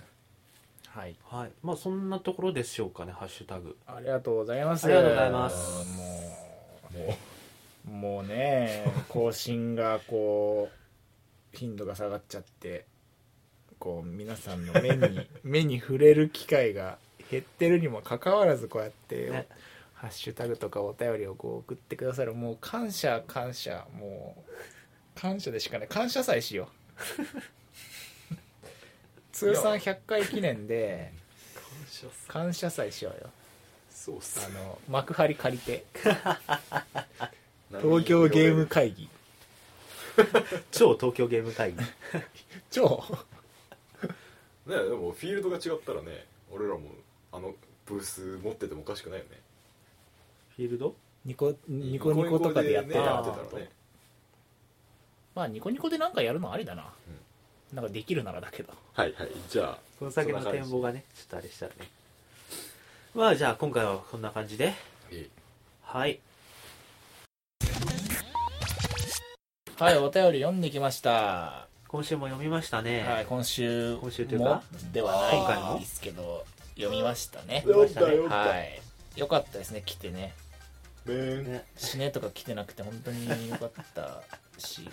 [0.87, 1.15] はい。
[1.25, 1.51] はい。
[1.63, 3.75] まあそんなところでしょうかねハッシュタグ。
[3.87, 4.85] ありがとうございます。
[4.85, 5.55] ありがとうございます。
[6.93, 7.17] もも
[7.87, 10.69] うもうね更新がこ
[11.53, 12.85] う頻度が下がっちゃって
[13.79, 16.99] こう皆さんの目に 目に触れる機会が
[17.31, 19.47] 減ってるにもかかわらずこうやって、ね
[20.01, 22.33] ハッシュタグとかお便りをこう送ってくださる。
[22.33, 23.85] もう感謝感謝。
[23.99, 25.87] もう感謝でしかない。
[25.87, 27.23] 感謝祭しよう。
[29.31, 31.13] 通算100回記念で
[31.53, 33.29] 感謝さ感謝祭しようよ。
[33.91, 35.85] そうっすあの幕張借りて。
[37.69, 39.07] 東京ゲーム会議。
[40.71, 41.79] 超東京ゲーム会議。
[42.71, 43.03] 超？
[44.65, 46.89] ねでもフィールドが違ったらね俺らも
[47.31, 47.53] あの
[47.85, 49.39] ブース持っててもおかしくないよね
[50.61, 50.95] フィールド？
[51.25, 53.69] ニコニコニコとかでやってたってたらね。
[55.33, 56.85] まあニコニコでなんかやるのありだな。
[57.73, 58.73] なんかできるならだけど。
[58.93, 59.29] はいはい。
[59.49, 61.89] じゃあこの先の展望がねちょっとあれしたらね。
[63.15, 64.73] まあじゃあ今回はこんな感じで。
[65.11, 65.29] いい。
[65.81, 66.19] はい。
[69.79, 71.67] はいお便り読んできました。
[71.87, 74.63] 今週も読みましたね、はい今週今週というかも
[74.93, 77.63] ではない今回もですけど読みましたね。
[77.65, 78.05] 読みましたね。
[78.07, 78.35] 読んだ。
[78.35, 78.81] はい。
[79.17, 79.81] よかったですね。
[79.85, 80.33] 来てね
[81.05, 81.65] ね。
[81.75, 84.21] 死ねとか来てなくて本当によかった
[84.57, 84.89] し。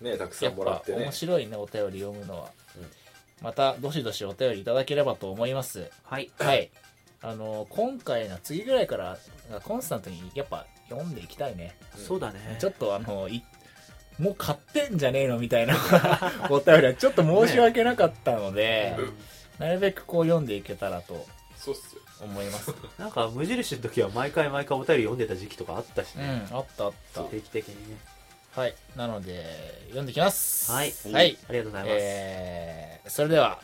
[0.00, 1.04] ねたくさんもらってね。
[1.04, 2.84] 面白いねお便り読むのは、うん。
[3.42, 5.90] またどしどしお便りいただければと思います。
[6.04, 6.30] はい。
[6.38, 6.70] はい。
[7.22, 9.16] あの今回の次ぐらいから
[9.62, 11.74] コンスタントにやっぱ読んでいきたいね。
[11.96, 12.56] うんそうだね。
[12.60, 13.42] ちょっとあのい
[14.18, 15.76] もう買ってんじゃねえのみたいな
[16.50, 18.96] お便りはちょっと申し訳なかったので、
[19.58, 21.26] なるべくこう読んでいけたらと。
[21.56, 22.72] そうっすよ思います。
[22.98, 27.22] なんか無印の時は毎回毎回お便り読んでた時期とかあったしうんね、あったあった。
[27.24, 27.96] 定期的にね。
[28.54, 30.70] はいなので読んできます。
[30.70, 30.94] はい。
[31.12, 31.36] はい。
[31.48, 33.60] ありがとうございます、えーそれでは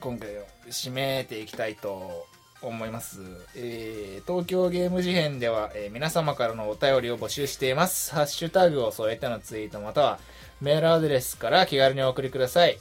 [0.00, 2.26] 今回を締めていきたいと
[2.60, 3.20] 思います、
[3.54, 8.12] えー東京ゲーム事変では、えー皆様からのお便りを募集しています。
[8.14, 10.18] ハッシュタグを添えてのツイートまたは
[10.60, 12.78] メールアドレスから気軽にお送りください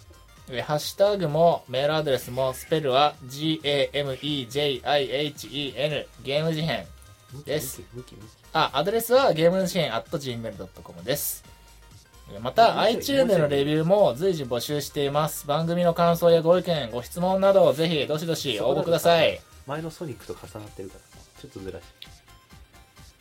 [0.49, 4.45] えーハッシュタグもメールアドレスもスペルは GAMEJIHEN
[6.23, 6.85] ゲーム事変
[7.45, 7.81] です
[8.53, 11.43] あ、アドレスはゲームシーン at gmail.com です。
[12.41, 15.45] また、iTunes でのレビューも随時募集しています。
[15.45, 19.41] 番組の感想やご意見、ご質問などをぜひどしどし応募ください。
[19.67, 21.01] 前のソニックと重なってるから
[21.41, 21.83] ちょっとずらし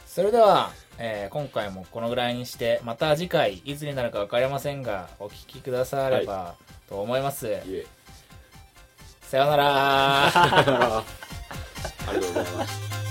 [0.06, 6.54] それでは、えー今回もこのぐらいにして、また次回、いつになるか分かりませんが、お聞きくだされば
[6.94, 7.48] と思います。
[9.22, 10.26] さようなら。
[10.30, 11.02] あ
[12.12, 13.03] りがとうございます